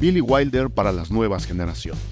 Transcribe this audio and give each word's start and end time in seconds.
Billy 0.00 0.22
Wilder 0.22 0.70
para 0.70 0.92
las 0.92 1.10
nuevas 1.10 1.44
generaciones. 1.44 2.02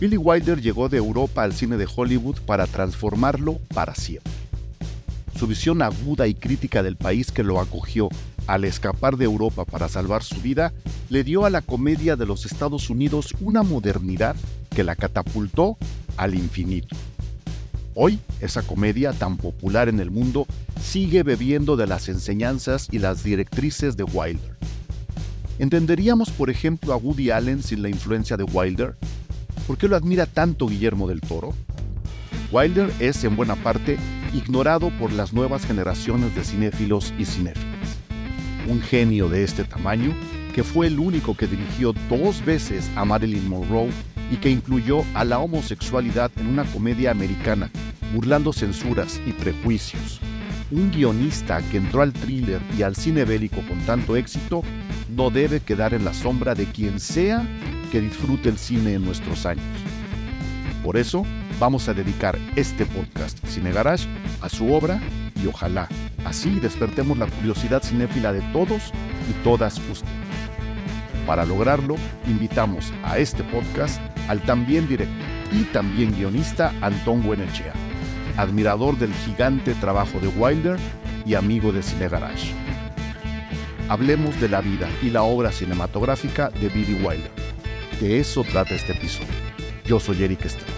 Billy 0.00 0.16
Wilder 0.16 0.60
llegó 0.60 0.88
de 0.88 0.96
Europa 0.98 1.44
al 1.44 1.52
cine 1.52 1.76
de 1.76 1.86
Hollywood 1.86 2.40
para 2.40 2.66
transformarlo 2.66 3.60
para 3.72 3.94
siempre. 3.94 4.32
Su 5.38 5.46
visión 5.46 5.80
aguda 5.80 6.26
y 6.26 6.34
crítica 6.34 6.82
del 6.82 6.96
país 6.96 7.30
que 7.30 7.44
lo 7.44 7.60
acogió 7.60 8.08
al 8.48 8.64
escapar 8.64 9.16
de 9.16 9.26
Europa 9.26 9.64
para 9.64 9.88
salvar 9.88 10.24
su 10.24 10.40
vida, 10.40 10.72
le 11.08 11.22
dio 11.22 11.44
a 11.44 11.50
la 11.50 11.62
comedia 11.62 12.16
de 12.16 12.26
los 12.26 12.46
Estados 12.46 12.90
Unidos 12.90 13.32
una 13.40 13.62
modernidad 13.62 14.34
que 14.70 14.82
la 14.82 14.96
catapultó 14.96 15.78
al 16.16 16.34
infinito. 16.34 16.96
Hoy, 17.94 18.18
esa 18.40 18.62
comedia 18.62 19.12
tan 19.12 19.36
popular 19.36 19.88
en 19.88 20.00
el 20.00 20.10
mundo 20.10 20.48
sigue 20.82 21.22
bebiendo 21.22 21.76
de 21.76 21.86
las 21.86 22.08
enseñanzas 22.08 22.88
y 22.90 22.98
las 22.98 23.22
directrices 23.22 23.96
de 23.96 24.02
Wilder. 24.02 24.56
¿Entenderíamos, 25.58 26.30
por 26.30 26.50
ejemplo, 26.50 26.92
a 26.92 26.96
Woody 26.96 27.30
Allen 27.30 27.62
sin 27.62 27.82
la 27.82 27.88
influencia 27.88 28.36
de 28.36 28.44
Wilder? 28.44 28.96
¿Por 29.66 29.76
qué 29.76 29.86
lo 29.86 29.96
admira 29.96 30.26
tanto 30.26 30.66
Guillermo 30.66 31.06
del 31.08 31.20
Toro? 31.20 31.54
Wilder 32.50 32.92
es, 33.00 33.22
en 33.24 33.36
buena 33.36 33.56
parte, 33.56 33.98
ignorado 34.32 34.90
por 34.98 35.12
las 35.12 35.32
nuevas 35.32 35.64
generaciones 35.64 36.34
de 36.34 36.44
cinéfilos 36.44 37.12
y 37.18 37.26
cinéfilas. 37.26 37.98
Un 38.68 38.80
genio 38.80 39.28
de 39.28 39.44
este 39.44 39.64
tamaño, 39.64 40.14
que 40.54 40.64
fue 40.64 40.86
el 40.86 40.98
único 40.98 41.36
que 41.36 41.46
dirigió 41.46 41.94
dos 42.08 42.44
veces 42.44 42.90
a 42.96 43.04
Marilyn 43.04 43.48
Monroe 43.48 43.90
y 44.30 44.36
que 44.36 44.50
incluyó 44.50 45.04
a 45.14 45.24
la 45.24 45.38
homosexualidad 45.38 46.30
en 46.36 46.46
una 46.46 46.64
comedia 46.64 47.10
americana, 47.10 47.70
burlando 48.14 48.52
censuras 48.52 49.20
y 49.26 49.32
prejuicios. 49.32 50.20
Un 50.70 50.90
guionista 50.90 51.60
que 51.70 51.76
entró 51.76 52.00
al 52.00 52.14
thriller 52.14 52.60
y 52.76 52.82
al 52.82 52.96
cine 52.96 53.24
bélico 53.24 53.60
con 53.68 53.78
tanto 53.80 54.16
éxito 54.16 54.62
no 55.14 55.30
debe 55.30 55.60
quedar 55.60 55.94
en 55.94 56.04
la 56.04 56.14
sombra 56.14 56.54
de 56.54 56.66
quien 56.66 57.00
sea 57.00 57.46
que 57.90 58.00
disfrute 58.00 58.48
el 58.48 58.58
cine 58.58 58.94
en 58.94 59.04
nuestros 59.04 59.46
años. 59.46 59.64
Por 60.82 60.96
eso, 60.96 61.24
vamos 61.60 61.88
a 61.88 61.94
dedicar 61.94 62.38
este 62.56 62.86
podcast 62.86 63.38
Cine 63.46 63.72
Garage 63.72 64.08
a 64.40 64.48
su 64.48 64.72
obra 64.72 65.00
y 65.42 65.46
ojalá 65.46 65.88
así 66.24 66.58
despertemos 66.60 67.18
la 67.18 67.26
curiosidad 67.26 67.82
cinéfila 67.82 68.32
de 68.32 68.40
todos 68.52 68.92
y 69.30 69.44
todas 69.44 69.78
ustedes. 69.90 70.12
Para 71.26 71.44
lograrlo, 71.44 71.94
invitamos 72.26 72.92
a 73.04 73.18
este 73.18 73.44
podcast 73.44 74.00
al 74.28 74.40
también 74.42 74.88
director 74.88 75.16
y 75.52 75.64
también 75.64 76.14
guionista 76.16 76.72
Antón 76.80 77.22
Buenechea, 77.22 77.74
admirador 78.36 78.98
del 78.98 79.12
gigante 79.12 79.74
trabajo 79.74 80.18
de 80.18 80.28
Wilder 80.28 80.78
y 81.26 81.34
amigo 81.34 81.72
de 81.72 81.82
Cine 81.82 82.08
Garage. 82.08 82.71
Hablemos 83.88 84.40
de 84.40 84.48
la 84.48 84.60
vida 84.60 84.88
y 85.02 85.10
la 85.10 85.22
obra 85.22 85.52
cinematográfica 85.52 86.50
de 86.50 86.68
Billy 86.68 86.94
Wilder. 86.94 87.30
De 88.00 88.20
eso 88.20 88.44
trata 88.44 88.74
este 88.74 88.92
episodio. 88.92 89.28
Yo 89.84 90.00
soy 90.00 90.22
Eric 90.22 90.44
Estrada. 90.44 90.72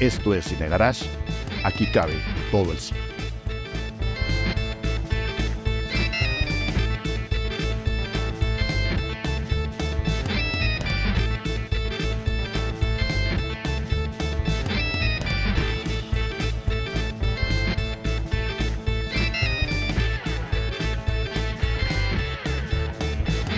Esto 0.00 0.34
es 0.34 0.46
Cine 0.46 0.68
Garage. 0.68 1.06
Aquí 1.64 1.86
cabe 1.90 2.14
todo 2.50 2.72
el 2.72 2.78
cine. 2.78 3.09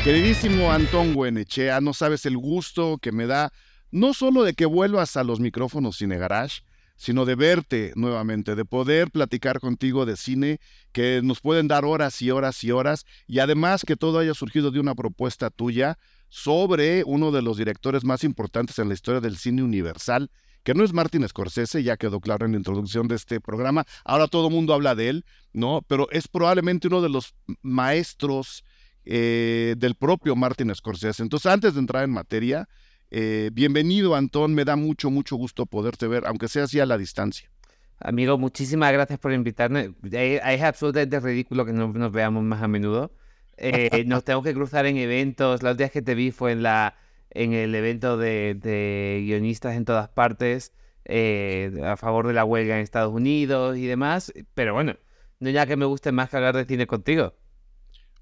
Queridísimo 0.04 0.72
Antón 0.72 1.14
Buenechea, 1.14 1.80
no 1.80 1.94
sabes 1.94 2.26
el 2.26 2.36
gusto 2.36 2.98
que 3.00 3.12
me 3.12 3.28
da, 3.28 3.52
no 3.92 4.14
solo 4.14 4.42
de 4.42 4.54
que 4.54 4.66
vuelvas 4.66 5.16
a 5.16 5.22
los 5.22 5.38
micrófonos 5.38 5.96
Cine 5.98 6.18
Garage, 6.18 6.62
sino 6.96 7.24
de 7.24 7.36
verte 7.36 7.92
nuevamente, 7.94 8.56
de 8.56 8.64
poder 8.64 9.12
platicar 9.12 9.60
contigo 9.60 10.04
de 10.04 10.16
cine, 10.16 10.58
que 10.91 11.20
nos 11.22 11.41
pueden 11.41 11.68
dar 11.68 11.84
horas 11.84 12.20
y 12.20 12.32
horas 12.32 12.64
y 12.64 12.72
horas, 12.72 13.06
y 13.28 13.38
además 13.38 13.84
que 13.86 13.94
todo 13.94 14.18
haya 14.18 14.34
surgido 14.34 14.72
de 14.72 14.80
una 14.80 14.96
propuesta 14.96 15.50
tuya 15.50 15.98
sobre 16.28 17.04
uno 17.06 17.30
de 17.30 17.42
los 17.42 17.56
directores 17.56 18.02
más 18.02 18.24
importantes 18.24 18.80
en 18.80 18.88
la 18.88 18.94
historia 18.94 19.20
del 19.20 19.36
cine 19.36 19.62
universal, 19.62 20.32
que 20.64 20.74
no 20.74 20.82
es 20.82 20.92
Martin 20.92 21.28
Scorsese, 21.28 21.84
ya 21.84 21.96
quedó 21.96 22.18
claro 22.18 22.44
en 22.44 22.52
la 22.52 22.58
introducción 22.58 23.06
de 23.06 23.14
este 23.14 23.41
programa, 23.41 23.84
ahora 24.04 24.26
todo 24.26 24.48
el 24.48 24.52
mundo 24.52 24.74
habla 24.74 24.96
de 24.96 25.10
él, 25.10 25.24
¿no? 25.52 25.82
Pero 25.86 26.08
es 26.10 26.26
probablemente 26.26 26.88
uno 26.88 27.02
de 27.02 27.08
los 27.08 27.36
maestros 27.62 28.64
eh, 29.04 29.74
del 29.78 29.94
propio 29.94 30.36
Martin 30.36 30.74
Scorsese. 30.74 31.22
Entonces, 31.22 31.50
antes 31.50 31.74
de 31.74 31.80
entrar 31.80 32.04
en 32.04 32.10
materia, 32.10 32.68
eh, 33.10 33.50
bienvenido, 33.52 34.14
Antón. 34.14 34.54
Me 34.54 34.64
da 34.64 34.76
mucho, 34.76 35.10
mucho 35.10 35.36
gusto 35.36 35.66
poderte 35.66 36.06
ver, 36.06 36.24
aunque 36.26 36.48
sea 36.48 36.64
así 36.64 36.78
a 36.80 36.86
la 36.86 36.98
distancia. 36.98 37.50
Amigo, 37.98 38.38
muchísimas 38.38 38.92
gracias 38.92 39.18
por 39.18 39.32
invitarme. 39.32 39.94
Eh, 40.10 40.41
es 40.44 40.62
absolutamente 40.62 41.20
ridículo 41.20 41.64
que 41.64 41.72
no 41.72 41.92
nos 41.92 42.12
veamos 42.12 42.42
más 42.44 42.62
a 42.62 42.68
menudo. 42.68 43.12
nos 44.06 44.24
tengo 44.24 44.42
que 44.42 44.54
cruzar 44.54 44.86
en 44.86 44.96
eventos. 44.96 45.62
Los 45.62 45.76
días 45.76 45.91
que 45.91 46.02
te 46.02 46.14
vi 46.14 46.30
fue 46.30 46.52
en, 46.52 46.62
la, 46.62 46.96
en 47.30 47.52
el 47.52 47.74
evento 47.74 48.16
de, 48.16 48.54
de 48.54 49.22
guionistas 49.24 49.76
en 49.76 49.84
todas 49.84 50.08
partes 50.08 50.72
a 51.04 51.96
favor 51.96 52.28
de 52.28 52.32
la 52.32 52.44
huelga 52.44 52.76
en 52.76 52.82
Estados 52.82 53.12
Unidos 53.12 53.76
y 53.76 53.86
demás. 53.86 54.32
Pero 54.54 54.74
bueno, 54.74 54.96
no 55.41 55.50
ya 55.50 55.66
que 55.66 55.76
me 55.76 55.84
guste 55.84 56.12
más 56.12 56.30
que 56.30 56.36
hablar 56.36 56.56
de 56.56 56.64
cine 56.64 56.86
contigo. 56.86 57.34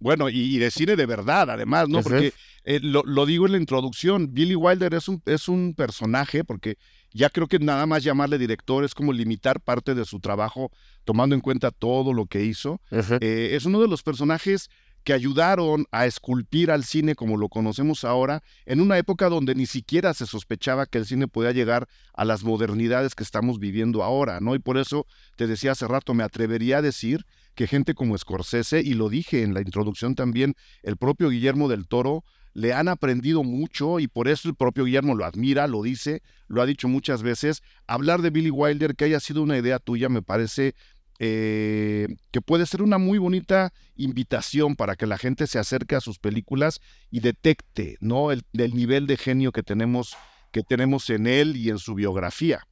Bueno, 0.00 0.30
y, 0.30 0.58
de 0.58 0.70
cine 0.70 0.96
de 0.96 1.06
verdad, 1.06 1.50
además, 1.50 1.88
¿no? 1.88 2.02
Porque 2.02 2.32
eh, 2.64 2.80
lo, 2.82 3.26
digo 3.26 3.46
en 3.46 3.52
la 3.52 3.58
introducción, 3.58 4.32
Billy 4.32 4.54
Wilder 4.54 4.94
es 4.94 5.08
un, 5.08 5.22
es 5.26 5.46
un 5.46 5.74
personaje, 5.74 6.42
porque 6.42 6.78
ya 7.12 7.28
creo 7.28 7.46
que 7.46 7.58
nada 7.58 7.84
más 7.86 8.02
llamarle 8.02 8.38
director 8.38 8.82
es 8.82 8.94
como 8.94 9.12
limitar 9.12 9.60
parte 9.60 9.94
de 9.94 10.06
su 10.06 10.18
trabajo, 10.18 10.72
tomando 11.04 11.34
en 11.34 11.42
cuenta 11.42 11.70
todo 11.70 12.14
lo 12.14 12.26
que 12.26 12.44
hizo. 12.44 12.80
Eh, 13.20 13.50
es 13.52 13.66
uno 13.66 13.80
de 13.80 13.88
los 13.88 14.02
personajes 14.02 14.70
que 15.04 15.12
ayudaron 15.12 15.86
a 15.92 16.06
esculpir 16.06 16.70
al 16.70 16.84
cine 16.84 17.14
como 17.14 17.36
lo 17.36 17.48
conocemos 17.48 18.04
ahora, 18.04 18.42
en 18.66 18.80
una 18.80 18.98
época 18.98 19.28
donde 19.28 19.54
ni 19.54 19.66
siquiera 19.66 20.14
se 20.14 20.26
sospechaba 20.26 20.86
que 20.86 20.98
el 20.98 21.06
cine 21.06 21.26
podía 21.26 21.52
llegar 21.52 21.88
a 22.14 22.24
las 22.24 22.44
modernidades 22.44 23.14
que 23.14 23.22
estamos 23.22 23.58
viviendo 23.58 24.02
ahora, 24.02 24.40
¿no? 24.40 24.54
Y 24.54 24.58
por 24.58 24.76
eso 24.76 25.06
te 25.36 25.46
decía 25.46 25.72
hace 25.72 25.88
rato, 25.88 26.14
me 26.14 26.24
atrevería 26.24 26.78
a 26.78 26.82
decir 26.82 27.24
que 27.54 27.66
gente 27.66 27.94
como 27.94 28.16
Scorsese, 28.16 28.80
y 28.80 28.94
lo 28.94 29.08
dije 29.08 29.42
en 29.42 29.54
la 29.54 29.60
introducción 29.60 30.14
también, 30.14 30.54
el 30.82 30.96
propio 30.96 31.30
Guillermo 31.30 31.68
del 31.68 31.86
Toro, 31.86 32.24
le 32.52 32.72
han 32.72 32.88
aprendido 32.88 33.44
mucho 33.44 34.00
y 34.00 34.08
por 34.08 34.28
eso 34.28 34.48
el 34.48 34.54
propio 34.54 34.84
Guillermo 34.84 35.14
lo 35.14 35.24
admira, 35.24 35.66
lo 35.66 35.82
dice, 35.82 36.22
lo 36.48 36.62
ha 36.62 36.66
dicho 36.66 36.88
muchas 36.88 37.22
veces. 37.22 37.62
Hablar 37.86 38.22
de 38.22 38.30
Billy 38.30 38.50
Wilder, 38.50 38.96
que 38.96 39.04
haya 39.04 39.20
sido 39.20 39.42
una 39.42 39.56
idea 39.56 39.78
tuya, 39.78 40.08
me 40.08 40.22
parece 40.22 40.74
eh, 41.20 42.08
que 42.30 42.40
puede 42.40 42.66
ser 42.66 42.82
una 42.82 42.98
muy 42.98 43.18
bonita 43.18 43.72
invitación 43.94 44.74
para 44.74 44.96
que 44.96 45.06
la 45.06 45.18
gente 45.18 45.46
se 45.46 45.58
acerque 45.58 45.94
a 45.94 46.00
sus 46.00 46.18
películas 46.18 46.80
y 47.10 47.20
detecte 47.20 47.96
¿no? 48.00 48.32
el, 48.32 48.42
nivel 48.52 49.06
de 49.06 49.16
genio 49.16 49.52
que 49.52 49.62
tenemos, 49.62 50.16
que 50.50 50.62
tenemos 50.62 51.10
en 51.10 51.26
él 51.26 51.56
y 51.56 51.68
en 51.68 51.78
su 51.78 51.94
biografía. 51.94 52.66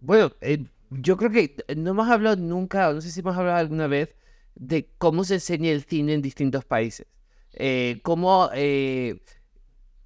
Bueno, 0.00 0.32
eh, 0.40 0.66
yo 0.90 1.16
creo 1.16 1.30
que 1.30 1.56
no 1.76 1.90
hemos 1.90 2.08
hablado 2.08 2.36
nunca, 2.36 2.92
no 2.92 3.00
sé 3.00 3.10
si 3.10 3.20
hemos 3.20 3.36
hablado 3.36 3.58
alguna 3.58 3.86
vez, 3.86 4.14
de 4.54 4.88
cómo 4.98 5.24
se 5.24 5.34
enseña 5.34 5.70
el 5.70 5.84
cine 5.84 6.14
en 6.14 6.22
distintos 6.22 6.64
países. 6.64 7.06
Eh, 7.52 8.00
cómo 8.02 8.50
eh, 8.54 9.20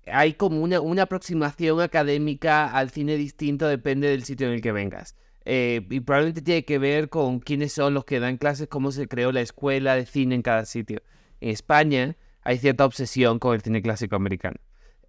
hay 0.06 0.34
como 0.34 0.62
una, 0.62 0.80
una, 0.80 1.02
aproximación 1.02 1.80
académica 1.80 2.70
al 2.70 2.90
cine 2.90 3.16
distinto, 3.16 3.66
depende 3.66 4.08
del 4.08 4.24
sitio 4.24 4.46
en 4.48 4.54
el 4.54 4.62
que 4.62 4.72
vengas. 4.72 5.16
Eh, 5.44 5.86
y 5.90 6.00
probablemente 6.00 6.42
tiene 6.42 6.64
que 6.64 6.78
ver 6.78 7.08
con 7.08 7.40
quiénes 7.40 7.72
son 7.72 7.94
los 7.94 8.04
que 8.04 8.20
dan 8.20 8.36
clases, 8.36 8.68
cómo 8.68 8.92
se 8.92 9.08
creó 9.08 9.32
la 9.32 9.40
escuela 9.40 9.96
de 9.96 10.06
cine 10.06 10.34
en 10.34 10.42
cada 10.42 10.64
sitio. 10.64 11.02
En 11.40 11.50
España 11.50 12.16
hay 12.42 12.58
cierta 12.58 12.84
obsesión 12.84 13.38
con 13.38 13.54
el 13.54 13.62
cine 13.62 13.82
clásico 13.82 14.16
americano. 14.16 14.56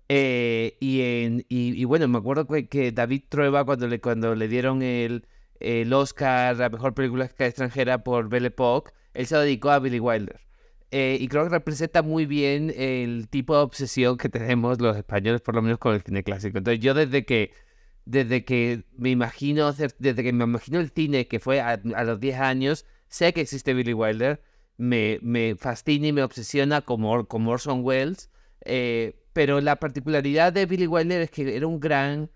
y, 0.10 1.02
en, 1.02 1.46
y, 1.50 1.84
bueno, 1.86 2.08
me 2.08 2.18
acuerdo 2.18 2.46
que, 2.48 2.92
David 2.92 3.24
Trueba, 3.30 3.66
cuando 3.66 3.88
le, 3.88 4.02
cuando 4.02 4.36
le 4.36 4.48
dieron 4.48 4.82
el, 4.82 5.26
el 5.62 5.94
Oscar 5.94 6.58
la 6.58 6.70
mejor 6.70 6.94
película 6.94 7.26
extranjera 7.26 8.04
por 8.04 8.30
Belle 8.30 8.48
Époque, 8.48 8.92
él 9.14 9.26
se 9.26 9.38
dedicó 9.38 9.72
a 9.72 9.80
Billy 9.80 10.00
Wilder. 10.00 10.42
Eh, 10.92 11.18
y 11.22 11.28
creo 11.30 11.44
que 11.44 11.50
representa 11.50 12.02
muy 12.02 12.26
bien 12.26 12.74
el 12.76 13.30
tipo 13.30 13.56
de 13.56 13.62
obsesión 13.62 14.18
que 14.18 14.30
tenemos 14.30 14.82
los 14.82 14.98
españoles, 14.98 15.42
por 15.42 15.56
lo 15.56 15.62
menos 15.62 15.80
con 15.80 15.96
el 15.96 16.02
cine 16.02 16.24
clásico. 16.24 16.58
Entonces 16.58 16.84
yo 16.84 16.94
desde 16.94 17.26
que, 17.26 17.54
desde 18.06 18.44
que 18.44 18.84
me 18.98 19.10
imagino, 19.10 19.72
desde 19.72 20.24
que 20.24 20.34
me 20.34 20.44
imagino 20.44 20.80
el 20.80 20.90
cine, 20.90 21.28
que 21.28 21.40
fue 21.40 21.62
a, 21.62 21.78
los 21.78 22.20
10 22.20 22.40
años, 22.40 22.86
sé 23.08 23.34
que 23.34 23.42
existe 23.42 23.74
Billy 23.74 23.94
Wilder, 23.94 24.42
me, 24.78 25.20
me 25.22 25.56
fascina 25.56 26.08
y 26.08 26.14
me 26.14 26.24
obsesiona 26.24 26.82
como, 26.82 27.26
como 27.28 27.52
Orson 27.52 27.84
Welles. 27.84 28.30
Eh, 28.66 29.16
pero 29.34 29.62
la 29.62 29.78
particularidad 29.78 30.52
de 30.52 30.66
Billy 30.66 30.88
Wilder 30.88 31.22
es 31.22 31.32
que 31.32 31.56
era 31.56 31.68
un 31.68 31.80
gran 31.80 32.30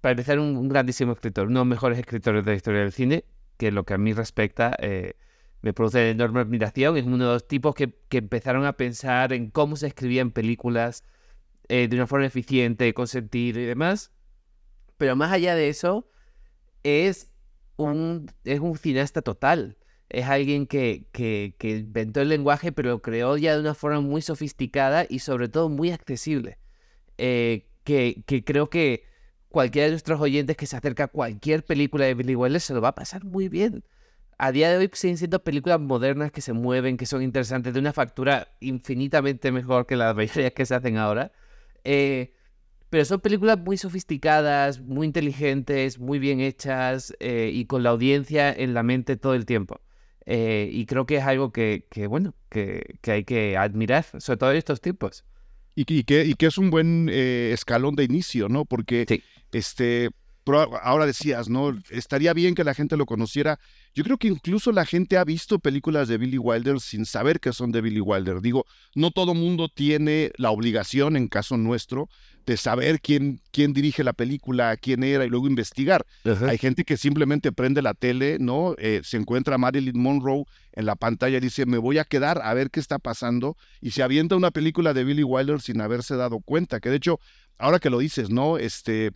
para 0.00 0.12
empezar, 0.12 0.38
un, 0.38 0.68
grandísimo 0.68 1.12
escritor, 1.12 1.46
uno 1.46 1.60
de 1.60 1.64
los 1.64 1.70
mejores 1.70 1.98
escritores 1.98 2.44
de 2.44 2.50
la 2.52 2.56
historia 2.56 2.80
del 2.80 2.92
cine, 2.92 3.24
que 3.56 3.70
lo 3.70 3.84
que 3.84 3.94
a 3.94 3.98
mí 3.98 4.12
respecta 4.12 4.74
eh, 4.80 5.14
me 5.62 5.72
produce 5.72 6.10
enorme 6.10 6.40
admiración. 6.40 6.96
Es 6.96 7.04
uno 7.04 7.18
de 7.18 7.32
los 7.34 7.46
tipos 7.46 7.74
que, 7.74 7.92
que, 8.08 8.18
empezaron 8.18 8.64
a 8.64 8.74
pensar 8.74 9.32
en 9.32 9.50
cómo 9.50 9.76
se 9.76 9.88
escribían 9.88 10.30
películas 10.30 11.04
eh, 11.68 11.88
de 11.88 11.96
una 11.96 12.06
forma 12.06 12.26
eficiente, 12.26 12.94
con 12.94 13.06
sentido 13.06 13.60
y 13.60 13.64
demás. 13.66 14.10
Pero 14.96 15.16
más 15.16 15.32
allá 15.32 15.54
de 15.54 15.68
eso, 15.68 16.08
es 16.82 17.32
un, 17.76 18.30
es 18.44 18.60
un 18.60 18.76
cineasta 18.76 19.22
total. 19.22 19.76
Es 20.08 20.26
alguien 20.26 20.66
que, 20.66 21.06
que, 21.12 21.54
que 21.58 21.78
inventó 21.78 22.20
el 22.20 22.30
lenguaje, 22.30 22.72
pero 22.72 22.90
lo 22.90 23.02
creó 23.02 23.36
ya 23.36 23.54
de 23.54 23.60
una 23.60 23.74
forma 23.74 24.00
muy 24.00 24.22
sofisticada 24.22 25.06
y 25.08 25.20
sobre 25.20 25.48
todo 25.48 25.68
muy 25.68 25.90
accesible. 25.90 26.58
Eh, 27.18 27.66
que, 27.84 28.22
que 28.26 28.44
creo 28.44 28.70
que 28.70 29.04
cualquiera 29.50 29.86
de 29.86 29.90
nuestros 29.92 30.20
oyentes 30.20 30.56
que 30.56 30.66
se 30.66 30.76
acerca 30.76 31.04
a 31.04 31.08
cualquier 31.08 31.64
película 31.64 32.06
de 32.06 32.14
Billy 32.14 32.34
Wilder 32.34 32.60
se 32.60 32.72
lo 32.72 32.80
va 32.80 32.88
a 32.88 32.94
pasar 32.94 33.24
muy 33.24 33.48
bien. 33.48 33.84
A 34.38 34.52
día 34.52 34.70
de 34.70 34.78
hoy 34.78 34.90
siguen 34.94 35.18
siendo 35.18 35.42
películas 35.44 35.80
modernas 35.80 36.32
que 36.32 36.40
se 36.40 36.54
mueven, 36.54 36.96
que 36.96 37.04
son 37.04 37.22
interesantes, 37.22 37.74
de 37.74 37.80
una 37.80 37.92
factura 37.92 38.48
infinitamente 38.60 39.52
mejor 39.52 39.86
que 39.86 39.96
las 39.96 40.16
mayoría 40.16 40.50
que 40.50 40.64
se 40.64 40.74
hacen 40.74 40.96
ahora. 40.96 41.32
Eh, 41.84 42.32
pero 42.88 43.04
son 43.04 43.20
películas 43.20 43.58
muy 43.58 43.76
sofisticadas, 43.76 44.80
muy 44.80 45.06
inteligentes, 45.06 45.98
muy 45.98 46.18
bien 46.18 46.40
hechas 46.40 47.14
eh, 47.20 47.50
y 47.52 47.66
con 47.66 47.82
la 47.82 47.90
audiencia 47.90 48.52
en 48.52 48.72
la 48.72 48.82
mente 48.82 49.16
todo 49.16 49.34
el 49.34 49.46
tiempo. 49.46 49.80
Eh, 50.26 50.68
y 50.72 50.86
creo 50.86 51.06
que 51.06 51.16
es 51.16 51.24
algo 51.24 51.52
que, 51.52 51.86
que 51.90 52.06
bueno, 52.06 52.34
que, 52.48 52.98
que, 53.00 53.12
hay 53.12 53.24
que 53.24 53.56
admirar, 53.56 54.06
sobre 54.18 54.36
todo 54.38 54.50
en 54.52 54.56
estos 54.56 54.80
tiempos. 54.80 55.24
Y, 55.74 55.84
y, 55.86 56.04
que, 56.04 56.24
y 56.24 56.34
que 56.34 56.46
es 56.46 56.58
un 56.58 56.70
buen 56.70 57.08
eh, 57.10 57.50
escalón 57.52 57.94
de 57.94 58.04
inicio, 58.04 58.48
¿no? 58.48 58.64
Porque 58.64 59.04
Sí. 59.08 59.22
Este, 59.52 60.10
ahora 60.82 61.06
decías, 61.06 61.48
¿no? 61.48 61.76
Estaría 61.90 62.32
bien 62.32 62.54
que 62.54 62.64
la 62.64 62.74
gente 62.74 62.96
lo 62.96 63.06
conociera. 63.06 63.58
Yo 63.94 64.04
creo 64.04 64.18
que 64.18 64.28
incluso 64.28 64.72
la 64.72 64.84
gente 64.84 65.16
ha 65.16 65.24
visto 65.24 65.58
películas 65.58 66.08
de 66.08 66.18
Billy 66.18 66.38
Wilder 66.38 66.80
sin 66.80 67.04
saber 67.04 67.40
que 67.40 67.52
son 67.52 67.72
de 67.72 67.80
Billy 67.80 68.00
Wilder. 68.00 68.40
Digo, 68.40 68.64
no 68.94 69.10
todo 69.10 69.34
mundo 69.34 69.68
tiene 69.68 70.30
la 70.36 70.50
obligación, 70.50 71.16
en 71.16 71.28
caso 71.28 71.56
nuestro, 71.56 72.08
de 72.46 72.56
saber 72.56 73.00
quién, 73.00 73.40
quién 73.52 73.72
dirige 73.72 74.02
la 74.02 74.12
película, 74.12 74.76
quién 74.76 75.02
era 75.02 75.24
y 75.24 75.28
luego 75.28 75.46
investigar. 75.46 76.06
Hay 76.46 76.58
gente 76.58 76.84
que 76.84 76.96
simplemente 76.96 77.52
prende 77.52 77.82
la 77.82 77.94
tele, 77.94 78.38
¿no? 78.40 78.74
Eh, 78.78 79.00
se 79.04 79.16
encuentra 79.16 79.56
a 79.56 79.58
Marilyn 79.58 80.00
Monroe 80.00 80.44
en 80.72 80.86
la 80.86 80.96
pantalla 80.96 81.38
y 81.38 81.40
dice, 81.40 81.66
me 81.66 81.78
voy 81.78 81.98
a 81.98 82.04
quedar 82.04 82.40
a 82.42 82.54
ver 82.54 82.70
qué 82.70 82.80
está 82.80 82.98
pasando, 82.98 83.56
y 83.80 83.90
se 83.90 84.02
avienta 84.02 84.36
una 84.36 84.50
película 84.50 84.94
de 84.94 85.04
Billy 85.04 85.24
Wilder 85.24 85.60
sin 85.60 85.80
haberse 85.80 86.16
dado 86.16 86.40
cuenta, 86.40 86.80
que 86.80 86.90
de 86.90 86.96
hecho, 86.96 87.18
ahora 87.58 87.80
que 87.80 87.90
lo 87.90 87.98
dices, 87.98 88.30
¿no? 88.30 88.56
Este, 88.56 89.10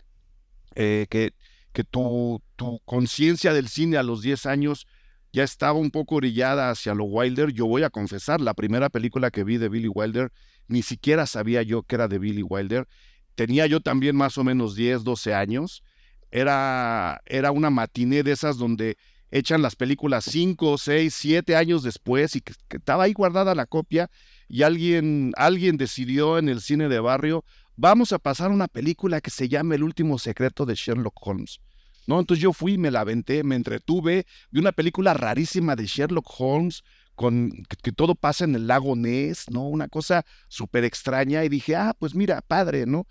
eh, 0.75 1.07
que, 1.09 1.33
que 1.73 1.83
tu, 1.83 2.41
tu 2.55 2.79
conciencia 2.85 3.53
del 3.53 3.67
cine 3.67 3.97
a 3.97 4.03
los 4.03 4.21
10 4.21 4.45
años 4.45 4.87
ya 5.35 5.43
estaba 5.43 5.77
un 5.77 5.91
poco 5.91 6.15
orillada 6.15 6.69
hacia 6.69 6.93
lo 6.93 7.03
Wilder, 7.03 7.51
yo 7.51 7.65
voy 7.65 7.83
a 7.83 7.89
confesar, 7.89 8.39
la 8.39 8.53
primera 8.53 8.89
película 8.89 9.31
que 9.31 9.43
vi 9.43 9.57
de 9.57 9.67
Billy 9.67 9.89
Wilder, 9.89 10.31
ni 10.69 10.81
siquiera 10.81 11.25
sabía 11.25 11.61
yo 11.61 11.83
que 11.83 11.95
era 11.95 12.07
de 12.07 12.19
Billy 12.19 12.41
Wilder, 12.41 12.87
tenía 13.35 13.67
yo 13.67 13.81
también 13.81 14.15
más 14.15 14.37
o 14.37 14.45
menos 14.45 14.75
10, 14.75 15.03
12 15.03 15.33
años, 15.33 15.83
era, 16.31 17.21
era 17.25 17.51
una 17.51 17.69
matiné 17.69 18.23
de 18.23 18.31
esas 18.31 18.57
donde 18.57 18.97
echan 19.29 19.61
las 19.61 19.75
películas 19.75 20.23
5, 20.23 20.77
6, 20.77 21.13
7 21.13 21.55
años 21.57 21.83
después 21.83 22.37
y 22.37 22.41
que, 22.41 22.53
que, 22.69 22.77
estaba 22.77 23.03
ahí 23.03 23.11
guardada 23.11 23.55
la 23.55 23.65
copia 23.65 24.09
y 24.47 24.63
alguien, 24.63 25.33
alguien 25.35 25.75
decidió 25.75 26.37
en 26.37 26.47
el 26.47 26.61
cine 26.61 26.87
de 26.87 27.01
barrio, 27.01 27.43
vamos 27.75 28.13
a 28.13 28.19
pasar 28.19 28.51
una 28.51 28.67
película 28.67 29.21
que 29.21 29.31
se 29.31 29.47
llama 29.47 29.75
El 29.75 29.83
último 29.83 30.17
secreto 30.19 30.65
de 30.65 30.75
Sherlock 30.75 31.15
Holmes. 31.25 31.59
¿No? 32.07 32.19
Entonces 32.19 32.43
yo 32.43 32.53
fui, 32.53 32.77
me 32.77 32.91
la 32.91 32.99
aventé, 32.99 33.43
me 33.43 33.55
entretuve, 33.55 34.27
vi 34.51 34.59
una 34.59 34.71
película 34.71 35.15
rarísima 35.15 35.75
de 35.75 35.87
Sherlock 35.87 36.27
Holmes 36.37 36.83
con 37.15 37.49
que, 37.49 37.77
que 37.81 37.91
todo 37.91 38.13
pasa 38.13 38.43
en 38.43 38.53
el 38.53 38.67
lago 38.67 38.95
Ness, 38.95 39.45
¿no? 39.49 39.67
Una 39.67 39.87
cosa 39.87 40.23
súper 40.47 40.83
extraña 40.83 41.43
y 41.43 41.49
dije, 41.49 41.75
ah, 41.75 41.95
pues 41.97 42.13
mira, 42.13 42.41
padre, 42.41 42.85
¿no? 42.85 43.07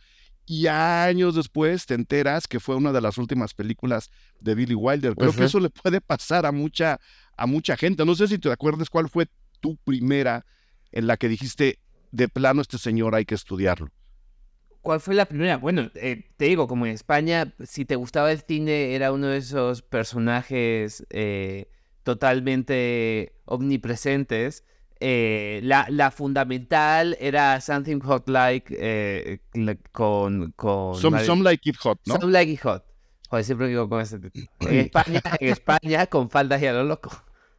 Y 0.46 0.68
años 0.68 1.34
después 1.34 1.86
te 1.86 1.94
enteras 1.94 2.46
que 2.46 2.60
fue 2.60 2.76
una 2.76 2.92
de 2.92 3.00
las 3.00 3.18
últimas 3.18 3.54
películas 3.54 4.10
de 4.40 4.54
Billy 4.54 4.74
Wilder. 4.74 5.14
Creo 5.16 5.30
uh 5.30 5.32
-huh. 5.32 5.38
que 5.38 5.44
eso 5.44 5.58
le 5.58 5.70
puede 5.70 6.00
pasar 6.00 6.46
a 6.46 6.52
mucha, 6.52 7.00
a 7.36 7.46
mucha 7.46 7.76
gente. 7.76 8.04
No 8.04 8.14
sé 8.14 8.28
si 8.28 8.38
te 8.38 8.52
acuerdas 8.52 8.90
cuál 8.90 9.08
fue 9.08 9.26
tu 9.60 9.76
primera 9.78 10.44
en 10.92 11.06
la 11.06 11.16
que 11.16 11.28
dijiste, 11.28 11.78
de 12.12 12.28
plano, 12.28 12.60
este 12.60 12.78
señor 12.78 13.14
hay 13.14 13.24
que 13.24 13.34
estudiarlo. 13.34 13.88
¿Cuál 14.84 15.00
fue 15.00 15.14
la 15.14 15.24
primera? 15.24 15.56
Bueno, 15.56 15.90
eh, 15.94 16.24
te 16.36 16.44
digo, 16.44 16.68
como 16.68 16.84
en 16.84 16.92
España, 16.92 17.54
si 17.64 17.86
te 17.86 17.96
gustaba 17.96 18.30
el 18.30 18.42
cine, 18.42 18.94
era 18.94 19.12
uno 19.12 19.28
de 19.28 19.38
esos 19.38 19.80
personajes 19.80 21.06
eh, 21.08 21.70
totalmente 22.02 23.32
omnipresentes. 23.46 24.62
Eh, 25.00 25.60
la, 25.62 25.86
la, 25.88 26.10
fundamental 26.10 27.16
era 27.18 27.62
Something 27.62 28.00
Hot 28.00 28.28
Like 28.28 28.76
eh, 28.78 29.38
con... 29.90 30.52
con 30.52 30.96
some, 30.96 31.24
some, 31.24 31.42
Like 31.42 31.66
It 31.70 31.76
Hot, 31.78 32.00
¿no? 32.04 32.16
Some 32.16 32.30
Like 32.30 32.52
It 32.52 32.60
Hot. 32.60 32.84
Joder, 33.30 33.44
siempre 33.44 33.68
digo 33.68 33.88
con 33.88 34.02
ese 34.02 34.18
título. 34.18 34.46
En 34.60 34.80
España, 34.80 35.22
en 35.40 35.48
España, 35.48 36.06
con 36.08 36.28
faldas 36.28 36.60
y 36.60 36.66
a 36.66 36.74
lo 36.74 36.84
loco. 36.84 37.10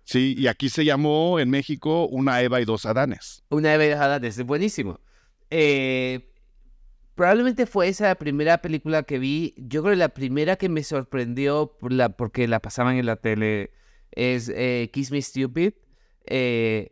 Sí, 0.04 0.36
y 0.38 0.46
aquí 0.46 0.70
se 0.70 0.86
llamó 0.86 1.40
en 1.40 1.50
México 1.50 2.06
Una 2.06 2.40
Eva 2.44 2.62
y 2.62 2.66
dos 2.66 2.86
Adanes. 2.86 3.44
Una 3.50 3.74
Eva 3.74 3.86
y 3.86 3.90
dos 3.90 4.00
Adanes, 4.00 4.38
es 4.38 4.46
buenísimo. 4.46 5.00
Eh, 5.50 6.35
probablemente 7.16 7.66
fue 7.66 7.88
esa 7.88 8.08
la 8.08 8.16
primera 8.16 8.60
película 8.60 9.04
que 9.04 9.18
vi. 9.18 9.56
Yo 9.58 9.82
creo 9.82 9.94
que 9.94 9.98
la 9.98 10.10
primera 10.10 10.58
que 10.58 10.70
me 10.70 10.84
sorprendió 10.84 11.78
porque 12.18 12.48
la 12.48 12.60
pasaban 12.60 12.98
en 12.98 13.06
la 13.06 13.16
tele 13.16 13.72
es 14.12 14.50
eh, 14.50 14.90
Kiss 14.94 15.12
Me 15.12 15.22
Stupid. 15.22 15.74
Eh, 16.26 16.92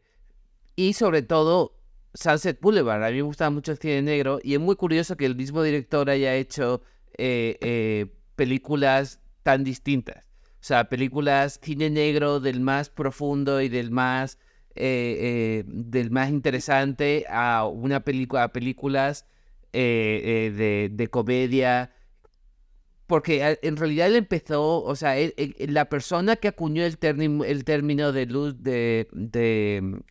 y 0.75 0.93
sobre 0.93 1.21
todo 1.21 1.77
Sunset 2.13 2.59
Boulevard. 2.61 3.03
A 3.03 3.09
mí 3.09 3.17
me 3.17 3.21
gustaba 3.23 3.49
mucho 3.49 3.73
el 3.73 3.77
cine 3.77 4.01
negro 4.01 4.39
y 4.41 4.53
es 4.53 4.59
muy 4.59 4.75
curioso 4.75 5.17
que 5.17 5.25
el 5.25 5.35
mismo 5.35 5.61
director 5.61 6.09
haya 6.09 6.35
hecho 6.35 6.81
eh, 7.17 8.07
películas 8.35 9.19
tan 9.43 9.63
distintas. 9.63 10.29
O 10.53 10.65
sea, 10.65 10.87
películas 10.87 11.59
cine 11.61 11.89
negro 11.89 12.39
del 12.39 12.61
más 12.61 12.89
profundo 12.89 13.61
y 13.61 13.69
del 13.69 13.91
más 13.91 14.39
del 14.75 16.09
más 16.09 16.31
interesante 16.31 17.25
a 17.29 17.67
una 17.67 17.99
película 17.99 18.45
a 18.45 18.53
películas 18.53 19.27
de, 19.73 20.89
de, 20.91 21.07
comedia. 21.07 21.91
Porque 23.07 23.57
en 23.61 23.77
realidad 23.77 24.07
él 24.07 24.15
empezó, 24.15 24.81
o 24.81 24.95
sea, 24.95 25.17
él, 25.17 25.33
él, 25.37 25.55
la 25.73 25.89
persona 25.89 26.35
que 26.35 26.47
acuñó 26.47 26.83
el, 26.83 26.97
término, 26.97 27.43
el 27.43 27.63
término 27.65 28.11
de 28.11 28.25
luz 28.25 28.63
de, 28.63 29.07
de 29.11 30.03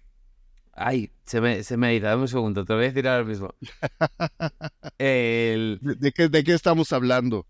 Ay, 0.75 1.11
se 1.26 1.40
me, 1.40 1.62
se 1.62 1.76
me 1.76 1.88
ha 1.88 1.92
ido, 1.92 2.09
dame 2.09 2.23
un 2.23 2.28
segundo, 2.28 2.64
te 2.64 2.73
voy 2.73 2.85
a 2.85 2.88
decir 2.88 3.07
ahora 3.07 3.25
mismo. 3.25 3.54
El... 4.99 5.78
¿De, 5.83 5.95
de, 5.97 6.12
qué, 6.12 6.28
¿De, 6.28 6.45
qué, 6.45 6.54
estamos 6.54 6.92
hablando? 6.92 7.47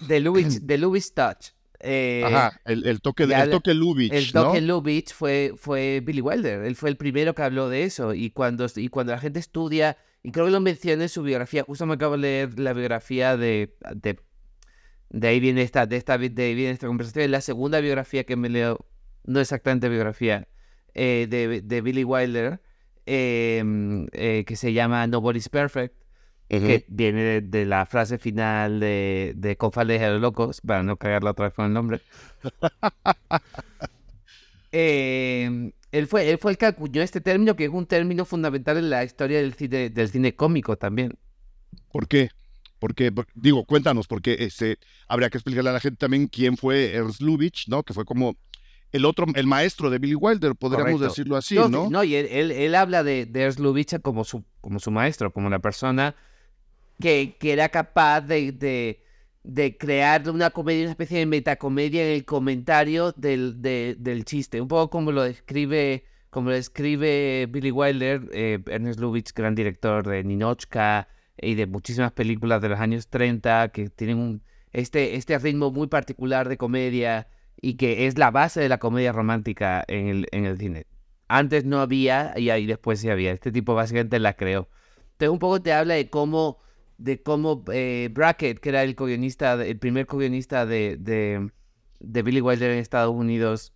De 0.00 0.20
Lubitsch, 0.20 0.60
de 0.60 0.78
Lubitsch 0.78 1.14
Touch. 1.14 1.54
Eh, 1.80 2.22
Ajá, 2.24 2.60
el, 2.64 2.86
el, 2.86 3.00
toque, 3.00 3.26
de, 3.26 3.34
el 3.34 3.50
toque 3.50 3.74
Lubitsch, 3.74 4.12
El 4.12 4.32
toque 4.32 4.60
¿no? 4.60 4.66
Lubitsch 4.74 5.12
fue, 5.12 5.54
fue 5.56 6.00
Billy 6.04 6.20
Wilder, 6.20 6.64
él 6.64 6.76
fue 6.76 6.90
el 6.90 6.96
primero 6.96 7.34
que 7.34 7.42
habló 7.42 7.70
de 7.70 7.84
eso. 7.84 8.12
Y 8.12 8.30
cuando, 8.30 8.66
y 8.76 8.88
cuando 8.88 9.12
la 9.12 9.20
gente 9.20 9.38
estudia, 9.38 9.96
y 10.26 10.32
creo 10.32 10.46
que 10.46 10.50
lo 10.50 10.60
mencioné 10.60 11.04
en 11.04 11.08
su 11.08 11.22
biografía, 11.22 11.62
justo 11.62 11.86
me 11.86 11.94
acabo 11.94 12.14
de 12.14 12.18
leer 12.18 12.58
la 12.58 12.72
biografía 12.72 13.36
de... 13.36 13.72
de, 13.94 14.18
de 15.08 15.28
ahí 15.28 15.38
viene 15.38 15.62
esta, 15.62 15.86
de 15.86 15.96
esta, 15.96 16.18
de 16.18 16.42
ahí 16.42 16.54
viene 16.56 16.72
esta 16.72 16.88
conversación, 16.88 17.26
es 17.26 17.30
la 17.30 17.40
segunda 17.40 17.78
biografía 17.78 18.24
que 18.24 18.34
me 18.34 18.48
leo, 18.48 18.84
no 19.22 19.38
exactamente 19.38 19.88
biografía, 19.88 20.48
eh, 20.94 21.28
de, 21.30 21.62
de 21.62 21.80
Billy 21.80 22.02
Wilder, 22.02 22.60
eh, 23.06 23.62
eh, 24.14 24.42
que 24.44 24.56
se 24.56 24.72
llama 24.72 25.06
Nobody's 25.06 25.48
Perfect, 25.48 25.94
uh 25.94 26.56
-huh. 26.56 26.66
que 26.66 26.84
viene 26.88 27.22
de, 27.22 27.40
de, 27.42 27.64
la 27.64 27.86
frase 27.86 28.18
final 28.18 28.80
de, 28.80 29.32
de 29.36 29.56
Con 29.56 29.70
faldas 29.70 30.00
de 30.00 30.10
los 30.10 30.20
locos, 30.20 30.60
para 30.60 30.82
no 30.82 30.96
cagarla 30.96 31.30
otra 31.30 31.44
vez 31.44 31.54
con 31.54 31.66
el 31.66 31.72
nombre. 31.72 32.00
Él, 35.96 36.06
fue, 36.06 36.28
él 36.30 36.38
fue 36.38 36.52
el 36.52 36.58
que 36.58 36.66
acuñó 36.66 37.02
este 37.02 37.20
término, 37.20 37.56
que 37.56 37.64
es 37.64 37.70
un 37.70 37.86
término 37.86 38.24
fundamental 38.24 38.76
en 38.76 38.90
la 38.90 39.04
historia 39.04 39.38
del 39.38 39.54
cine, 39.54 39.90
del 39.90 40.08
cine 40.10 40.34
cómico 40.34 40.76
también. 40.76 41.18
¿Por 41.90 42.06
qué? 42.06 42.30
Porque, 42.78 43.10
digo, 43.34 43.64
cuéntanos, 43.64 44.06
porque 44.06 44.36
este, 44.40 44.78
habría 45.08 45.30
que 45.30 45.38
explicarle 45.38 45.70
a 45.70 45.72
la 45.72 45.80
gente 45.80 45.96
también 45.96 46.26
quién 46.26 46.56
fue 46.56 46.92
Ernst 46.92 47.22
Lubitsch, 47.22 47.68
¿no? 47.68 47.82
Que 47.82 47.94
fue 47.94 48.04
como 48.04 48.36
el 48.92 49.04
otro, 49.06 49.26
el 49.34 49.46
maestro 49.46 49.88
de 49.88 49.98
Billy 49.98 50.14
Wilder, 50.14 50.54
podríamos 50.54 50.92
Correcto. 50.92 51.08
decirlo 51.08 51.36
así, 51.36 51.54
no, 51.54 51.68
¿no? 51.68 51.88
No, 51.88 52.04
y 52.04 52.14
él, 52.14 52.26
él, 52.30 52.50
él 52.50 52.74
habla 52.74 53.02
de, 53.02 53.24
de 53.24 53.42
Ernst 53.42 53.60
Lubitsch 53.60 54.00
como 54.02 54.24
su, 54.24 54.44
como 54.60 54.78
su 54.78 54.90
maestro, 54.90 55.32
como 55.32 55.48
la 55.48 55.60
persona 55.60 56.14
que, 57.00 57.36
que 57.38 57.52
era 57.52 57.70
capaz 57.70 58.20
de, 58.20 58.52
de, 58.52 59.02
de, 59.46 59.76
crear 59.78 60.28
una 60.28 60.50
comedia, 60.50 60.82
una 60.82 60.90
especie 60.90 61.18
de 61.18 61.26
metacomedia 61.26 62.04
en 62.06 62.14
el 62.14 62.24
comentario 62.24 63.12
del, 63.12 63.62
de, 63.62 63.96
del 63.98 64.24
chiste, 64.24 64.60
un 64.60 64.68
poco 64.68 64.90
como 64.90 65.12
lo 65.12 65.22
describe, 65.22 66.04
como 66.30 66.50
lo 66.50 66.56
describe 66.56 67.46
Billy 67.50 67.70
Wilder, 67.70 68.28
eh, 68.32 68.58
Ernest 68.66 69.00
Lubitsch, 69.00 69.32
gran 69.34 69.54
director 69.54 70.06
de 70.06 70.24
Ninochka 70.24 71.08
y 71.40 71.54
de 71.54 71.66
muchísimas 71.66 72.12
películas 72.12 72.60
de 72.62 72.70
los 72.70 72.80
años 72.80 73.08
30 73.08 73.68
que 73.68 73.88
tienen 73.88 74.42
este, 74.72 75.16
este 75.16 75.38
ritmo 75.38 75.70
muy 75.70 75.86
particular 75.86 76.48
de 76.48 76.56
comedia 76.56 77.28
y 77.60 77.74
que 77.74 78.06
es 78.06 78.18
la 78.18 78.30
base 78.30 78.60
de 78.60 78.68
la 78.68 78.78
comedia 78.78 79.12
romántica 79.12 79.84
en 79.88 80.08
el, 80.08 80.28
en 80.32 80.44
el 80.46 80.58
cine. 80.58 80.86
Antes 81.28 81.64
no 81.64 81.80
había 81.80 82.34
y 82.36 82.50
ahí 82.50 82.66
después 82.66 83.00
sí 83.00 83.08
había. 83.08 83.32
Este 83.32 83.50
tipo 83.50 83.74
básicamente 83.74 84.18
la 84.18 84.34
creó. 84.34 84.68
Entonces 85.12 85.30
un 85.30 85.38
poco 85.38 85.62
te 85.62 85.72
habla 85.72 85.94
de 85.94 86.10
cómo 86.10 86.58
de 86.98 87.22
cómo 87.22 87.64
eh, 87.72 88.08
Brackett, 88.12 88.60
que 88.60 88.70
era 88.70 88.82
el 88.82 88.94
co-guionista, 88.94 89.54
el 89.64 89.78
primer 89.78 90.06
co-guionista 90.06 90.66
de, 90.66 90.96
de, 90.98 91.50
de, 92.00 92.22
Billy 92.22 92.40
Wilder 92.40 92.70
en 92.70 92.78
Estados 92.78 93.14
Unidos, 93.14 93.72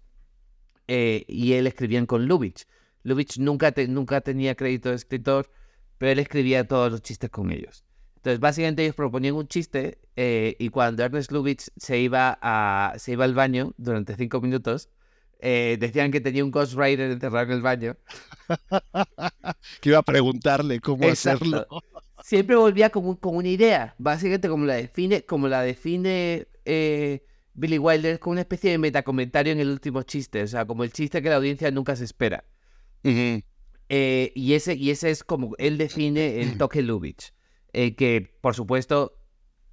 eh, 0.89 1.25
y 1.29 1.53
él 1.53 1.67
escribían 1.67 2.07
con 2.07 2.27
Lubitsch. 2.27 2.67
Lubitsch 3.03 3.39
nunca, 3.39 3.73
nunca 3.89 4.21
tenía 4.21 4.55
crédito 4.55 4.91
de 4.91 4.97
escritor, 4.97 5.51
pero 5.99 6.13
él 6.13 6.19
escribía 6.19 6.67
todos 6.67 6.91
los 6.91 7.03
chistes 7.03 7.31
con 7.31 7.53
ellos. 7.53 7.85
Entonces, 8.17 8.41
básicamente 8.41 8.83
ellos 8.83 8.97
proponían 8.97 9.35
un 9.35 9.49
chiste 9.49 9.99
eh, 10.17 10.57
y 10.59 10.69
cuando 10.69 11.03
Ernest 11.03 11.33
Lubitsch 11.33 11.69
se 11.77 11.99
iba, 11.99 12.39
a, 12.43 12.95
se 12.99 13.13
iba 13.13 13.25
al 13.25 13.35
baño 13.35 13.73
durante 13.79 14.15
cinco 14.17 14.41
minutos, 14.43 14.91
eh, 15.39 15.79
decían 15.81 16.11
que 16.11 16.21
tenía 16.21 16.45
un 16.45 16.51
ghostwriter 16.51 17.11
enterrado 17.11 17.47
en 17.47 17.53
el 17.53 17.63
baño. 17.63 17.97
que 19.81 19.89
iba 19.89 19.99
a 19.99 20.03
preguntarle 20.03 20.81
cómo 20.81 21.09
hacerlo. 21.09 21.67
Siempre 22.31 22.55
volvía 22.55 22.91
con, 22.91 23.17
con, 23.17 23.35
una 23.35 23.49
idea, 23.49 23.97
básicamente 23.99 24.49
como 24.49 24.65
la 24.65 24.75
define, 24.75 25.25
como 25.25 25.49
la 25.49 25.63
define 25.63 26.47
eh, 26.65 27.25
Billy 27.55 27.77
Wilder, 27.77 28.21
con 28.21 28.31
una 28.31 28.43
especie 28.43 28.71
de 28.71 28.79
metacomentario 28.79 29.53
en 29.53 29.59
el 29.59 29.69
último 29.69 30.05
chiste, 30.05 30.41
o 30.41 30.47
sea, 30.47 30.65
como 30.65 30.85
el 30.85 30.93
chiste 30.93 31.23
que 31.23 31.29
la 31.29 31.35
audiencia 31.35 31.73
nunca 31.73 31.97
se 31.97 32.05
espera. 32.05 32.45
y, 33.03 33.43
ese, 33.89 34.75
y 34.77 34.91
ese 34.91 35.11
es 35.11 35.25
como 35.25 35.57
él 35.59 35.77
define 35.77 36.41
el 36.41 36.57
toque 36.57 36.83
Lubitsch. 36.83 37.33
Eh, 37.73 37.97
que 37.97 38.33
por 38.41 38.55
supuesto 38.55 39.19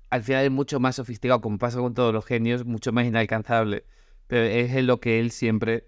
al 0.10 0.24
final 0.24 0.46
es 0.46 0.52
mucho 0.52 0.80
más 0.80 0.96
sofisticado, 0.96 1.42
como 1.42 1.60
pasa 1.60 1.78
con 1.78 1.94
todos 1.94 2.12
los 2.12 2.26
genios, 2.26 2.66
mucho 2.66 2.92
más 2.92 3.06
inalcanzable, 3.06 3.86
pero 4.26 4.46
es 4.46 4.84
lo 4.84 5.00
que 5.00 5.20
él 5.20 5.30
siempre 5.30 5.86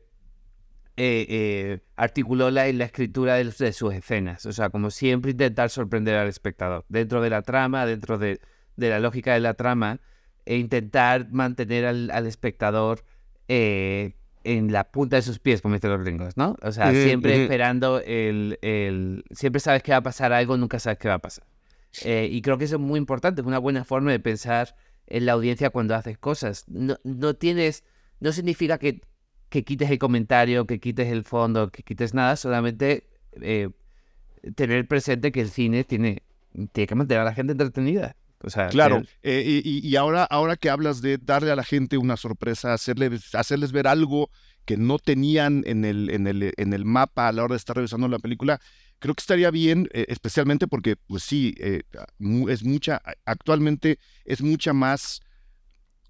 eh, 1.02 1.26
eh, 1.30 1.80
articuló 1.96 2.52
la, 2.52 2.72
la 2.72 2.86
escritura 2.86 3.36
de, 3.36 3.74
sus 3.74 3.94
escenas, 3.94 4.46
o 4.46 4.52
sea, 4.52 4.70
como 4.70 4.92
siempre 4.92 5.32
intentar 5.32 5.70
sorprender 5.70 6.16
al 6.16 6.28
espectador, 6.28 6.86
dentro 6.90 7.22
de 7.22 7.30
la 7.30 7.42
trama, 7.42 7.86
dentro 7.86 8.18
de, 8.18 8.40
la 8.76 9.00
lógica 9.00 9.34
de 9.34 9.40
la 9.40 9.54
trama, 9.54 10.00
e 10.46 10.58
intentar 10.58 11.30
mantener 11.32 11.86
al, 11.86 12.28
espectador 12.28 13.04
en 13.48 14.72
la 14.72 14.92
punta 14.92 15.16
de 15.16 15.22
sus 15.22 15.40
pies, 15.40 15.62
como 15.62 15.76
dicen 15.76 15.92
los 15.92 16.02
gringos, 16.02 16.38
¿no? 16.38 16.56
O 16.62 16.72
sea, 16.72 16.92
siempre 16.92 17.44
esperando 17.44 18.02
el, 18.02 18.58
el... 18.62 19.24
Siempre 19.32 19.60
sabes 19.60 19.84
que 19.84 19.92
va 19.92 19.98
a 19.98 20.04
pasar 20.04 20.34
algo, 20.34 20.58
nunca 20.58 20.80
sabes 20.80 21.00
qué 21.00 21.08
va 21.08 21.16
a 21.16 21.20
pasar. 21.20 21.46
Eh, 22.04 22.30
y 22.32 22.42
creo 22.42 22.58
que 22.58 22.66
eso 22.66 22.76
es 22.76 22.82
muy 22.82 22.98
importante, 22.98 23.42
es 23.42 23.48
una 23.48 23.60
buena 23.60 23.84
forma 23.84 24.12
de 24.12 24.20
pensar 24.20 24.76
en 25.08 25.26
la 25.26 25.34
audiencia 25.34 25.70
cuando 25.70 25.96
haces 25.96 26.18
cosas. 26.18 26.66
No, 26.68 26.98
no 27.04 27.34
tienes, 27.36 27.84
no 28.20 28.32
significa 28.32 28.78
que, 28.78 29.02
que, 29.50 29.64
quites 29.64 29.90
el 29.90 30.00
comentario, 30.00 30.66
que 30.66 30.80
quites 30.80 31.08
el 31.08 31.24
fondo, 31.24 31.70
que 31.72 31.84
quites 31.84 32.14
nada, 32.14 32.36
solamente 32.36 33.08
eh, 33.42 33.70
tener 34.56 34.88
presente 34.88 35.32
que 35.32 35.42
el 35.42 35.50
cine 35.50 35.84
tiene, 35.84 36.24
tiene 36.72 36.88
que 36.88 36.96
mantener 36.96 37.22
a 37.22 37.26
la 37.26 37.34
gente 37.34 37.52
entretenida. 37.52 38.16
O 38.42 38.50
sea, 38.50 38.70
claro, 38.70 39.02
eh, 39.22 39.62
y, 39.64 39.86
y, 39.86 39.96
ahora, 39.98 40.24
ahora 40.24 40.56
que 40.56 40.70
hablas 40.70 41.02
de 41.02 41.18
darle 41.18 41.52
a 41.52 41.58
la 41.58 41.64
gente 41.64 41.98
una 41.98 42.16
sorpresa, 42.16 42.74
hacerles, 42.74 43.36
hacerles 43.36 43.74
ver 43.74 43.86
algo 43.86 44.30
que 44.64 44.78
no 44.78 44.98
tenían 44.98 45.64
en 45.66 45.84
el, 45.84 46.10
en, 46.10 46.26
el, 46.26 46.54
en 46.56 46.74
el 46.74 46.86
mapa 46.86 47.28
a 47.28 47.32
la 47.34 47.44
hora 47.44 47.54
de 47.54 47.58
estar 47.58 47.76
revisando 47.76 48.08
la 48.08 48.20
película, 48.20 48.62
creo 49.00 49.16
que 49.16 49.22
estaría 49.22 49.52
bien, 49.52 49.90
eh, 49.94 50.06
especialmente 50.10 50.68
porque, 50.68 50.96
pues 50.96 51.24
sí, 51.24 51.56
eh, 51.60 51.82
es 52.48 52.64
mucha, 52.64 53.02
actualmente 53.26 54.00
es 54.26 54.42
mucha 54.42 54.72
más 54.72 55.22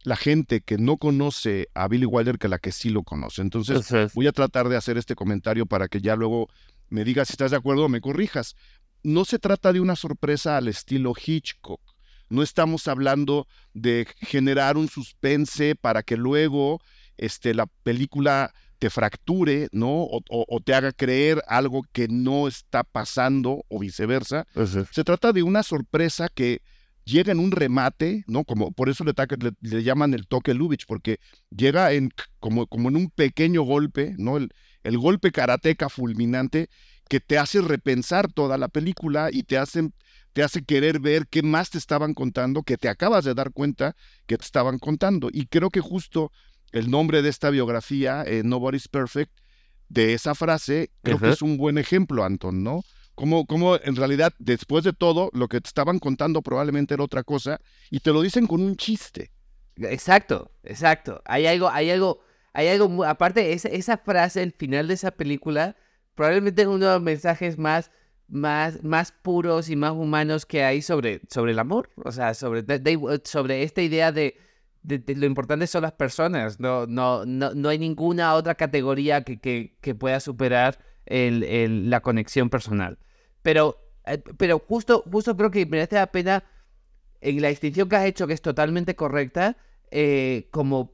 la 0.03 0.15
gente 0.15 0.61
que 0.61 0.77
no 0.77 0.97
conoce 0.97 1.69
a 1.73 1.87
Billy 1.87 2.05
Wilder 2.05 2.37
que 2.37 2.47
la 2.47 2.59
que 2.59 2.71
sí 2.71 2.89
lo 2.89 3.03
conoce. 3.03 3.41
Entonces, 3.41 4.13
voy 4.13 4.27
a 4.27 4.31
tratar 4.31 4.69
de 4.69 4.77
hacer 4.77 4.97
este 4.97 5.15
comentario 5.15 5.65
para 5.65 5.87
que 5.87 6.01
ya 6.01 6.15
luego 6.15 6.47
me 6.89 7.03
digas 7.03 7.27
si 7.27 7.33
estás 7.33 7.51
de 7.51 7.57
acuerdo 7.57 7.85
o 7.85 7.89
me 7.89 8.01
corrijas. 8.01 8.55
No 9.03 9.25
se 9.25 9.39
trata 9.39 9.73
de 9.73 9.79
una 9.79 9.95
sorpresa 9.95 10.57
al 10.57 10.67
estilo 10.67 11.13
Hitchcock. 11.13 11.81
No 12.29 12.43
estamos 12.43 12.87
hablando 12.87 13.47
de 13.73 14.07
generar 14.21 14.77
un 14.77 14.87
suspense 14.87 15.75
para 15.75 16.03
que 16.03 16.15
luego 16.15 16.79
este, 17.17 17.53
la 17.53 17.65
película 17.83 18.53
te 18.77 18.89
fracture, 18.89 19.67
¿no? 19.71 20.07
O, 20.09 20.61
te 20.63 20.73
haga 20.73 20.93
creer 20.93 21.43
algo 21.47 21.83
que 21.91 22.07
no 22.07 22.47
está 22.47 22.83
pasando 22.83 23.65
o 23.67 23.79
viceversa. 23.79 24.47
Se 24.91 25.03
trata 25.03 25.33
de 25.33 25.43
una 25.43 25.63
sorpresa 25.63 26.29
que 26.33 26.61
llega 27.05 27.31
en 27.31 27.39
un 27.39 27.51
remate, 27.51 28.23
¿no? 28.27 28.43
Como 28.43 28.71
por 28.71 28.89
eso 28.89 29.03
le, 29.03 29.13
le, 29.61 29.83
llaman 29.83 30.13
el 30.13 30.27
toque 30.27 30.53
Lubitsch, 30.53 30.85
porque 30.87 31.19
llega 31.49 31.91
en 31.93 32.11
como, 32.39 32.67
como 32.67 32.89
en 32.89 32.95
un 32.95 33.09
pequeño 33.09 33.63
golpe, 33.63 34.15
¿no? 34.17 34.37
El, 34.37 34.51
el 34.83 34.97
golpe 34.97 35.31
karateca 35.31 35.89
fulminante 35.89 36.69
que 37.09 37.19
te 37.19 37.37
hace 37.37 37.61
repensar 37.61 38.31
toda 38.31 38.57
la 38.57 38.67
película 38.67 39.29
y 39.31 39.43
te 39.43 39.57
hace, 39.57 39.89
te 40.33 40.43
hace 40.43 40.63
querer 40.63 40.99
ver 40.99 41.27
qué 41.27 41.41
más 41.41 41.71
te 41.71 41.79
estaban 41.79 42.13
contando, 42.13 42.63
que 42.63 42.77
te 42.77 42.87
acabas 42.87 43.25
de 43.25 43.33
dar 43.33 43.51
cuenta 43.51 43.95
que 44.27 44.37
te 44.37 44.45
estaban 44.45 44.77
contando. 44.77 45.29
Y 45.33 45.47
creo 45.47 45.71
que 45.71 45.81
justo 45.81 46.31
el 46.71 46.91
nombre 46.91 47.21
de 47.23 47.29
esta 47.29 47.49
biografía, 47.49 48.23
eh, 48.25 48.43
Nobody's 48.45 48.87
Perfect, 48.87 49.31
de 49.89 50.13
esa 50.13 50.35
frase, 50.35 50.91
creo 51.01 51.17
que 51.17 51.29
es 51.29 51.41
un 51.41 51.57
buen 51.57 51.79
ejemplo, 51.79 52.23
Anton, 52.23 52.63
¿no? 52.63 52.83
Como, 53.19 53.45
como 53.45 53.75
en 53.75 53.97
realidad, 53.97 54.33
después 54.39 54.85
de 54.85 54.93
todo, 54.93 55.29
lo 55.33 55.49
que 55.49 55.59
te 55.59 55.67
estaban 55.67 55.99
contando 55.99 56.41
probablemente 56.41 56.93
era 56.93 57.03
otra 57.03 57.21
cosa 57.21 57.59
y 57.91 57.99
te 57.99 58.13
lo 58.13 58.21
dicen 58.21 58.47
con 58.47 58.61
un 58.61 58.77
chiste. 58.77 59.29
Exacto, 59.75 60.53
exacto. 60.63 61.21
Hay 61.25 61.45
algo, 61.45 61.67
hay 61.67 61.89
algo, 61.89 62.21
hay 62.53 62.69
algo, 62.69 63.03
aparte, 63.03 63.51
esa, 63.51 63.67
esa 63.67 63.97
frase, 63.97 64.41
el 64.41 64.53
final 64.53 64.87
de 64.87 64.93
esa 64.93 65.11
película, 65.11 65.75
probablemente 66.15 66.61
es 66.61 66.69
uno 66.69 66.85
de 66.85 66.93
los 66.93 67.01
mensajes 67.01 67.57
más, 67.57 67.91
más, 68.29 68.85
más 68.85 69.11
puros 69.11 69.69
y 69.69 69.75
más 69.75 69.91
humanos 69.91 70.45
que 70.45 70.63
hay 70.63 70.81
sobre, 70.81 71.19
sobre 71.27 71.51
el 71.51 71.59
amor. 71.59 71.89
O 71.97 72.13
sea, 72.13 72.33
sobre, 72.33 72.63
sobre 73.25 73.63
esta 73.63 73.81
idea 73.81 74.13
de 74.13 74.37
lo 74.81 75.25
importante 75.25 75.67
son 75.67 75.81
las 75.81 75.91
personas, 75.91 76.61
no, 76.61 76.87
no, 76.87 77.25
no, 77.25 77.53
no 77.53 77.67
hay 77.67 77.79
ninguna 77.79 78.33
otra 78.35 78.55
categoría 78.55 79.25
que, 79.25 79.39
que, 79.81 79.95
pueda 79.95 80.21
superar 80.21 80.79
la 81.05 81.99
conexión 81.99 82.49
personal. 82.49 82.97
Pero, 83.41 83.77
eh, 84.05 84.21
pero 84.37 84.59
justo, 84.59 85.03
justo 85.11 85.35
creo 85.35 85.51
que 85.51 85.65
merece 85.65 85.95
la 85.95 86.11
pena, 86.11 86.43
en 87.21 87.41
la 87.41 87.49
distinción 87.49 87.89
que 87.89 87.95
has 87.95 88.05
hecho, 88.05 88.27
que 88.27 88.33
es 88.33 88.41
totalmente 88.41 88.95
correcta, 88.95 89.57
eh, 89.91 90.47
como 90.51 90.93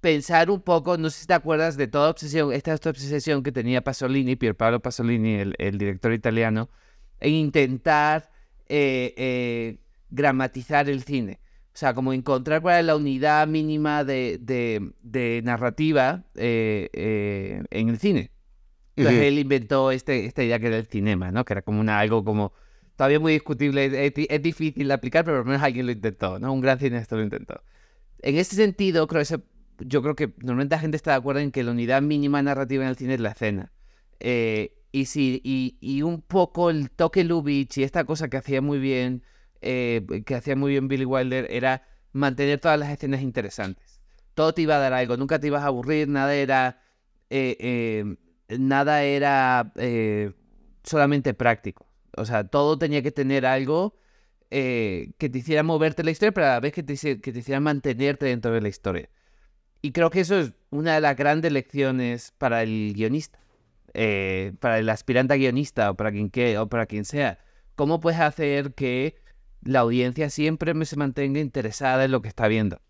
pensar 0.00 0.50
un 0.50 0.62
poco, 0.62 0.96
no 0.96 1.10
sé 1.10 1.20
si 1.20 1.26
te 1.26 1.34
acuerdas 1.34 1.76
de 1.76 1.86
toda 1.86 2.10
obsesión, 2.10 2.52
esta, 2.52 2.74
obsesión 2.74 3.42
que 3.42 3.52
tenía 3.52 3.82
Pasolini, 3.82 4.36
Pier 4.36 4.56
Paolo 4.56 4.80
Pasolini, 4.80 5.54
el, 5.58 5.78
director 5.78 6.12
italiano, 6.12 6.70
en 7.20 7.34
intentar 7.34 8.30
eh, 8.68 9.78
gramatizar 10.10 10.88
el 10.88 11.02
cine. 11.02 11.40
O 11.72 11.78
sea, 11.80 11.94
como 11.94 12.12
encontrar 12.12 12.62
cuál 12.62 12.80
es 12.80 12.86
la 12.86 12.96
unidad 12.96 13.46
mínima 13.46 14.04
de, 14.04 14.38
de, 14.40 15.40
narrativa 15.44 16.24
eh, 16.34 16.90
eh, 16.92 17.62
en 17.70 17.88
el 17.88 17.98
cine. 17.98 18.32
Entonces 19.00 19.24
él 19.26 19.38
inventó 19.38 19.90
este, 19.90 20.26
esta 20.26 20.42
idea 20.42 20.58
que 20.58 20.66
era 20.68 20.76
el 20.76 20.86
cinema, 20.86 21.30
¿no? 21.30 21.44
Que 21.44 21.54
era 21.54 21.62
como 21.62 21.80
una, 21.80 21.98
algo 21.98 22.24
como 22.24 22.52
todavía 22.96 23.20
muy 23.20 23.32
discutible, 23.32 24.06
es, 24.06 24.42
difícil 24.42 24.88
de 24.88 24.94
aplicar, 24.94 25.24
pero 25.24 25.38
por 25.38 25.46
lo 25.46 25.52
menos 25.52 25.64
alguien 25.64 25.86
lo 25.86 25.92
intentó, 25.92 26.38
¿no? 26.38 26.52
Un 26.52 26.60
gran 26.60 26.78
cineasta 26.78 27.16
lo 27.16 27.22
intentó. 27.22 27.62
En 28.20 28.36
ese 28.36 28.56
sentido, 28.56 29.06
creo 29.06 29.22
ese, 29.22 29.40
yo 29.78 30.02
creo 30.02 30.14
que 30.14 30.34
normalmente 30.38 30.76
la 30.76 30.80
gente 30.80 30.96
está 30.96 31.12
de 31.12 31.16
acuerdo 31.16 31.40
en 31.40 31.50
que 31.50 31.62
la 31.62 31.70
unidad 31.70 32.02
mínima 32.02 32.42
narrativa 32.42 32.84
en 32.84 32.90
el 32.90 32.96
cine 32.96 33.14
es 33.14 33.20
la 33.20 33.30
escena. 33.30 33.72
Eh, 34.20 34.76
y, 34.92 35.06
sí, 35.06 35.40
y, 35.44 35.78
y, 35.80 36.02
un 36.02 36.20
poco 36.20 36.68
el 36.68 36.90
toque 36.90 37.24
Lubitsch 37.24 37.78
y 37.78 37.84
esta 37.84 38.04
cosa 38.04 38.28
que 38.28 38.36
hacía 38.36 38.60
muy 38.60 38.78
bien 38.78 39.22
eh, 39.62 40.22
que 40.24 40.34
hacía 40.34 40.56
muy 40.56 40.72
bien 40.72 40.88
Billy 40.88 41.04
Wilder 41.04 41.46
era 41.50 41.86
mantener 42.12 42.60
todas 42.60 42.78
las 42.78 42.90
escenas 42.90 43.20
interesantes. 43.20 44.00
Todo 44.34 44.54
te 44.54 44.62
iba 44.62 44.76
a 44.76 44.78
dar 44.78 44.92
algo, 44.92 45.16
nunca 45.16 45.38
te 45.38 45.48
ibas 45.48 45.62
a 45.62 45.66
aburrir, 45.66 46.08
nada 46.08 46.34
era, 46.34 46.82
eh, 47.28 47.56
eh, 47.60 48.16
nada 48.58 49.02
era 49.04 49.72
solamente 50.82 51.34
práctico. 51.34 51.86
O 52.16 52.24
sea, 52.24 52.44
todo 52.44 52.78
tenía 52.78 53.02
que 53.02 53.12
tener 53.12 53.46
algo 53.46 53.94
que 54.50 55.14
te 55.18 55.38
hiciera 55.38 55.62
moverte 55.62 56.02
la 56.02 56.10
historia, 56.10 56.32
pero 56.32 56.46
a 56.46 56.50
la 56.50 56.60
vez 56.60 56.72
que 56.72 56.82
te, 56.82 56.96
que 57.20 57.32
te 57.32 57.38
hiciera 57.38 57.60
mantenerte 57.60 58.26
dentro 58.26 58.52
de 58.52 58.60
la 58.60 58.68
historia. 58.68 59.08
Y 59.82 59.92
creo 59.92 60.10
que 60.10 60.20
eso 60.20 60.38
es 60.38 60.52
una 60.70 60.94
de 60.94 61.00
las 61.00 61.16
grandes 61.16 61.52
lecciones 61.52 62.32
para 62.36 62.62
el 62.62 62.92
guionista, 62.94 63.38
para 64.60 64.78
el 64.78 64.88
aspirante 64.88 65.34
a 65.34 65.36
guionista 65.36 65.90
o 65.90 65.94
para 65.94 66.10
quien, 66.10 66.30
que, 66.30 66.58
o 66.58 66.68
para 66.68 66.86
quien 66.86 67.04
sea. 67.04 67.38
¿Cómo 67.76 68.00
puedes 68.00 68.20
hacer 68.20 68.74
que 68.74 69.16
la 69.62 69.80
audiencia 69.80 70.30
siempre 70.30 70.72
se 70.84 70.96
mantenga 70.96 71.40
interesada 71.40 72.04
en 72.04 72.10
lo 72.10 72.22
que 72.22 72.28
está 72.28 72.48
viendo. 72.48 72.80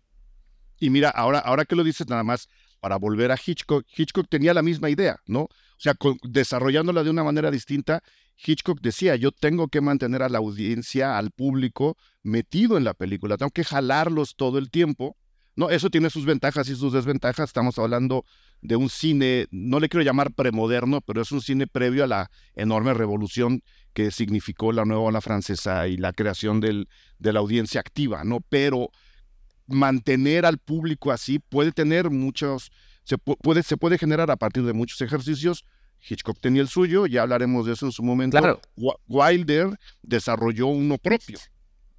Y 0.79 0.89
mira, 0.89 1.09
ahora, 1.09 1.39
ahora 1.39 1.65
que 1.65 1.75
lo 1.75 1.83
dices 1.83 2.07
nada 2.07 2.23
más, 2.23 2.49
para 2.81 2.97
volver 2.97 3.31
a 3.31 3.37
Hitchcock, 3.43 3.85
Hitchcock 3.95 4.27
tenía 4.27 4.53
la 4.53 4.63
misma 4.63 4.89
idea, 4.89 5.17
¿no? 5.27 5.41
O 5.41 5.49
sea, 5.77 5.93
desarrollándola 6.23 7.03
de 7.03 7.11
una 7.11 7.23
manera 7.23 7.49
distinta, 7.51 8.03
Hitchcock 8.43 8.81
decía, 8.81 9.15
yo 9.15 9.31
tengo 9.31 9.67
que 9.67 9.81
mantener 9.81 10.23
a 10.23 10.29
la 10.29 10.39
audiencia, 10.39 11.17
al 11.17 11.31
público, 11.31 11.95
metido 12.23 12.77
en 12.77 12.83
la 12.83 12.95
película, 12.95 13.37
tengo 13.37 13.51
que 13.51 13.63
jalarlos 13.63 14.35
todo 14.35 14.57
el 14.57 14.71
tiempo, 14.71 15.15
¿no? 15.55 15.69
Eso 15.69 15.91
tiene 15.91 16.09
sus 16.09 16.25
ventajas 16.25 16.69
y 16.69 16.75
sus 16.75 16.91
desventajas, 16.91 17.49
estamos 17.49 17.77
hablando 17.77 18.25
de 18.61 18.75
un 18.75 18.89
cine, 18.89 19.47
no 19.51 19.79
le 19.79 19.87
quiero 19.87 20.03
llamar 20.03 20.33
premoderno, 20.33 21.01
pero 21.01 21.21
es 21.21 21.31
un 21.31 21.41
cine 21.41 21.67
previo 21.67 22.03
a 22.03 22.07
la 22.07 22.31
enorme 22.55 22.95
revolución 22.95 23.61
que 23.93 24.09
significó 24.09 24.71
la 24.71 24.85
nueva 24.85 25.03
ola 25.03 25.21
francesa 25.21 25.87
y 25.87 25.97
la 25.97 26.13
creación 26.13 26.61
del, 26.61 26.87
de 27.19 27.33
la 27.33 27.39
audiencia 27.41 27.79
activa, 27.79 28.23
¿no? 28.23 28.39
Pero 28.49 28.89
mantener 29.71 30.45
al 30.45 30.57
público 30.57 31.11
así 31.11 31.39
puede 31.39 31.71
tener 31.71 32.09
muchos, 32.09 32.71
se 33.03 33.17
puede, 33.17 33.63
se 33.63 33.77
puede 33.77 33.97
generar 33.97 34.31
a 34.31 34.37
partir 34.37 34.63
de 34.63 34.73
muchos 34.73 35.01
ejercicios. 35.01 35.65
Hitchcock 36.07 36.39
tenía 36.39 36.61
el 36.61 36.67
suyo, 36.67 37.05
ya 37.05 37.21
hablaremos 37.21 37.65
de 37.65 37.73
eso 37.73 37.85
en 37.85 37.91
su 37.91 38.03
momento. 38.03 38.37
Claro. 38.37 38.59
Wilder 39.07 39.77
desarrolló 40.01 40.67
uno 40.67 40.97
propio. 40.97 41.37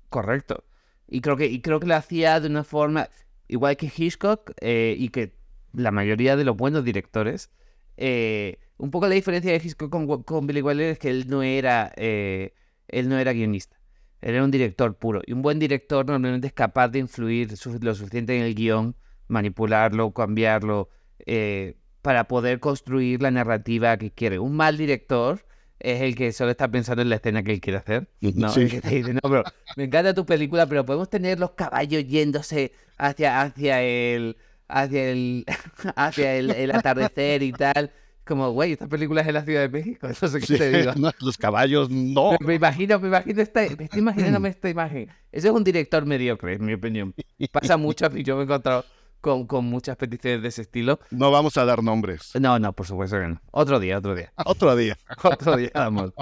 Correcto. 0.09 0.64
Y 1.09 1.21
creo 1.21 1.37
que, 1.37 1.47
y 1.47 1.61
creo 1.61 1.79
que 1.79 1.87
lo 1.87 1.95
hacía 1.95 2.41
de 2.41 2.49
una 2.49 2.64
forma, 2.64 3.09
igual 3.49 3.76
que 3.76 3.93
Hitchcock 3.95 4.52
eh, 4.61 4.97
y 4.99 5.11
que 5.11 5.37
la 5.73 5.91
mayoría 5.91 6.37
de 6.37 6.45
los 6.45 6.57
buenos 6.57 6.85
directores, 6.85 7.50
eh, 7.97 8.59
un 8.79 8.91
poco 8.91 9.07
la 9.07 9.14
diferencia 9.14 9.52
de 9.52 9.59
Hitchcock 9.59 10.25
con, 10.25 10.47
Billy 10.47 10.62
Wilder 10.62 10.91
es 10.91 10.99
que 10.99 11.11
él 11.11 11.26
no 11.29 11.43
era, 11.43 11.93
eh, 11.97 12.55
él 12.88 13.09
no 13.09 13.19
era 13.19 13.33
guionista. 13.33 13.76
Él 14.23 14.37
era 14.37 14.45
un 14.45 14.50
director 14.50 14.97
puro. 14.97 15.21
Y 15.26 15.33
un 15.33 15.43
buen 15.43 15.59
director 15.59 16.07
normalmente 16.07 16.47
es 16.47 16.52
capaz 16.52 16.88
de 16.88 17.00
influir 17.00 17.50
lo 17.81 17.95
suficiente 17.95 18.37
en 18.37 18.45
el 18.45 18.55
guion, 18.55 18.97
manipularlo, 19.26 20.12
cambiarlo, 20.12 20.88
eh, 21.26 21.76
para 22.02 22.29
poder 22.29 22.61
construir 22.61 23.21
la 23.21 23.31
narrativa 23.31 23.97
que 23.97 24.12
quiere. 24.12 24.38
Un 24.38 24.57
mal 24.57 24.76
director 24.79 25.45
es 25.81 26.00
el 26.00 26.14
que 26.14 26.33
solo 26.33 26.52
está 26.52 26.71
pensando 26.71 27.02
en 27.02 27.11
la 27.11 27.17
escena 27.17 27.43
que 27.43 27.52
él 27.52 27.61
quiere 27.61 27.79
hacer. 27.79 28.09
No, 28.21 28.49
sí. 28.49 28.64
dice, 28.64 29.12
no, 29.14 29.21
pero 29.23 29.43
me 29.76 29.85
encanta 29.85 30.14
tu 30.14 30.25
película, 30.25 30.67
pero 30.67 30.87
podemos 30.87 31.11
tener 31.11 31.41
los 31.41 31.52
caballos 31.52 32.07
yéndose 32.07 32.73
hacia, 32.99 33.43
hacia 33.43 33.83
el 33.83 34.37
hacia 34.69 35.11
el 35.11 35.45
hacia 35.97 36.37
el 36.37 36.71
atardecer 36.71 37.43
y 37.43 37.52
tal 37.52 37.91
como, 38.25 38.50
güey, 38.50 38.73
esta 38.73 38.87
película 38.87 39.21
es 39.23 39.29
en 39.29 39.35
la 39.35 39.45
Ciudad 39.45 39.61
de 39.62 39.69
México, 39.69 40.07
eso 40.09 40.29
sé 40.29 40.41
que 40.41 40.59
te 40.59 40.79
digo. 40.79 40.93
los 41.21 41.37
caballos 41.37 41.91
no. 41.91 42.37
Me, 42.41 42.55
imagino, 42.55 42.99
me 43.00 43.09
imagino, 43.09 43.43
esta, 43.43 43.61
me 43.76 43.85
estoy 43.85 44.00
imaginándome 44.00 44.49
esta 44.49 44.69
imagen. 44.69 45.11
Ese 45.31 45.49
es 45.49 45.55
un 45.55 45.64
director 45.64 46.07
mediocre, 46.07 46.55
en 46.55 46.64
mi 46.64 46.75
opinión. 46.75 47.14
Pasa 47.50 47.76
mucho, 47.76 48.07
y 48.14 48.23
yo 48.23 48.37
me 48.37 48.43
he 48.43 48.45
encontrado 48.45 48.85
con, 49.21 49.47
con 49.47 49.64
muchas 49.64 49.97
peticiones 49.97 50.43
de 50.43 50.49
ese 50.49 50.62
estilo. 50.62 51.00
No 51.11 51.31
vamos 51.31 51.57
a 51.57 51.64
dar 51.64 51.83
nombres. 51.83 52.33
No, 52.38 52.59
no, 52.59 52.73
por 52.73 52.87
supuesto 52.87 53.19
que 53.19 53.29
no. 53.29 53.41
Otro 53.50 53.81
día, 53.81 53.99
otro 53.99 54.14
día. 54.14 54.33
otro 54.45 54.76
día. 54.76 54.99
otro 55.23 55.57
día, 55.57 55.71
vamos. 55.75 56.12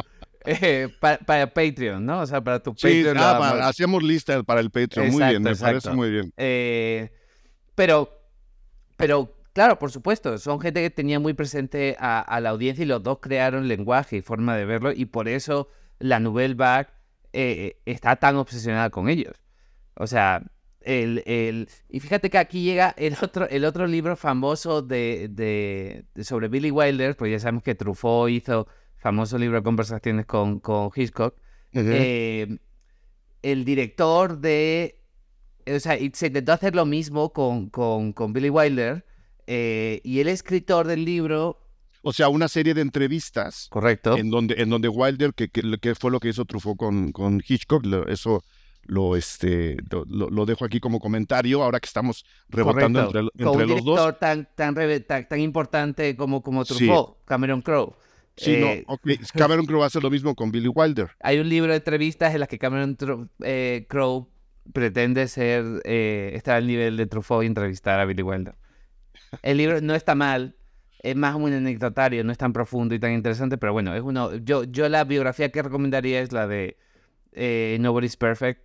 Eh, 0.45 0.88
para, 1.00 1.52
Patreon, 1.52 2.04
¿no? 2.04 2.21
O 2.21 2.26
sea, 2.26 2.40
para 2.42 2.62
tu 2.62 2.73
Patreon. 2.73 3.16
Sí, 3.16 3.23
ah, 3.23 3.69
hacíamos 3.69 4.02
lista 4.02 4.42
para 4.42 4.61
el 4.61 4.71
Patreon. 4.71 5.11
muy 5.11 5.23
bien, 5.25 5.42
me 5.42 5.54
parece 5.54 5.90
muy 5.90 6.11
bien. 6.11 6.33
Eh, 6.37 7.11
pero, 7.75 8.11
pero 8.97 9.35
Claro, 9.52 9.78
por 9.78 9.90
supuesto, 9.90 10.38
son 10.38 10.61
gente 10.61 10.80
que 10.80 10.90
tenía 10.90 11.19
muy 11.19 11.35
presente 11.35 11.97
a, 11.99 12.38
la 12.40 12.50
audiencia 12.50 12.85
y 12.85 12.87
los 12.87 13.02
dos 13.02 13.19
crearon 13.21 13.66
lenguaje 13.66 14.19
y 14.19 14.23
forma 14.23 14.57
de 14.57 14.64
verlo 14.64 14.92
y 14.92 15.07
por 15.07 15.28
eso 15.28 15.69
la 15.99 16.21
Nouvelle 16.21 16.54
Vague 16.54 16.88
eh, 17.33 17.80
está 17.85 18.16
tan 18.16 18.37
obsesionada 18.37 18.90
con 18.90 19.09
ellos. 19.09 19.42
O 19.95 20.07
sea, 20.07 20.42
el, 20.83 21.23
el, 21.26 21.69
y 21.88 22.00
fíjate 22.00 22.30
que 22.30 22.38
aquí 22.38 22.62
llega 22.62 22.95
el 22.97 23.16
otro, 23.21 23.49
el 23.49 23.64
otro 23.64 23.87
libro 23.87 24.16
famoso 24.16 24.83
de, 24.83 25.28
de, 25.30 26.25
sobre 26.25 26.49
Billy 26.49 26.71
Wilder, 26.71 27.16
pues 27.16 27.33
ya 27.33 27.38
sabemos 27.38 27.62
que 27.62 27.75
Truffaut 27.75 28.30
hizo 28.30 28.66
famoso 28.97 29.37
libro 29.37 29.59
de 29.59 29.62
conversaciones 29.62 30.26
con, 30.26 30.61
con 30.61 30.90
Hitchcock. 30.95 31.37
Eh, 31.73 32.59
el 33.42 33.64
director 33.64 34.38
de... 34.38 34.97
O 35.66 35.78
sea, 35.78 35.99
se 36.14 36.26
intentó 36.26 36.52
hacer 36.52 36.75
lo 36.75 36.87
mismo 36.87 37.33
con, 37.33 37.69
con, 37.69 38.13
con 38.13 38.32
Billy 38.32 38.50
Wilder, 38.50 39.04
eh, 39.52 40.00
y 40.04 40.21
el 40.21 40.28
escritor 40.28 40.86
del 40.86 41.04
libro... 41.04 41.58
O 42.02 42.13
sea, 42.13 42.28
una 42.28 42.47
serie 42.47 42.73
de 42.73 42.82
entrevistas. 42.82 43.67
Correcto. 43.69 44.17
En 44.17 44.30
donde, 44.30 44.54
en 44.58 44.71
donde 44.71 44.89
Wilder, 44.89 45.34
que, 45.34 45.49
que, 45.49 45.95
fue 45.97 46.13
lo 46.13 46.21
que 46.21 46.28
hizo 46.28 46.45
Truffaut 46.45 46.76
con, 46.76 47.10
con 47.10 47.43
Hitchcock, 47.47 47.84
eso 48.08 48.45
lo, 48.84 49.17
este, 49.17 49.76
lo, 49.91 50.47
dejo 50.47 50.65
aquí 50.65 50.78
como 50.78 51.00
comentario, 51.00 51.65
ahora 51.65 51.80
que 51.80 51.86
estamos 51.86 52.25
rebotando 52.49 53.00
entre, 53.00 53.21
entre 53.21 53.65
un 53.65 53.71
los 53.71 53.84
dos. 53.84 54.19
Tan, 54.21 54.49
tan, 54.54 54.75
tan, 55.28 55.41
importante 55.41 56.15
como, 56.15 56.43
como 56.43 56.65
Truffaut, 56.65 57.17
Cameron 57.25 57.60
Crowe. 57.60 57.97
Sí, 58.36 58.56
no, 58.56 58.69
eh, 58.69 59.19
Cameron 59.34 59.67
Crowe 59.67 59.84
hace 59.84 60.00
lo 60.00 60.10
mismo 60.10 60.36
con 60.36 60.52
Billy 60.52 60.69
Wilder. 60.69 61.10
Hay 61.21 61.41
un 61.41 61.49
libro 61.49 61.73
de 61.73 61.78
entrevistas 61.78 62.32
en 62.32 62.39
las 62.39 62.49
que 62.49 62.58
Cameron 62.58 62.97
eh, 63.43 63.84
Crowe 63.89 64.28
pretende 64.73 65.26
ser, 65.26 65.82
estar 65.84 66.56
al 66.56 66.69
nivel 66.69 66.97
de 66.97 67.06
Truffaut 67.06 67.43
y 67.43 67.47
entrevistar 67.47 67.99
a 67.99 68.04
Billy 68.04 68.23
Wilder. 68.23 68.54
El 69.43 69.58
libro 69.58 69.80
no 69.80 69.95
está 69.95 70.14
mal, 70.14 70.56
es 71.02 71.16
más 71.16 71.34
un 71.34 71.52
anecdotario, 71.52 72.25
no 72.25 72.32
es 72.32 72.38
tan 72.38 72.52
profundo 72.52 72.95
y 72.95 72.99
tan 72.99 73.12
interesante, 73.12 73.58
pero 73.58 73.73
bueno, 73.73 73.95
es 73.95 74.02
uno. 74.02 74.34
Yo, 74.36 74.64
yo 74.64 74.88
la 74.88 75.04
biografía 75.04 75.50
que 75.50 75.62
recomendaría 75.62 76.21
es 76.21 76.32
la 76.32 76.47
de 76.47 76.76
eh, 77.32 77.78
Nobody's 77.80 78.16
Perfect, 78.16 78.62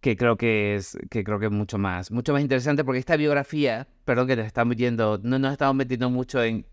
que 0.00 0.16
creo 0.16 0.36
que 0.36 0.76
es, 0.76 0.96
que 1.10 1.24
creo 1.24 1.38
que 1.38 1.46
es 1.46 1.52
mucho 1.52 1.78
más, 1.78 2.10
mucho 2.10 2.32
más 2.32 2.42
interesante, 2.42 2.84
porque 2.84 2.98
esta 2.98 3.16
biografía, 3.16 3.88
perdón 4.04 4.26
que 4.28 4.36
nos 4.36 4.46
estamos 4.46 4.76
yendo, 4.76 5.18
no 5.22 5.38
nos 5.38 5.52
estamos 5.52 5.74
metiendo 5.76 6.10
mucho 6.10 6.42
en, 6.42 6.66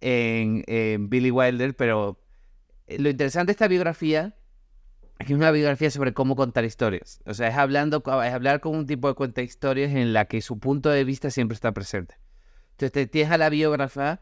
en, 0.00 1.08
Billy 1.08 1.30
Wilder, 1.30 1.74
pero 1.76 2.20
eh, 2.86 2.98
lo 2.98 3.08
interesante 3.08 3.48
de 3.48 3.52
esta 3.52 3.68
biografía 3.68 4.34
es 5.18 5.26
que 5.26 5.32
es 5.32 5.38
una 5.38 5.52
biografía 5.52 5.90
sobre 5.90 6.12
cómo 6.12 6.36
contar 6.36 6.64
historias. 6.64 7.20
O 7.24 7.32
sea, 7.34 7.48
es 7.48 7.54
hablando, 7.54 7.98
es 7.98 8.34
hablar 8.34 8.60
con 8.60 8.74
un 8.76 8.86
tipo 8.86 9.08
de 9.08 9.14
cuenta 9.14 9.42
historias 9.42 9.92
en 9.92 10.12
la 10.12 10.26
que 10.26 10.42
su 10.42 10.58
punto 10.58 10.90
de 10.90 11.04
vista 11.04 11.30
siempre 11.30 11.54
está 11.54 11.72
presente. 11.72 12.16
Entonces 12.78 13.10
tienes 13.10 13.32
a 13.32 13.38
la 13.38 13.48
biógrafa 13.48 14.20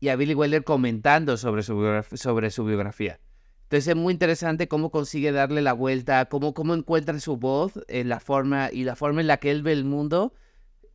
y 0.00 0.08
a 0.08 0.16
Billy 0.16 0.34
Wilder 0.34 0.64
comentando 0.64 1.36
sobre 1.36 1.62
su, 1.62 2.02
sobre 2.14 2.50
su 2.50 2.64
biografía. 2.64 3.20
Entonces 3.64 3.88
es 3.88 3.96
muy 3.96 4.12
interesante 4.12 4.66
cómo 4.66 4.90
consigue 4.90 5.30
darle 5.32 5.60
la 5.60 5.74
vuelta, 5.74 6.24
cómo, 6.26 6.54
cómo 6.54 6.74
encuentra 6.74 7.18
su 7.20 7.36
voz 7.36 7.72
en 7.88 8.08
la 8.08 8.20
forma 8.20 8.70
y 8.72 8.84
la 8.84 8.96
forma 8.96 9.20
en 9.20 9.26
la 9.26 9.38
que 9.38 9.50
él 9.50 9.62
ve 9.62 9.72
el 9.72 9.84
mundo 9.84 10.32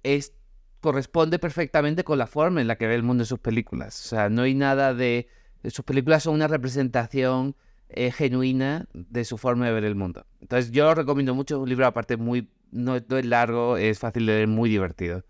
es, 0.01 0.33
corresponde 0.79 1.37
perfectamente 1.37 2.03
con 2.03 2.17
la 2.17 2.25
forma 2.25 2.61
en 2.61 2.67
la 2.67 2.77
que 2.77 2.87
ve 2.87 2.95
el 2.95 3.03
mundo 3.03 3.23
en 3.23 3.27
sus 3.27 3.39
películas. 3.39 4.03
O 4.05 4.09
sea, 4.09 4.29
no 4.29 4.43
hay 4.43 4.55
nada 4.55 4.93
de... 4.93 5.27
Sus 5.65 5.85
películas 5.85 6.23
son 6.23 6.33
una 6.33 6.47
representación 6.47 7.55
eh, 7.89 8.11
genuina 8.11 8.87
de 8.93 9.23
su 9.23 9.37
forma 9.37 9.67
de 9.67 9.73
ver 9.73 9.85
el 9.85 9.95
mundo. 9.95 10.25
Entonces 10.41 10.71
yo 10.71 10.95
recomiendo 10.95 11.35
mucho, 11.35 11.59
un 11.59 11.69
libro 11.69 11.85
aparte 11.85 12.17
muy... 12.17 12.49
No, 12.71 12.97
no 13.07 13.17
es 13.17 13.25
largo, 13.25 13.77
es 13.77 13.99
fácil 13.99 14.25
de 14.25 14.33
leer, 14.33 14.47
muy 14.47 14.67
divertido. 14.67 15.23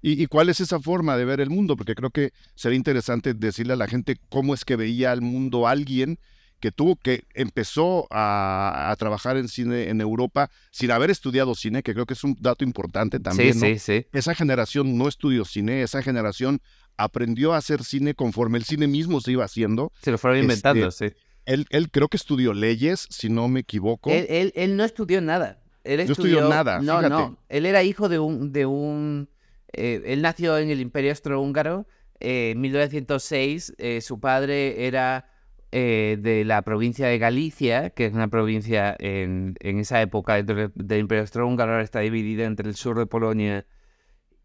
¿Y, 0.00 0.26
cuál 0.26 0.48
es 0.48 0.60
esa 0.60 0.78
forma 0.78 1.16
de 1.16 1.24
ver 1.24 1.40
el 1.40 1.50
mundo? 1.50 1.76
Porque 1.76 1.94
creo 1.94 2.10
que 2.10 2.32
sería 2.54 2.76
interesante 2.76 3.34
decirle 3.34 3.72
a 3.72 3.76
la 3.76 3.88
gente 3.88 4.16
cómo 4.28 4.54
es 4.54 4.64
que 4.64 4.76
veía 4.76 5.12
el 5.12 5.22
mundo 5.22 5.66
alguien 5.66 6.18
que 6.60 6.72
tuvo 6.72 6.96
que 6.96 7.24
empezó 7.34 8.06
a, 8.10 8.94
trabajar 8.98 9.36
en 9.36 9.48
cine 9.48 9.88
en 9.90 10.00
Europa 10.00 10.50
sin 10.70 10.90
haber 10.90 11.10
estudiado 11.10 11.54
cine, 11.54 11.82
que 11.82 11.94
creo 11.94 12.06
que 12.06 12.14
es 12.14 12.24
un 12.24 12.36
dato 12.40 12.64
importante 12.64 13.20
también. 13.20 13.54
Sí, 13.54 13.78
sí, 13.78 13.78
sí. 13.78 14.06
Esa 14.12 14.34
generación 14.34 14.98
no 14.98 15.08
estudió 15.08 15.44
cine, 15.44 15.82
esa 15.82 16.02
generación 16.02 16.60
aprendió 16.96 17.52
a 17.54 17.58
hacer 17.58 17.84
cine 17.84 18.14
conforme 18.14 18.58
el 18.58 18.64
cine 18.64 18.86
mismo 18.86 19.20
se 19.20 19.32
iba 19.32 19.44
haciendo. 19.44 19.92
Se 20.02 20.10
lo 20.10 20.18
fueron 20.18 20.40
inventando, 20.40 20.88
este, 20.88 21.10
sí. 21.10 21.16
Él, 21.44 21.66
él, 21.70 21.90
creo 21.90 22.08
que 22.08 22.18
estudió 22.18 22.52
leyes, 22.52 23.06
si 23.08 23.30
no 23.30 23.48
me 23.48 23.60
equivoco. 23.60 24.10
Él, 24.10 24.52
él, 24.54 24.76
no 24.76 24.84
estudió 24.84 25.20
nada. 25.20 25.60
Él 25.82 26.00
estudió, 26.00 26.40
no 26.40 26.48
estudió 26.48 26.48
nada. 26.48 26.80
No, 26.82 27.00
no. 27.00 27.38
Él 27.48 27.64
era 27.64 27.82
hijo 27.82 28.08
de 28.08 28.18
un, 28.18 28.52
de 28.52 28.66
un 28.66 29.30
eh, 29.72 30.02
él 30.06 30.22
nació 30.22 30.58
en 30.58 30.70
el 30.70 30.80
Imperio 30.80 31.10
Austrohúngaro 31.10 31.86
eh, 32.20 32.50
en 32.52 32.60
1906. 32.60 33.74
Eh, 33.78 34.00
su 34.00 34.20
padre 34.20 34.86
era 34.86 35.30
de 35.70 36.44
la 36.46 36.62
provincia 36.62 37.08
de 37.08 37.18
Galicia, 37.18 37.90
que 37.90 38.06
es 38.06 38.14
una 38.14 38.28
provincia 38.28 38.96
en, 38.98 39.54
esa 39.60 40.00
época 40.00 40.42
del, 40.42 40.72
Imperio 40.98 41.20
Austrohúngaro, 41.20 41.72
ahora 41.72 41.84
está 41.84 42.00
dividida 42.00 42.46
entre 42.46 42.70
el 42.70 42.74
sur 42.74 42.98
de 42.98 43.04
Polonia 43.04 43.66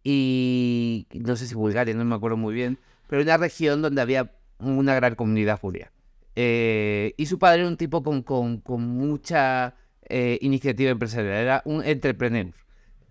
y 0.03 1.07
no 1.13 1.37
sé 1.37 1.47
si 1.47 1.55
Bulgaria, 1.55 1.93
no 1.93 2.03
me 2.03 2.15
acuerdo 2.15 2.35
muy 2.35 2.53
bien, 2.53 2.77
pero 3.07 3.21
una 3.21 3.37
región 3.37 3.81
donde 3.81 4.01
había 4.01 4.33
una 4.59 4.95
gran 4.95 5.15
comunidad 5.15 5.61
judía. 5.61 5.93
y 6.35 7.25
su 7.25 7.39
padre 7.39 7.61
era 7.61 7.69
un 7.69 7.77
tipo 7.77 8.03
con, 8.03 8.21
con 8.21 8.81
mucha 8.81 9.75
iniciativa 10.41 10.91
empresarial, 10.91 11.35
era 11.35 11.61
un 11.63 11.85
entrepreneur. 11.85 12.53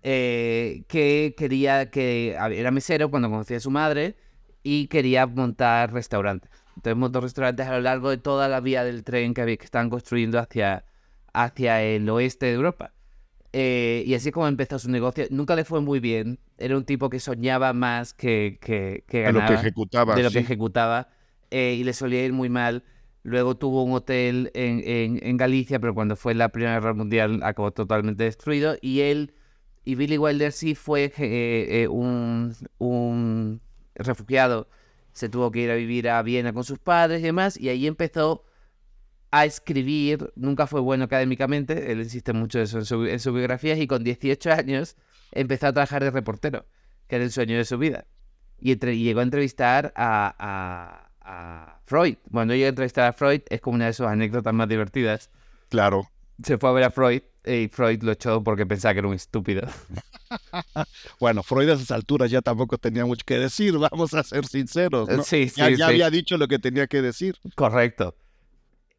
Eh, 0.05 0.83
que 0.89 1.33
quería 1.37 1.89
que 1.89 2.31
era 2.31 2.71
mesero 2.71 3.09
cuando 3.09 3.29
conocía 3.29 3.55
a 3.55 3.61
su 3.61 3.71
madre 3.71 4.17
y 4.61 4.87
quería 4.87 5.25
montar 5.27 5.93
restaurantes. 5.93 6.51
Entonces 6.75 6.97
montó 6.97 7.21
restaurantes 7.21 7.67
a 7.67 7.71
lo 7.71 7.81
largo 7.81 8.09
de 8.09 8.17
toda 8.17 8.49
la 8.49 8.59
vía 8.59 8.83
del 8.83 9.05
tren 9.05 9.33
que, 9.33 9.41
había, 9.41 9.55
que 9.55 9.63
estaban 9.63 9.89
construyendo 9.89 10.39
hacia, 10.39 10.83
hacia 11.31 11.81
el 11.81 12.09
oeste 12.09 12.47
de 12.47 12.53
Europa. 12.53 12.93
Eh, 13.53 14.03
y 14.05 14.15
así 14.15 14.29
es 14.29 14.33
como 14.33 14.47
empezó 14.47 14.79
su 14.79 14.89
negocio. 14.89 15.25
Nunca 15.29 15.55
le 15.55 15.63
fue 15.63 15.79
muy 15.79 15.99
bien. 15.99 16.39
Era 16.57 16.75
un 16.75 16.83
tipo 16.83 17.09
que 17.09 17.19
soñaba 17.19 17.71
más 17.71 18.13
que, 18.13 18.57
que, 18.59 19.05
que 19.07 19.21
ganaba. 19.21 19.45
De 19.45 19.51
lo 19.51 19.55
que 19.55 19.61
ejecutaba. 19.61 20.15
De 20.15 20.23
lo 20.23 20.31
que 20.31 20.39
ejecutaba. 20.39 21.09
Eh, 21.51 21.75
y 21.79 21.83
le 21.83 21.93
solía 21.93 22.25
ir 22.25 22.33
muy 22.33 22.49
mal. 22.49 22.83
Luego 23.21 23.55
tuvo 23.55 23.83
un 23.83 23.93
hotel 23.93 24.51
en, 24.53 24.81
en, 24.85 25.19
en, 25.25 25.37
Galicia, 25.37 25.79
pero 25.79 25.93
cuando 25.93 26.17
fue 26.17 26.33
la 26.33 26.49
Primera 26.49 26.73
Guerra 26.73 26.93
Mundial 26.93 27.41
acabó 27.43 27.71
totalmente 27.71 28.23
destruido. 28.25 28.75
Y 28.81 29.01
él 29.01 29.33
y 29.85 29.95
Billy 29.95 30.17
Wilder 30.17 30.51
sí 30.51 30.75
fue 30.75 31.05
eh, 31.17 31.83
eh, 31.83 31.87
un, 31.87 32.55
un, 32.77 33.61
refugiado, 33.95 34.67
se 35.11 35.29
tuvo 35.29 35.51
que 35.51 35.59
ir 35.59 35.71
a 35.71 35.75
vivir 35.75 36.09
a 36.09 36.21
Viena 36.21 36.53
con 36.53 36.63
sus 36.63 36.79
padres 36.79 37.19
y 37.19 37.23
demás, 37.23 37.59
y 37.59 37.69
ahí 37.69 37.85
empezó 37.85 38.45
a 39.31 39.45
escribir, 39.45 40.31
nunca 40.35 40.67
fue 40.67 40.79
bueno 40.79 41.05
académicamente, 41.05 41.91
él 41.91 41.99
insiste 41.99 42.33
mucho 42.33 42.61
eso 42.61 42.79
en, 42.79 42.85
su, 42.85 43.19
sus 43.19 43.33
biografías, 43.33 43.77
y 43.79 43.87
con 43.87 44.03
18 44.03 44.51
años 44.51 44.95
empezó 45.31 45.67
a 45.67 45.73
trabajar 45.73 46.03
de 46.03 46.11
reportero, 46.11 46.65
que 47.07 47.15
era 47.15 47.25
el 47.25 47.31
sueño 47.31 47.57
de 47.57 47.65
su 47.65 47.77
vida. 47.77 48.05
Y, 48.59 48.77
llegó 48.77 49.19
a 49.19 49.23
entrevistar 49.23 49.91
a, 49.95 51.09
a, 51.25 51.79
Freud. 51.85 52.15
Cuando 52.31 52.53
llegó 52.53 52.67
a 52.67 52.69
entrevistar 52.69 53.09
a 53.09 53.13
Freud, 53.13 53.41
es 53.49 53.59
como 53.59 53.75
una 53.75 53.87
de 53.87 53.93
sus 53.93 54.07
anécdotas 54.07 54.53
más 54.53 54.69
divertidas. 54.69 55.29
Claro. 55.69 56.09
Se 56.41 56.57
fue 56.57 56.69
a 56.69 56.73
ver 56.73 56.83
a 56.85 56.89
Freud 56.91 57.21
y 57.45 57.67
Freud 57.67 58.03
lo 58.03 58.11
echó 58.13 58.43
porque 58.43 58.65
pensaba 58.65 58.93
que 58.93 58.99
era 58.99 59.07
un 59.07 59.15
estúpido. 59.15 59.67
bueno, 61.19 61.43
Freud 61.43 61.69
a 61.69 61.73
esas 61.73 61.91
alturas 61.91 62.31
ya 62.31 62.41
tampoco 62.41 62.77
tenía 62.77 63.05
mucho 63.05 63.23
que 63.25 63.37
decir, 63.37 63.77
vamos 63.77 64.13
a 64.13 64.23
ser 64.23 64.45
sinceros. 64.45 65.09
¿no? 65.09 65.23
Sí, 65.23 65.49
sí, 65.49 65.59
ya, 65.59 65.69
ya 65.69 65.87
había 65.87 66.09
dicho 66.09 66.37
lo 66.37 66.47
que 66.47 66.59
tenía 66.59 66.87
que 66.87 67.01
decir. 67.01 67.35
Correcto. 67.55 68.15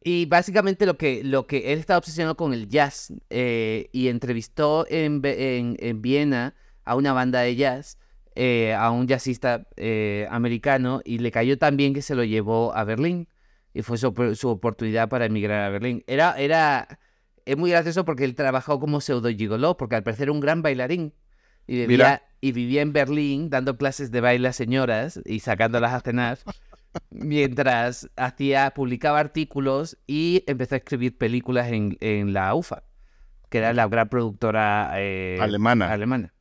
Y 0.07 0.27
básicamente 0.27 0.85
lo 0.85 0.97
que, 0.97 1.23
lo 1.23 1.47
que 1.47 1.73
él 1.73 1.79
estaba 1.79 1.97
obsesionado 1.97 2.37
con 2.37 2.53
el 2.53 2.69
jazz 2.69 3.11
eh, 3.31 3.89
y 3.91 4.09
entrevistó 4.09 4.85
en, 4.87 5.19
en, 5.23 5.77
en, 5.79 6.01
Viena 6.03 6.53
a 6.83 6.95
una 6.95 7.11
banda 7.11 7.39
de 7.39 7.55
jazz, 7.55 7.97
eh, 8.35 8.75
a 8.75 8.91
un 8.91 9.07
jazzista 9.07 9.67
eh, 9.77 10.27
americano, 10.29 11.01
y 11.03 11.17
le 11.17 11.31
cayó 11.31 11.57
tan 11.57 11.75
bien 11.75 11.95
que 11.95 12.03
se 12.03 12.13
lo 12.13 12.23
llevó 12.23 12.75
a 12.75 12.83
Berlín. 12.83 13.27
Y 13.73 13.81
fue 13.81 13.97
su, 13.97 14.13
su 14.35 14.49
oportunidad 14.49 15.09
para 15.09 15.25
emigrar 15.25 15.63
a 15.63 15.69
Berlín. 15.69 16.03
Era, 16.05 16.35
era, 16.37 16.99
es 17.45 17.57
muy 17.57 17.71
gracioso 17.71 18.05
porque 18.05 18.23
él 18.23 18.35
trabajó 18.35 18.79
como 18.79 19.01
pseudo 19.01 19.29
gigoló, 19.29 19.77
porque 19.77 19.95
al 19.95 20.03
parecer 20.03 20.23
era 20.23 20.31
un 20.31 20.39
gran 20.39 20.61
bailarín. 20.61 21.13
Y 21.67 21.85
vivía, 21.85 22.23
y 22.41 22.51
vivía 22.51 22.81
en 22.81 22.93
Berlín 22.93 23.49
dando 23.49 23.77
clases 23.77 24.11
de 24.11 24.21
baile 24.21 24.47
a 24.47 24.53
señoras 24.53 25.19
y 25.25 25.39
sacándolas 25.39 25.93
a 25.93 26.01
cenar. 26.01 26.39
mientras 27.09 28.09
hacía, 28.15 28.71
publicaba 28.71 29.19
artículos 29.19 29.97
y 30.07 30.43
empezó 30.47 30.75
a 30.75 30.77
escribir 30.79 31.17
películas 31.17 31.71
en, 31.71 31.97
en 32.01 32.33
la 32.33 32.53
UFA, 32.55 32.83
que 33.49 33.59
era 33.59 33.73
la 33.73 33.87
gran 33.87 34.09
productora 34.09 34.91
eh, 34.95 35.37
alemana. 35.41 35.91
alemana. 35.91 36.33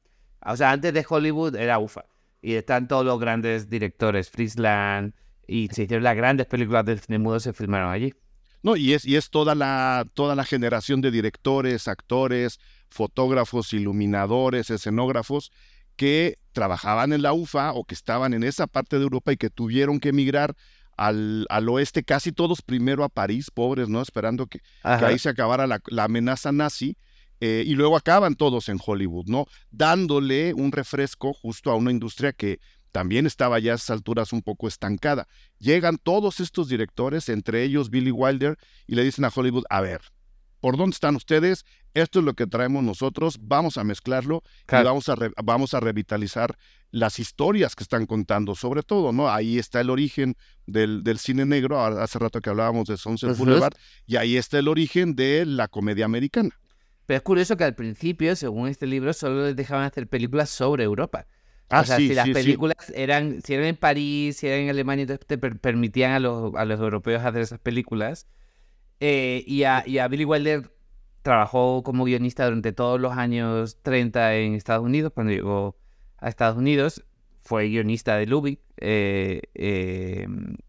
O 0.45 0.57
sea, 0.57 0.73
antes 0.73 0.93
de 0.93 1.05
Hollywood 1.09 1.57
era 1.57 1.79
UFA. 1.79 2.05
Y 2.43 2.55
están 2.55 2.88
todos 2.88 3.07
los 3.07 3.19
grandes 3.19 3.71
directores, 3.71 4.31
Friesland, 4.31 5.14
y 5.47 5.69
se 5.69 5.85
hicieron 5.85 6.05
las 6.05 6.17
grandes 6.17 6.47
películas 6.47 6.85
del 6.85 7.01
cine 7.01 7.19
mudo, 7.19 7.40
se 7.40 7.55
filmaron 7.55 7.90
allí. 7.90 8.12
No, 8.64 8.77
y 8.77 8.94
es, 8.94 9.05
y 9.05 9.16
es 9.16 9.29
toda, 9.29 9.55
la, 9.55 10.07
toda 10.14 10.35
la 10.35 10.42
generación 10.42 11.03
de 11.03 11.11
directores, 11.11 11.87
actores, 11.87 12.59
fotógrafos, 12.88 13.74
iluminadores, 13.74 14.70
escenógrafos, 14.70 15.53
que 15.96 16.38
trabajaban 16.53 17.12
en 17.12 17.20
la 17.20 17.35
UFA 17.35 17.72
o 17.74 17.85
que 17.85 17.94
estaban 17.94 18.33
en 18.33 18.42
esa 18.42 18.66
parte 18.66 18.96
de 18.96 19.03
Europa 19.03 19.35
y 19.35 19.37
que 19.37 19.50
tuvieron 19.50 20.00
que 20.00 20.09
emigrar 20.09 20.57
al, 20.96 21.44
al 21.50 21.68
oeste, 21.68 22.05
casi 22.05 22.33
todos 22.33 22.62
primero 22.62 23.05
a 23.05 23.11
París, 23.11 23.50
pobres, 23.53 23.90
¿no? 23.90 24.00
Esperando 24.00 24.46
que, 24.46 24.61
ahí 24.83 25.18
se 25.18 25.29
acabara 25.29 25.66
la, 25.66 25.81
amenaza 26.03 26.50
nazi. 26.50 26.96
Eh, 27.40 27.64
y 27.66 27.74
luego 27.74 27.98
acaban 27.98 28.37
todos 28.37 28.70
en 28.70 28.79
Hollywood, 28.83 29.27
¿no? 29.27 29.44
Dándole 29.70 30.55
un 30.55 30.72
refresco 30.72 31.35
justo 31.35 31.70
a 31.70 31.74
una 31.74 31.90
industria 31.90 32.33
que 32.33 32.61
también 32.95 33.27
estaba 33.27 33.59
ya 33.59 33.73
a 33.73 33.75
esas 33.75 33.91
alturas 33.91 34.33
un 34.33 34.41
poco 34.41 34.69
estancada. 34.69 35.27
Llegan 35.59 35.99
todos 35.99 36.39
estos 36.39 36.69
directores, 36.69 37.29
entre 37.29 37.65
ellos 37.65 37.91
Billy 37.91 38.13
Wilder, 38.13 38.57
y 38.87 38.95
le 38.95 39.03
dicen 39.03 39.25
a 39.25 39.33
Hollywood, 39.35 39.65
a 39.69 39.81
ver, 39.81 40.01
¿por 40.61 40.77
dónde 40.77 40.95
están 40.95 41.17
ustedes? 41.17 41.65
esto 41.93 42.21
es 42.21 42.25
lo 42.25 42.35
que 42.35 42.47
traemos 42.47 42.85
nosotros, 42.85 43.39
vamos 43.41 43.79
a 43.79 43.85
mezclarlo 43.85 44.45
y 44.69 44.85
vamos 44.85 45.09
a, 45.09 45.17
vamos 45.43 45.75
a 45.75 45.81
revitalizar 45.81 46.57
las 46.93 47.19
historias 47.19 47.75
que 47.75 47.83
están 47.83 48.07
contando, 48.07 48.55
sobre 48.55 48.85
todo, 48.85 49.13
¿no? 49.13 49.29
Ahí 49.29 49.59
está 49.59 49.81
el 49.81 49.91
origen 49.91 50.37
del, 50.67 51.03
del 51.03 51.19
cine 51.19 51.45
negro, 51.45 51.81
hace 51.81 52.21
rato 52.21 52.41
que 52.41 52.51
hablábamos 52.51 52.87
de 52.87 52.97
Sunset 52.97 53.37
Boulevard, 53.37 53.75
y 54.07 54.17
ahí 54.17 54.37
está 54.37 54.61
el 54.61 54.69
origen 54.69 55.17
de 55.17 55.45
la 55.47 55.67
comedia 55.67 56.05
americana. 56.05 56.51
Pero 57.07 57.17
es 57.17 57.23
curioso 57.23 57.57
que 57.57 57.65
al 57.65 57.75
principio, 57.75 58.37
según 58.37 58.69
este 58.69 58.87
libro, 58.87 59.13
solo 59.13 59.47
les 59.47 59.57
dejaban 59.57 59.85
hacer 59.85 60.09
películas 60.09 60.51
sobre 60.51 60.85
Europa. 60.85 61.27
Ah, 61.70 61.81
o 61.81 61.85
sea, 61.85 61.96
si 61.96 62.14
las 62.14 62.29
películas 62.29 62.92
eran, 62.94 63.40
si 63.42 63.55
eran 63.55 63.66
en 63.66 63.77
París, 63.77 64.37
si 64.37 64.46
eran 64.46 64.61
en 64.61 64.70
Alemania, 64.70 65.03
entonces 65.03 65.27
te 65.27 65.38
permitían 65.38 66.12
a 66.12 66.20
los, 66.20 66.55
a 66.55 66.64
los 66.64 66.79
europeos 66.81 67.24
hacer 67.24 67.42
esas 67.42 67.59
películas. 67.59 68.29
Eh, 69.00 69.42
y, 69.46 69.64
a, 69.64 69.83
y 69.87 69.98
a 69.98 70.09
Billy 70.09 70.24
Wilder 70.24 70.70
trabajó 71.22 71.83
como 71.83 72.05
guionista 72.05 72.44
durante 72.44 72.72
todos 72.72 73.00
los 73.00 73.12
años 73.12 73.79
30 73.83 74.37
en 74.37 74.55
Estados 74.55 74.85
Unidos. 74.85 75.12
Cuando 75.14 75.33
llegó 75.33 75.77
a 76.18 76.29
Estados 76.29 76.57
Unidos, 76.57 77.05
fue 77.42 77.68
guionista 77.68 78.16
de 78.16 78.27
Lubick 78.27 78.61
eh, 78.79 79.42
eh, 79.55 80.27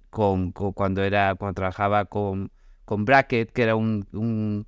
con, 0.09 0.51
cuando, 0.51 1.03
era, 1.03 1.35
cuando 1.35 1.55
trabajaba 1.55 2.05
con, 2.05 2.51
con 2.85 3.05
Brackett, 3.05 3.51
que 3.51 3.63
era 3.63 3.75
un, 3.75 4.07
un, 4.13 4.65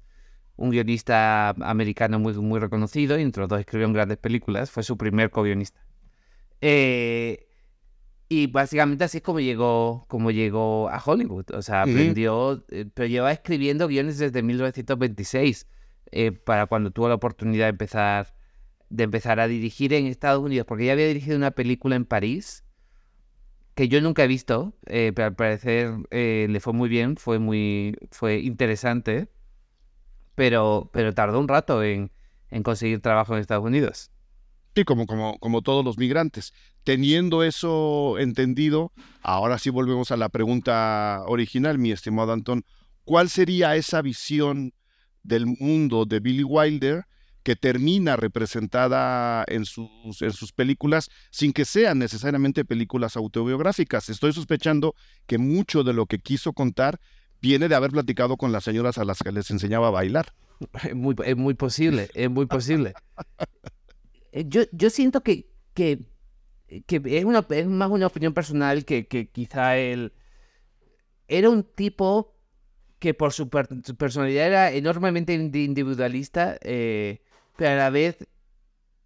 guionista 0.57 1.49
americano 1.49 2.19
muy, 2.19 2.33
muy 2.33 2.59
reconocido, 2.59 3.17
y 3.17 3.21
entre 3.21 3.41
los 3.41 3.49
dos 3.49 3.59
escribieron 3.59 3.93
grandes 3.93 4.17
películas. 4.17 4.69
Fue 4.71 4.83
su 4.83 4.97
primer 4.97 5.29
co-guionista. 5.29 5.87
Eh, 6.62 7.48
y 8.30 8.48
básicamente 8.48 9.04
así 9.06 9.17
es 9.17 9.24
como 9.24 9.39
llegó, 9.39 10.06
como 10.08 10.32
llegó 10.32 10.89
a 10.89 11.02
Hollywood. 11.04 11.52
O 11.54 11.62
sea, 11.62 11.84
aprendió, 11.84 12.65
pero 12.93 13.08
lleva 13.08 13.32
escribiendo 13.32 13.88
guiones 13.88 14.17
desde 14.17 14.43
1926. 14.43 15.67
Eh, 16.12 16.32
para 16.32 16.67
cuando 16.67 16.91
tuvo 16.91 17.10
la 17.10 17.15
oportunidad 17.15 17.65
de 17.65 17.72
empezar, 17.72 18.34
de 18.89 19.04
empezar 19.04 19.39
a 19.39 19.48
dirigir 19.48 19.93
en 19.93 20.08
Estados 20.08 20.43
Unidos, 20.43 20.65
porque 20.65 20.86
ya 20.86 20.93
había 20.93 21.08
dirigido 21.08 21.38
una 21.38 21.52
película 21.52 21.96
en 21.96 22.06
París 22.06 22.63
que 23.76 23.88
yo 23.88 24.02
nunca 24.02 24.24
he 24.24 24.28
visto, 24.28 24.74
eh, 24.88 25.12
pero 25.15 25.28
al 25.28 25.36
parecer 25.36 25.93
eh, 26.10 26.48
le 26.50 26.60
fue 26.60 26.74
muy 26.74 26.89
bien, 26.89 27.15
fue 27.15 27.38
muy 27.38 27.96
fue 28.10 28.39
interesante, 28.39 29.30
pero, 30.34 30.89
pero 30.91 31.13
tardó 31.13 31.39
un 31.39 31.48
rato 31.48 31.84
en, 31.84 32.12
en 32.50 32.63
conseguir 32.63 33.02
trabajo 33.02 33.36
en 33.36 33.41
Estados 33.41 33.63
Unidos. 33.63 34.12
Sí, 34.77 34.85
como, 34.85 35.07
como, 35.07 35.39
como 35.39 35.63
todos 35.63 35.83
los 35.83 35.97
migrantes. 35.97 36.53
Teniendo 36.83 37.41
eso 37.41 38.19
entendido, 38.19 38.91
ahora 39.23 39.57
sí 39.57 39.71
volvemos 39.71 40.11
a 40.11 40.17
la 40.17 40.29
pregunta 40.29 41.23
original, 41.25 41.79
mi 41.79 41.91
estimado 41.91 42.31
Antón. 42.31 42.63
¿Cuál 43.03 43.31
sería 43.31 43.75
esa 43.75 44.03
visión 44.03 44.75
del 45.23 45.47
mundo 45.47 46.05
de 46.05 46.19
Billy 46.19 46.43
Wilder 46.43 47.07
que 47.41 47.55
termina 47.55 48.17
representada 48.17 49.43
en 49.47 49.65
sus, 49.65 50.21
en 50.21 50.31
sus 50.31 50.53
películas 50.53 51.09
sin 51.31 51.53
que 51.53 51.65
sean 51.65 51.97
necesariamente 51.97 52.63
películas 52.63 53.17
autobiográficas. 53.17 54.09
Estoy 54.09 54.31
sospechando 54.31 54.93
que 55.25 55.39
mucho 55.39 55.83
de 55.83 55.93
lo 55.93 56.05
que 56.05 56.19
quiso 56.19 56.53
contar 56.53 56.99
viene 57.41 57.67
de 57.67 57.73
haber 57.73 57.89
platicado 57.89 58.37
con 58.37 58.51
las 58.51 58.63
señoras 58.63 58.99
a 58.99 59.05
las 59.05 59.23
que 59.23 59.31
les 59.31 59.49
enseñaba 59.49 59.87
a 59.87 59.91
bailar. 59.91 60.35
Es 60.83 60.95
muy, 60.95 61.15
es 61.25 61.35
muy 61.35 61.55
posible, 61.55 62.09
es 62.13 62.29
muy 62.29 62.45
posible. 62.45 62.93
Eh, 64.38 64.45
yo, 64.47 64.62
yo 64.71 64.89
siento 64.91 65.23
que, 65.23 65.50
que, 65.73 66.06
es, 66.67 67.26
una, 67.26 67.45
es 67.50 67.65
más 67.65 67.89
una 67.89 68.08
opinión 68.08 68.34
personal 68.34 68.86
que, 68.86 69.08
que 69.08 69.30
quizá 69.30 69.78
él 69.78 70.13
era 71.28 71.50
un 71.50 71.63
tipo 71.63 72.36
que 73.00 73.13
por 73.13 73.34
su, 73.34 73.50
personalidad 73.50 74.47
era 74.47 74.71
enormemente 74.71 75.34
individualista, 75.34 76.58
eh, 76.62 77.21
pero 77.56 77.71
a 77.71 77.76
la 77.76 77.89
vez 77.89 78.28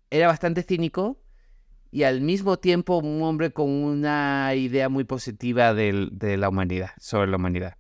era 0.10 0.28
bastante 0.28 0.64
cínico 0.64 1.22
y 1.92 2.04
al 2.04 2.22
mismo 2.22 2.58
tiempo 2.58 2.98
un 2.98 3.22
hombre 3.24 3.52
con 3.52 3.70
una 3.70 4.54
idea 4.56 4.90
muy 4.90 5.06
positiva 5.06 5.74
de, 5.74 6.38
la 6.38 6.50
humanidad, 6.50 6.92
sobre 6.98 7.30
la 7.30 7.38
humanidad. 7.38 7.78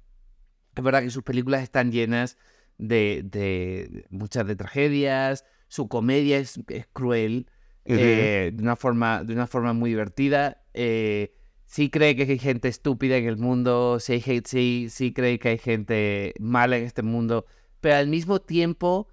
Es 0.75 0.83
verdad 0.83 1.01
que 1.01 1.09
sus 1.09 1.23
películas 1.23 1.63
están 1.63 1.91
llenas 1.91 2.37
de, 2.77 4.05
muchas 4.09 4.47
de 4.47 4.55
tragedias, 4.55 5.45
su 5.71 5.87
comedia 5.87 6.37
es, 6.37 6.59
cruel, 6.91 7.47
eh, 7.85 8.51
de, 8.53 8.61
una 8.61 8.75
forma, 8.75 9.23
de 9.23 9.31
una 9.31 9.47
forma 9.47 9.71
muy 9.71 9.91
divertida. 9.91 10.61
Eh, 10.73 11.33
sí 11.65 11.89
cree 11.89 12.13
que 12.17 12.23
hay 12.23 12.39
gente 12.39 12.67
estúpida 12.67 13.15
en 13.15 13.25
el 13.25 13.37
mundo, 13.37 14.01
sí, 14.01 14.21
sí, 14.43 14.87
sí 14.89 15.13
cree 15.13 15.39
que 15.39 15.47
hay 15.47 15.57
gente 15.57 16.33
mala 16.41 16.75
en 16.75 16.83
este 16.83 17.03
mundo, 17.03 17.45
pero 17.79 17.95
al 17.95 18.07
mismo 18.09 18.41
tiempo 18.41 19.07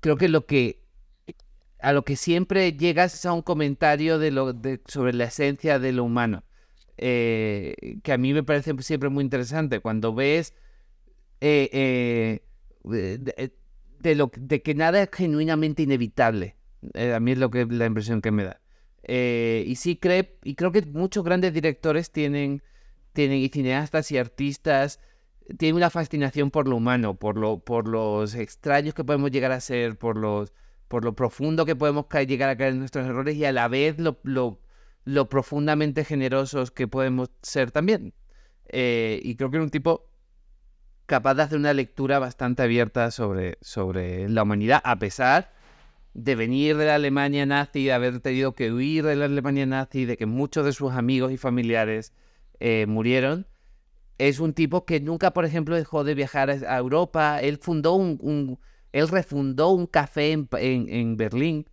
creo 0.00 0.18
que 0.18 0.28
lo 0.28 0.44
que 0.44 0.82
a 1.80 1.94
lo 1.94 2.04
que 2.04 2.16
siempre 2.16 2.74
llegas 2.74 3.14
es 3.14 3.24
a 3.24 3.32
un 3.32 3.40
comentario 3.40 4.18
de 4.18 4.32
lo, 4.32 4.52
de, 4.52 4.82
sobre 4.88 5.14
la 5.14 5.24
esencia 5.24 5.78
de 5.78 5.92
lo 5.92 6.04
humano, 6.04 6.44
eh, 6.98 8.00
que 8.02 8.12
a 8.12 8.18
mí 8.18 8.34
me 8.34 8.42
parece 8.42 8.74
siempre 8.82 9.08
muy 9.08 9.24
interesante. 9.24 9.80
Cuando 9.80 10.14
ves 10.14 10.52
eh, 11.40 12.42
eh, 12.92 13.50
de, 14.02 14.14
lo, 14.14 14.30
que 14.30 14.74
nada 14.74 15.02
es 15.02 15.10
genuinamente 15.12 15.82
inevitable, 15.82 16.56
a 16.94 17.20
mí 17.20 17.32
es 17.32 17.38
lo 17.38 17.50
que 17.50 17.66
la 17.66 17.86
impresión 17.86 18.20
que 18.20 18.30
me 18.30 18.44
da. 18.44 18.60
Eh, 19.04 19.64
y 19.66 19.76
sí 19.76 19.96
cree, 19.96 20.38
y 20.44 20.54
creo 20.54 20.72
que 20.72 20.82
muchos 20.82 21.24
grandes 21.24 21.52
directores 21.52 22.10
tienen, 22.10 22.62
tienen, 23.12 23.38
y 23.38 23.48
cineastas 23.48 24.10
y 24.12 24.18
artistas, 24.18 25.00
tienen 25.58 25.76
una 25.76 25.90
fascinación 25.90 26.50
por 26.50 26.68
lo 26.68 26.76
humano, 26.76 27.14
por, 27.14 27.36
lo, 27.36 27.58
por 27.58 27.88
los 27.88 28.34
extraños 28.34 28.94
que 28.94 29.04
podemos 29.04 29.30
llegar 29.30 29.52
a 29.52 29.60
ser, 29.60 29.96
por, 29.96 30.16
los, 30.16 30.52
por 30.88 31.04
lo 31.04 31.14
profundo 31.14 31.66
que 31.66 31.76
podemos 31.76 32.06
llegar 32.26 32.48
a 32.48 32.56
caer 32.56 32.72
en 32.72 32.78
nuestros 32.80 33.06
errores 33.06 33.36
y 33.36 33.44
a 33.44 33.52
la 33.52 33.68
vez 33.68 33.98
lo, 33.98 34.20
lo, 34.22 34.60
lo 35.04 35.28
profundamente 35.28 36.04
generosos 36.04 36.70
que 36.70 36.86
podemos 36.86 37.30
ser 37.42 37.70
también. 37.70 38.14
Eh, 38.68 39.20
y 39.22 39.34
creo 39.34 39.50
que 39.50 39.56
era 39.56 39.64
un 39.64 39.70
tipo 39.70 40.11
capaz 41.12 41.34
de 41.34 41.42
hacer 41.42 41.58
una 41.58 41.74
lectura 41.74 42.18
bastante 42.18 42.62
abierta 42.62 43.10
sobre, 43.10 43.58
sobre 43.60 44.30
la 44.30 44.44
humanidad, 44.44 44.80
a 44.82 44.98
pesar 44.98 45.52
de 46.14 46.34
venir 46.34 46.78
de 46.78 46.86
la 46.86 46.94
Alemania 46.94 47.44
nazi, 47.44 47.84
de 47.84 47.92
haber 47.92 48.20
tenido 48.20 48.54
que 48.54 48.72
huir 48.72 49.04
de 49.04 49.14
la 49.16 49.26
Alemania 49.26 49.66
nazi, 49.66 50.06
de 50.06 50.16
que 50.16 50.24
muchos 50.24 50.64
de 50.64 50.72
sus 50.72 50.92
amigos 50.92 51.30
y 51.30 51.36
familiares 51.36 52.14
eh, 52.60 52.86
murieron. 52.88 53.46
Es 54.16 54.40
un 54.40 54.54
tipo 54.54 54.86
que 54.86 55.00
nunca, 55.00 55.34
por 55.34 55.44
ejemplo, 55.44 55.76
dejó 55.76 56.02
de 56.02 56.14
viajar 56.14 56.48
a 56.48 56.78
Europa. 56.78 57.42
Él 57.42 57.58
fundó 57.58 57.92
un, 57.92 58.58
él 58.92 59.08
refundó 59.08 59.68
un 59.68 59.86
café 59.86 60.32
en, 60.32 60.48
en, 60.50 61.18
Berlín, 61.18 61.68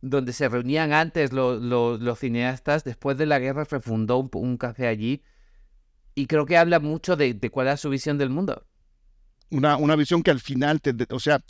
donde 0.00 0.32
se 0.32 0.48
reunían 0.48 0.94
antes 0.94 1.34
los 1.34 2.18
cineastas. 2.18 2.84
Después 2.84 3.18
de 3.18 3.26
la 3.26 3.40
guerra 3.40 3.64
refundó 3.70 4.26
un, 4.32 4.56
café 4.56 4.86
allí. 4.86 5.22
Y 6.14 6.28
creo 6.28 6.46
que 6.46 6.56
habla 6.56 6.80
mucho 6.80 7.14
de, 7.16 7.34
de 7.34 7.50
cuál 7.50 7.68
es 7.68 7.78
su 7.78 7.90
visión 7.90 8.16
del 8.16 8.30
mundo. 8.30 8.64
Una, 9.50 9.76
una 9.76 9.96
visión 9.96 10.22
que 10.22 10.30
al 10.30 10.40
final, 10.40 10.80
te, 10.80 10.94
o 11.10 11.20
sea, 11.20 11.42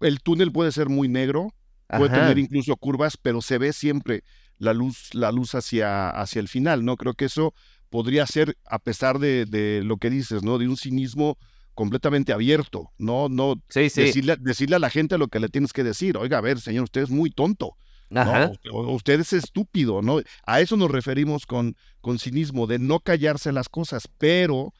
el 0.00 0.20
túnel 0.20 0.52
puede 0.52 0.72
ser 0.72 0.88
muy 0.88 1.08
negro, 1.08 1.54
puede 1.88 2.10
tener 2.10 2.38
incluso 2.38 2.76
curvas, 2.76 3.16
pero 3.16 3.42
se 3.42 3.58
ve 3.58 3.72
siempre 3.72 4.24
la 4.58 4.72
luz, 4.72 5.14
la 5.14 5.32
luz 5.32 5.54
hacia, 5.54 6.10
hacia 6.10 6.40
el 6.40 6.48
final, 6.48 6.84
¿no? 6.84 6.96
Creo 6.96 7.14
que 7.14 7.26
eso 7.26 7.54
podría 7.90 8.26
ser, 8.26 8.56
a 8.64 8.78
pesar 8.78 9.18
de, 9.18 9.82
lo 9.84 9.98
que 9.98 10.10
dices, 10.10 10.42
¿no? 10.42 10.58
De 10.58 10.68
un 10.68 10.76
cinismo 10.76 11.38
completamente 11.74 12.32
abierto, 12.32 12.92
¿no? 12.98 13.28
no 13.28 13.56
Decirle, 14.02 14.36
decirle, 14.40 14.76
a 14.76 14.80
la 14.80 14.90
gente 14.90 15.18
lo 15.18 15.28
que 15.28 15.40
le 15.40 15.48
tienes 15.48 15.72
que 15.72 15.82
decir. 15.82 16.16
Oiga, 16.16 16.38
a 16.38 16.40
ver, 16.40 16.60
señor, 16.60 16.84
usted 16.84 17.02
es 17.02 17.10
muy 17.10 17.30
tonto. 17.30 17.76
¿no? 18.10 18.52
Usted 18.92 19.20
es 19.20 19.32
estúpido, 19.32 20.02
¿no? 20.02 20.20
A 20.46 20.60
eso 20.60 20.76
nos 20.76 20.90
referimos 20.90 21.46
con, 21.46 21.76
con 22.00 22.18
cinismo, 22.18 22.66
de 22.66 22.78
no 22.78 23.00
callarse 23.00 23.50
las 23.52 23.68
cosas, 23.68 24.08
pero 24.18 24.72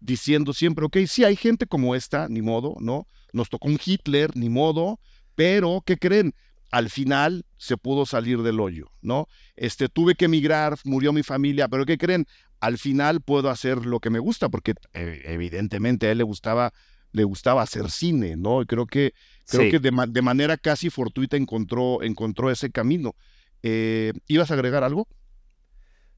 diciendo 0.00 0.52
siempre, 0.52 0.84
ok, 0.84 0.98
sí 1.06 1.24
hay 1.24 1.36
gente 1.36 1.66
como 1.66 1.94
esta, 1.94 2.28
ni 2.28 2.42
modo, 2.42 2.76
¿no? 2.80 3.06
Nos 3.32 3.48
tocó 3.48 3.68
un 3.68 3.78
Hitler, 3.84 4.34
ni 4.34 4.48
modo, 4.48 4.98
pero, 5.34 5.82
¿qué 5.84 5.96
creen? 5.96 6.34
al 6.70 6.88
final 6.88 7.44
se 7.56 7.76
pudo 7.76 8.06
salir 8.06 8.42
del 8.42 8.60
hoyo, 8.60 8.92
¿no? 9.02 9.28
Este, 9.56 9.88
tuve 9.88 10.14
que 10.14 10.26
emigrar, 10.26 10.78
murió 10.84 11.12
mi 11.12 11.22
familia, 11.22 11.68
pero 11.68 11.84
¿qué 11.84 11.98
creen? 11.98 12.26
Al 12.60 12.78
final 12.78 13.20
puedo 13.20 13.50
hacer 13.50 13.86
lo 13.86 14.00
que 14.00 14.10
me 14.10 14.18
gusta, 14.18 14.48
porque 14.48 14.74
eh, 14.94 15.22
evidentemente 15.24 16.06
a 16.06 16.12
él 16.12 16.18
le 16.18 16.24
gustaba, 16.24 16.72
le 17.12 17.24
gustaba 17.24 17.62
hacer 17.62 17.90
cine, 17.90 18.36
¿no? 18.36 18.62
Y 18.62 18.66
creo 18.66 18.86
que, 18.86 19.14
creo 19.46 19.70
que 19.70 19.80
de, 19.80 20.22
manera 20.22 20.56
casi 20.56 20.90
fortuita 20.90 21.36
encontró, 21.36 22.02
encontró 22.02 22.50
ese 22.50 22.70
camino. 22.70 23.14
Eh, 23.62 24.12
¿Ibas 24.28 24.50
a 24.50 24.54
agregar 24.54 24.84
algo? 24.84 25.08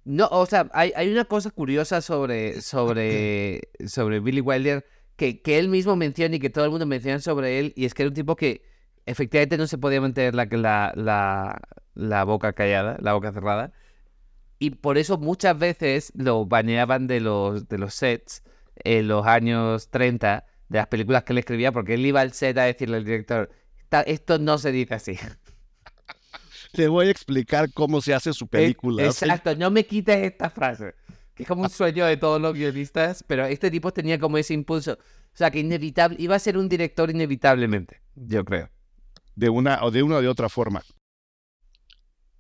No, 0.04 0.28
o 0.30 0.46
sea, 0.46 0.68
hay, 0.72 0.92
hay 0.96 1.10
una 1.10 1.24
cosa 1.24 1.50
curiosa 1.50 2.00
sobre, 2.00 2.60
sobre, 2.60 3.60
sobre 3.86 4.20
Billy 4.20 4.40
Wilder 4.40 4.84
que, 5.16 5.42
que 5.42 5.58
él 5.58 5.68
mismo 5.68 5.94
menciona 5.94 6.36
y 6.36 6.40
que 6.40 6.50
todo 6.50 6.64
el 6.64 6.70
mundo 6.70 6.86
menciona 6.86 7.20
sobre 7.20 7.60
él, 7.60 7.72
y 7.76 7.84
es 7.84 7.94
que 7.94 8.02
era 8.02 8.08
un 8.08 8.14
tipo 8.14 8.34
que 8.34 8.62
efectivamente 9.06 9.56
no 9.58 9.66
se 9.66 9.78
podía 9.78 10.00
mantener 10.00 10.34
la, 10.34 10.46
la, 10.96 11.60
la, 11.94 12.24
boca 12.24 12.52
callada, 12.52 12.96
la 13.00 13.12
boca 13.12 13.32
cerrada. 13.32 13.72
Y 14.58 14.70
por 14.70 14.98
eso 14.98 15.18
muchas 15.18 15.58
veces 15.58 16.12
lo 16.16 16.46
baneaban 16.46 17.06
de 17.06 17.20
los, 17.20 17.68
de 17.68 17.78
los 17.78 17.94
sets 17.94 18.42
en 18.84 19.08
los 19.08 19.26
años 19.26 19.88
30 19.90 20.46
de 20.68 20.78
las 20.78 20.86
películas 20.88 21.24
que 21.24 21.32
él 21.32 21.38
escribía, 21.38 21.72
porque 21.72 21.94
él 21.94 22.06
iba 22.06 22.20
al 22.20 22.32
set 22.32 22.58
a 22.58 22.64
decirle 22.64 22.96
al 22.96 23.04
director, 23.04 23.50
esto 24.06 24.38
no 24.38 24.58
se 24.58 24.72
dice 24.72 24.94
así. 24.94 25.18
Te 26.72 26.88
voy 26.88 27.06
a 27.06 27.10
explicar 27.10 27.72
cómo 27.72 28.00
se 28.00 28.14
hace 28.14 28.32
su 28.32 28.48
película. 28.48 29.04
Exacto, 29.04 29.54
no 29.56 29.70
me 29.70 29.86
quites 29.86 30.16
esta 30.16 30.50
frase, 30.50 30.94
que 31.34 31.42
es 31.42 31.48
como 31.48 31.62
un 31.62 31.70
sueño 31.70 32.06
de 32.06 32.16
todos 32.16 32.40
los 32.40 32.54
guionistas, 32.54 33.24
pero 33.26 33.46
este 33.46 33.70
tipo 33.70 33.92
tenía 33.92 34.18
como 34.18 34.38
ese 34.38 34.54
impulso. 34.54 34.92
O 34.92 35.36
sea, 35.36 35.50
que 35.50 35.60
inevitable, 35.60 36.16
iba 36.18 36.34
a 36.34 36.38
ser 36.38 36.58
un 36.58 36.68
director 36.68 37.10
inevitablemente, 37.10 38.00
yo 38.14 38.44
creo 38.44 38.70
de 39.34 39.48
una 39.48 39.82
o 39.82 39.90
de 39.90 40.02
una 40.02 40.16
o 40.16 40.22
de 40.22 40.28
otra 40.28 40.48
forma. 40.48 40.82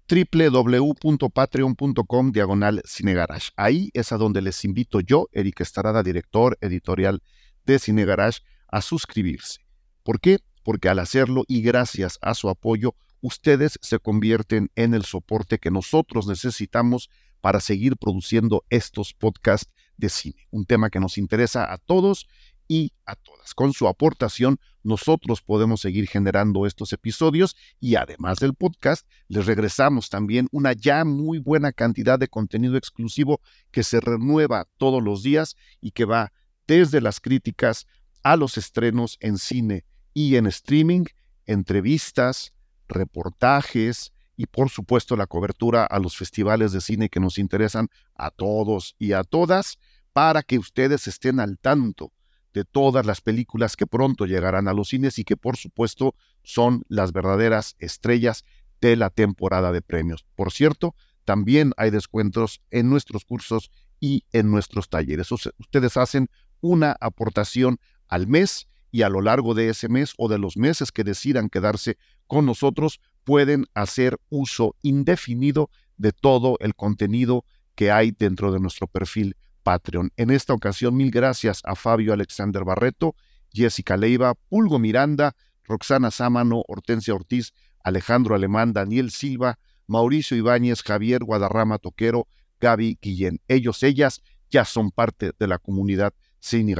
www.patreon.com 0.08 2.32
diagonal 2.32 2.82
cinegarage. 2.84 3.50
Ahí 3.56 3.90
es 3.94 4.10
a 4.12 4.18
donde 4.18 4.42
les 4.42 4.64
invito 4.64 4.98
yo, 5.00 5.28
Eric 5.32 5.60
Estarada, 5.60 6.02
director 6.02 6.58
editorial 6.60 7.22
de 7.64 7.78
Cinegarage, 7.78 8.40
a 8.68 8.82
suscribirse. 8.82 9.60
¿Por 10.02 10.20
qué? 10.20 10.40
Porque 10.64 10.88
al 10.88 10.98
hacerlo 10.98 11.44
y 11.48 11.62
gracias 11.62 12.18
a 12.20 12.34
su 12.34 12.48
apoyo, 12.50 12.94
ustedes 13.22 13.78
se 13.80 13.98
convierten 13.98 14.70
en 14.74 14.92
el 14.92 15.04
soporte 15.04 15.58
que 15.58 15.70
nosotros 15.70 16.26
necesitamos 16.26 17.08
para 17.40 17.60
seguir 17.60 17.96
produciendo 17.96 18.64
estos 18.68 19.14
podcasts 19.14 19.72
de 19.96 20.10
cine. 20.10 20.46
Un 20.50 20.66
tema 20.66 20.90
que 20.90 21.00
nos 21.00 21.16
interesa 21.16 21.72
a 21.72 21.78
todos 21.78 22.28
y 22.68 22.92
a 23.06 23.16
todas. 23.16 23.54
Con 23.54 23.72
su 23.72 23.88
aportación, 23.88 24.58
nosotros 24.82 25.42
podemos 25.42 25.80
seguir 25.80 26.08
generando 26.08 26.66
estos 26.66 26.92
episodios 26.92 27.56
y 27.80 27.96
además 27.96 28.38
del 28.38 28.54
podcast, 28.54 29.06
les 29.28 29.46
regresamos 29.46 30.08
también 30.08 30.48
una 30.52 30.72
ya 30.72 31.04
muy 31.04 31.38
buena 31.38 31.72
cantidad 31.72 32.18
de 32.18 32.28
contenido 32.28 32.76
exclusivo 32.76 33.40
que 33.70 33.82
se 33.82 34.00
renueva 34.00 34.66
todos 34.76 35.02
los 35.02 35.22
días 35.22 35.56
y 35.80 35.92
que 35.92 36.04
va 36.04 36.32
desde 36.66 37.00
las 37.00 37.20
críticas 37.20 37.86
a 38.22 38.36
los 38.36 38.56
estrenos 38.56 39.16
en 39.20 39.38
cine 39.38 39.84
y 40.14 40.36
en 40.36 40.46
streaming, 40.46 41.04
entrevistas, 41.46 42.52
reportajes 42.92 44.12
y 44.36 44.46
por 44.46 44.70
supuesto 44.70 45.16
la 45.16 45.26
cobertura 45.26 45.84
a 45.84 45.98
los 45.98 46.16
festivales 46.16 46.72
de 46.72 46.80
cine 46.80 47.08
que 47.08 47.20
nos 47.20 47.38
interesan 47.38 47.88
a 48.14 48.30
todos 48.30 48.94
y 48.98 49.12
a 49.12 49.24
todas 49.24 49.78
para 50.12 50.42
que 50.42 50.58
ustedes 50.58 51.06
estén 51.06 51.40
al 51.40 51.58
tanto 51.58 52.12
de 52.52 52.64
todas 52.64 53.06
las 53.06 53.20
películas 53.20 53.76
que 53.76 53.86
pronto 53.86 54.26
llegarán 54.26 54.68
a 54.68 54.74
los 54.74 54.88
cines 54.88 55.18
y 55.18 55.24
que 55.24 55.36
por 55.36 55.56
supuesto 55.56 56.14
son 56.42 56.82
las 56.88 57.12
verdaderas 57.12 57.76
estrellas 57.78 58.44
de 58.80 58.96
la 58.96 59.10
temporada 59.10 59.72
de 59.72 59.80
premios. 59.80 60.26
Por 60.34 60.52
cierto, 60.52 60.94
también 61.24 61.72
hay 61.76 61.90
descuentos 61.90 62.60
en 62.70 62.90
nuestros 62.90 63.24
cursos 63.24 63.70
y 64.00 64.24
en 64.32 64.50
nuestros 64.50 64.88
talleres. 64.88 65.30
ustedes 65.30 65.96
hacen 65.96 66.28
una 66.60 66.96
aportación 67.00 67.78
al 68.08 68.26
mes 68.26 68.68
y 68.92 69.02
a 69.02 69.08
lo 69.08 69.22
largo 69.22 69.54
de 69.54 69.70
ese 69.70 69.88
mes 69.88 70.12
o 70.18 70.28
de 70.28 70.38
los 70.38 70.56
meses 70.56 70.92
que 70.92 71.02
decidan 71.02 71.48
quedarse 71.48 71.96
con 72.28 72.46
nosotros, 72.46 73.00
pueden 73.24 73.64
hacer 73.74 74.18
uso 74.28 74.76
indefinido 74.82 75.70
de 75.96 76.12
todo 76.12 76.56
el 76.60 76.74
contenido 76.74 77.44
que 77.74 77.90
hay 77.90 78.12
dentro 78.12 78.52
de 78.52 78.60
nuestro 78.60 78.86
perfil 78.86 79.36
Patreon. 79.62 80.12
En 80.16 80.30
esta 80.30 80.52
ocasión, 80.52 80.96
mil 80.96 81.10
gracias 81.10 81.62
a 81.64 81.74
Fabio 81.74 82.12
Alexander 82.12 82.64
Barreto, 82.64 83.16
Jessica 83.52 83.96
Leiva, 83.96 84.34
Pulgo 84.48 84.78
Miranda, 84.78 85.34
Roxana 85.64 86.10
Sámano, 86.10 86.62
Hortensia 86.68 87.14
Ortiz, 87.14 87.52
Alejandro 87.82 88.34
Alemán, 88.34 88.72
Daniel 88.72 89.10
Silva, 89.10 89.58
Mauricio 89.86 90.36
Ibáñez, 90.36 90.82
Javier 90.82 91.24
Guadarrama 91.24 91.78
Toquero, 91.78 92.26
Gaby 92.60 92.98
Guillén. 93.00 93.40
Ellos, 93.48 93.82
ellas 93.82 94.22
ya 94.50 94.64
son 94.64 94.90
parte 94.90 95.32
de 95.38 95.46
la 95.46 95.58
comunidad 95.58 96.12
Cine. 96.40 96.74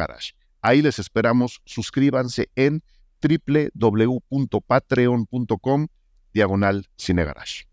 Ahí 0.63 0.81
les 0.81 0.99
esperamos. 0.99 1.61
Suscríbanse 1.67 2.49
en 2.57 2.83
www.patreon.com 3.21 5.89
diagonal 6.33 6.89
Cine 6.97 7.25
Garage 7.25 7.67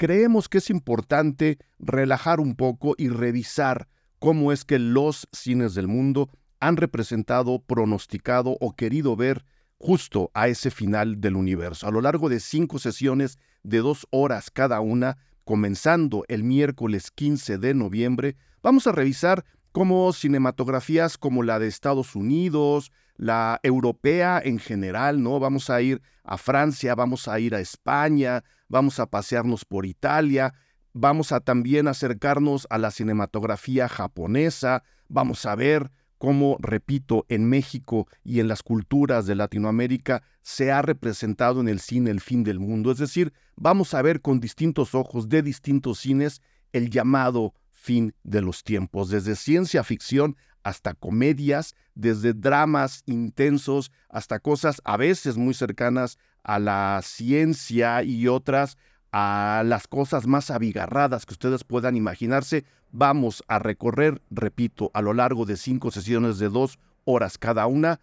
creemos 0.00 0.48
que 0.48 0.56
es 0.56 0.70
importante 0.70 1.58
relajar 1.78 2.40
un 2.40 2.56
poco 2.56 2.94
y 2.96 3.10
revisar 3.10 3.86
cómo 4.18 4.50
es 4.50 4.64
que 4.64 4.78
los 4.78 5.28
cines 5.30 5.74
del 5.74 5.88
mundo 5.88 6.30
han 6.58 6.78
representado, 6.78 7.62
pronosticado 7.62 8.56
o 8.62 8.74
querido 8.74 9.14
ver 9.14 9.44
justo 9.76 10.30
a 10.32 10.48
ese 10.48 10.70
final 10.70 11.20
del 11.20 11.36
universo. 11.36 11.86
A 11.86 11.90
lo 11.90 12.00
largo 12.00 12.30
de 12.30 12.40
cinco 12.40 12.78
sesiones 12.78 13.38
de 13.62 13.80
dos 13.80 14.06
horas 14.08 14.50
cada 14.50 14.80
una, 14.80 15.18
comenzando 15.44 16.24
el 16.28 16.44
miércoles 16.44 17.10
15 17.10 17.58
de 17.58 17.74
noviembre, 17.74 18.36
vamos 18.62 18.86
a 18.86 18.92
revisar 18.92 19.44
cómo 19.72 20.12
cinematografías 20.12 21.18
como 21.18 21.42
la 21.42 21.58
de 21.58 21.68
Estados 21.68 22.16
Unidos, 22.16 22.92
la 23.16 23.60
europea 23.62 24.40
en 24.42 24.58
general, 24.58 25.22
¿no? 25.22 25.38
Vamos 25.38 25.70
a 25.70 25.82
ir 25.82 26.02
a 26.24 26.38
Francia, 26.38 26.94
vamos 26.94 27.28
a 27.28 27.38
ir 27.38 27.54
a 27.54 27.60
España, 27.60 28.44
vamos 28.68 28.98
a 28.98 29.06
pasearnos 29.06 29.64
por 29.64 29.86
Italia, 29.86 30.54
vamos 30.92 31.32
a 31.32 31.40
también 31.40 31.88
acercarnos 31.88 32.66
a 32.70 32.78
la 32.78 32.90
cinematografía 32.90 33.88
japonesa, 33.88 34.82
vamos 35.08 35.44
a 35.46 35.54
ver 35.54 35.90
cómo, 36.18 36.56
repito, 36.60 37.24
en 37.28 37.48
México 37.48 38.06
y 38.24 38.40
en 38.40 38.48
las 38.48 38.62
culturas 38.62 39.26
de 39.26 39.34
Latinoamérica 39.34 40.22
se 40.42 40.70
ha 40.72 40.82
representado 40.82 41.60
en 41.60 41.68
el 41.68 41.80
cine 41.80 42.10
el 42.10 42.20
fin 42.20 42.44
del 42.44 42.58
mundo. 42.58 42.90
Es 42.90 42.98
decir, 42.98 43.32
vamos 43.56 43.94
a 43.94 44.02
ver 44.02 44.20
con 44.20 44.40
distintos 44.40 44.94
ojos 44.94 45.28
de 45.28 45.42
distintos 45.42 45.98
cines 45.98 46.42
el 46.72 46.90
llamado 46.90 47.54
fin 47.80 48.14
de 48.24 48.42
los 48.42 48.62
tiempos, 48.62 49.08
desde 49.08 49.34
ciencia 49.34 49.82
ficción 49.82 50.36
hasta 50.62 50.92
comedias, 50.92 51.74
desde 51.94 52.34
dramas 52.34 53.02
intensos 53.06 53.90
hasta 54.10 54.38
cosas 54.38 54.82
a 54.84 54.98
veces 54.98 55.38
muy 55.38 55.54
cercanas 55.54 56.18
a 56.42 56.58
la 56.58 57.00
ciencia 57.02 58.02
y 58.02 58.28
otras 58.28 58.76
a 59.12 59.62
las 59.64 59.88
cosas 59.88 60.26
más 60.26 60.50
abigarradas 60.50 61.24
que 61.24 61.32
ustedes 61.32 61.64
puedan 61.64 61.96
imaginarse. 61.96 62.64
Vamos 62.92 63.42
a 63.48 63.58
recorrer, 63.58 64.20
repito, 64.30 64.90
a 64.92 65.00
lo 65.00 65.14
largo 65.14 65.46
de 65.46 65.56
cinco 65.56 65.90
sesiones 65.90 66.38
de 66.38 66.50
dos 66.50 66.78
horas 67.04 67.38
cada 67.38 67.66
una, 67.66 67.98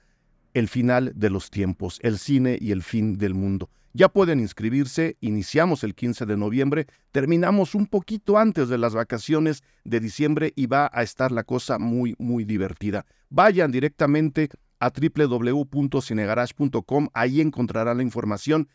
el 0.55 0.67
final 0.67 1.13
de 1.15 1.29
los 1.29 1.51
tiempos, 1.51 1.99
el 2.01 2.17
cine 2.17 2.57
y 2.59 2.71
el 2.71 2.81
fin 2.81 3.17
del 3.19 3.35
mundo. 3.35 3.69
Ya 3.97 4.09
pueden 4.09 4.39
inscribirse, 4.39 5.17
iniciamos 5.21 5.83
el 5.83 5.95
15 5.95 6.27
de 6.27 6.37
noviembre, 6.37 6.85
terminamos 7.11 7.73
un 7.73 7.87
poquito 7.87 8.37
antes 8.37 8.69
de 8.69 8.77
las 8.77 8.93
vacaciones 8.93 9.63
de 9.85 9.99
diciembre 9.99 10.53
y 10.55 10.67
va 10.67 10.91
a 10.93 11.01
estar 11.01 11.31
la 11.31 11.43
cosa 11.43 11.79
muy, 11.79 12.13
muy 12.19 12.43
divertida. 12.43 13.07
Vayan 13.31 13.71
directamente 13.71 14.49
a 14.79 14.91
www.cinegarage.com, 14.91 17.07
ahí 17.15 17.41
encontrarán 17.41 17.97
la 17.97 18.03
información. 18.03 18.69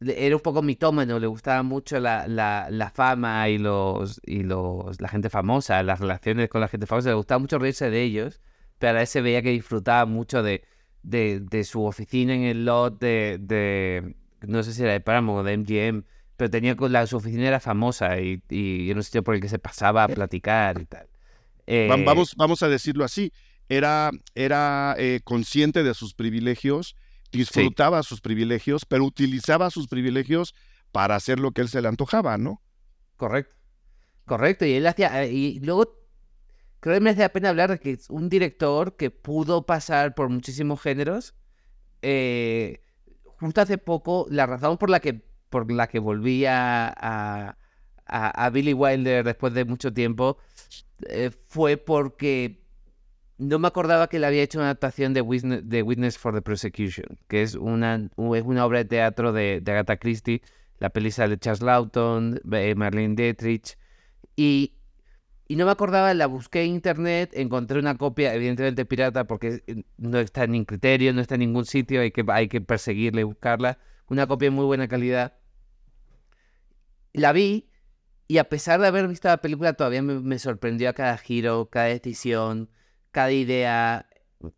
era 0.00 0.36
un 0.36 0.42
poco 0.42 0.62
mitómano, 0.62 1.18
le 1.18 1.26
gustaba 1.26 1.62
mucho 1.62 2.00
la, 2.00 2.26
la, 2.28 2.90
fama 2.94 3.48
y 3.48 3.58
los 3.58 4.20
y 4.24 4.42
los 4.42 5.00
la 5.00 5.08
gente 5.08 5.30
famosa, 5.30 5.82
las 5.82 6.00
relaciones 6.00 6.48
con 6.48 6.60
la 6.60 6.68
gente 6.68 6.86
famosa, 6.86 7.10
le 7.10 7.14
gustaba 7.14 7.38
mucho 7.38 7.58
reírse 7.58 7.90
de 7.90 8.02
ellos, 8.02 8.40
pero 8.78 8.90
a 8.90 8.94
veces 8.94 9.10
se 9.10 9.20
veía 9.22 9.42
que 9.42 9.50
disfrutaba 9.50 10.04
mucho 10.06 10.42
de, 10.42 10.64
de, 11.02 11.64
su 11.64 11.84
oficina 11.84 12.34
en 12.34 12.42
el 12.42 12.64
lot 12.64 12.98
de, 12.98 13.38
de, 13.40 14.14
no 14.42 14.62
sé 14.62 14.72
si 14.72 14.82
era 14.82 14.92
de 14.92 15.00
Paramount 15.00 15.40
o 15.40 15.42
de 15.44 15.56
MGM, 15.56 16.04
pero 16.36 16.50
tenía 16.50 16.74
la, 16.74 17.06
su 17.06 17.16
oficina 17.16 17.46
era 17.46 17.60
famosa 17.60 18.20
y, 18.20 18.42
y 18.50 18.90
era 18.90 18.98
un 18.98 19.04
sitio 19.04 19.22
por 19.22 19.34
el 19.34 19.40
que 19.40 19.48
se 19.48 19.58
pasaba 19.58 20.04
a 20.04 20.08
platicar 20.08 20.80
y 20.80 20.86
tal. 20.86 21.06
Eh, 21.66 21.86
vamos, 21.88 22.34
vamos 22.36 22.62
a 22.62 22.68
decirlo 22.68 23.04
así, 23.04 23.32
era, 23.68 24.10
era 24.34 24.94
eh, 24.98 25.20
consciente 25.24 25.82
de 25.82 25.94
sus 25.94 26.14
privilegios 26.14 26.96
disfrutaba 27.38 28.02
sus 28.02 28.20
privilegios, 28.20 28.84
pero 28.84 29.04
utilizaba 29.04 29.70
sus 29.70 29.88
privilegios 29.88 30.54
para 30.92 31.16
hacer 31.16 31.40
lo 31.40 31.52
que 31.52 31.60
él 31.60 31.68
se 31.68 31.82
le 31.82 31.88
antojaba, 31.88 32.38
¿no? 32.38 32.62
Correcto. 33.16 33.56
Correcto. 34.24 34.64
Y 34.64 34.74
él 34.74 34.86
hacía. 34.86 35.24
Eh, 35.24 35.32
y 35.32 35.60
luego 35.60 35.98
creo 36.80 36.94
que 36.94 37.00
me 37.00 37.10
hace 37.10 37.28
pena 37.28 37.50
hablar 37.50 37.70
de 37.70 37.78
que 37.78 37.92
es 37.92 38.10
un 38.10 38.28
director 38.28 38.96
que 38.96 39.10
pudo 39.10 39.66
pasar 39.66 40.14
por 40.14 40.28
muchísimos 40.28 40.80
géneros. 40.80 41.34
Eh, 42.02 42.80
justo 43.24 43.60
hace 43.60 43.78
poco, 43.78 44.26
la 44.30 44.46
razón 44.46 44.78
por 44.78 44.90
la 44.90 45.00
que, 45.00 45.22
por 45.50 45.70
la 45.70 45.86
que 45.86 45.98
volví 45.98 46.44
a, 46.46 47.56
a, 48.06 48.50
Billy 48.50 48.74
Wilder 48.74 49.24
después 49.24 49.54
de 49.54 49.64
mucho 49.64 49.92
tiempo 49.92 50.38
eh, 51.08 51.30
fue 51.48 51.76
porque 51.76 52.63
no 53.38 53.58
me 53.58 53.68
acordaba 53.68 54.08
que 54.08 54.18
él 54.18 54.24
había 54.24 54.42
hecho 54.42 54.58
una 54.58 54.66
adaptación 54.66 55.12
de 55.12 55.20
Witness, 55.20 56.18
for 56.18 56.34
the 56.34 56.42
Prosecution, 56.42 57.18
que 57.28 57.42
es 57.42 57.54
una, 57.54 57.96
es 57.96 58.42
una 58.42 58.64
obra 58.64 58.78
de 58.78 58.84
teatro 58.84 59.32
de, 59.32 59.62
Agatha 59.66 59.96
Christie, 59.96 60.42
la 60.78 60.90
película 60.90 61.28
de 61.28 61.38
Charles 61.38 61.62
Lawton, 61.62 62.40
eh, 62.52 62.74
Marlene 62.74 63.16
Dietrich, 63.16 63.76
y, 64.36 64.74
y, 65.48 65.56
no 65.56 65.66
me 65.66 65.72
acordaba, 65.72 66.14
la 66.14 66.26
busqué 66.26 66.62
en 66.62 66.70
internet, 66.74 67.30
encontré 67.34 67.78
una 67.78 67.96
copia, 67.96 68.34
evidentemente 68.34 68.84
pirata, 68.84 69.24
porque 69.24 69.62
eh, 69.66 69.84
no 69.96 70.18
está 70.18 70.44
en 70.44 70.64
criterio, 70.64 71.12
no 71.12 71.20
está 71.20 71.34
en 71.34 71.40
ningún 71.40 71.64
sitio, 71.64 72.00
hay 72.00 72.12
que, 72.12 72.24
hay 72.28 72.48
que 72.48 72.60
perseguirla 72.60 73.20
y 73.20 73.24
buscarla, 73.24 73.78
una 74.08 74.26
copia 74.26 74.46
de 74.46 74.50
muy 74.50 74.64
buena 74.64 74.86
calidad. 74.86 75.34
La 77.12 77.32
vi, 77.32 77.68
y 78.28 78.38
a 78.38 78.48
pesar 78.48 78.80
de 78.80 78.88
haber 78.88 79.08
visto 79.08 79.28
la 79.28 79.38
película, 79.38 79.74
todavía 79.74 80.02
me, 80.02 80.20
me 80.20 80.38
sorprendió 80.38 80.88
a 80.88 80.92
cada 80.92 81.16
giro, 81.16 81.68
cada 81.70 81.86
decisión, 81.86 82.70
cada 83.14 83.32
idea. 83.32 84.06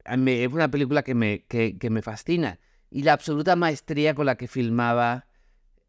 Es 0.05 0.53
una 0.53 0.69
película 0.69 1.05
que 1.05 1.15
me, 1.15 1.45
que, 1.45 1.91
me 1.91 2.03
fascina. 2.03 2.59
Y 2.91 3.03
la 3.03 3.13
absoluta 3.13 3.55
maestría 3.55 4.15
con 4.15 4.27
la 4.27 4.37
que 4.37 4.49
filmaba 4.49 5.27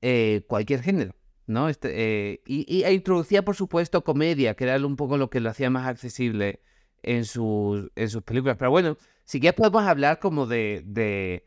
eh, 0.02 0.44
cualquier 0.48 0.84
género. 0.84 1.16
¿no? 1.48 1.70
Este, 1.70 1.90
eh, 1.94 2.42
y, 2.46 2.84
e 2.84 2.94
introducía, 2.94 3.44
por 3.44 3.56
supuesto, 3.56 4.04
comedia, 4.04 4.54
que 4.54 4.66
era 4.66 4.86
un 4.86 4.98
poco 4.98 5.18
lo 5.18 5.30
que 5.30 5.40
lo 5.40 5.50
hacía 5.50 5.70
más 5.70 5.88
accesible 5.88 6.62
en 7.02 7.26
sus, 7.26 7.90
en 7.96 8.10
sus 8.10 8.22
películas. 8.22 8.58
Pero 8.60 8.70
bueno, 8.70 8.98
si 9.24 9.40
quieres 9.40 9.58
podemos 9.58 9.84
hablar 9.84 10.20
como 10.20 10.46
de, 10.46 10.84
de, 10.86 11.46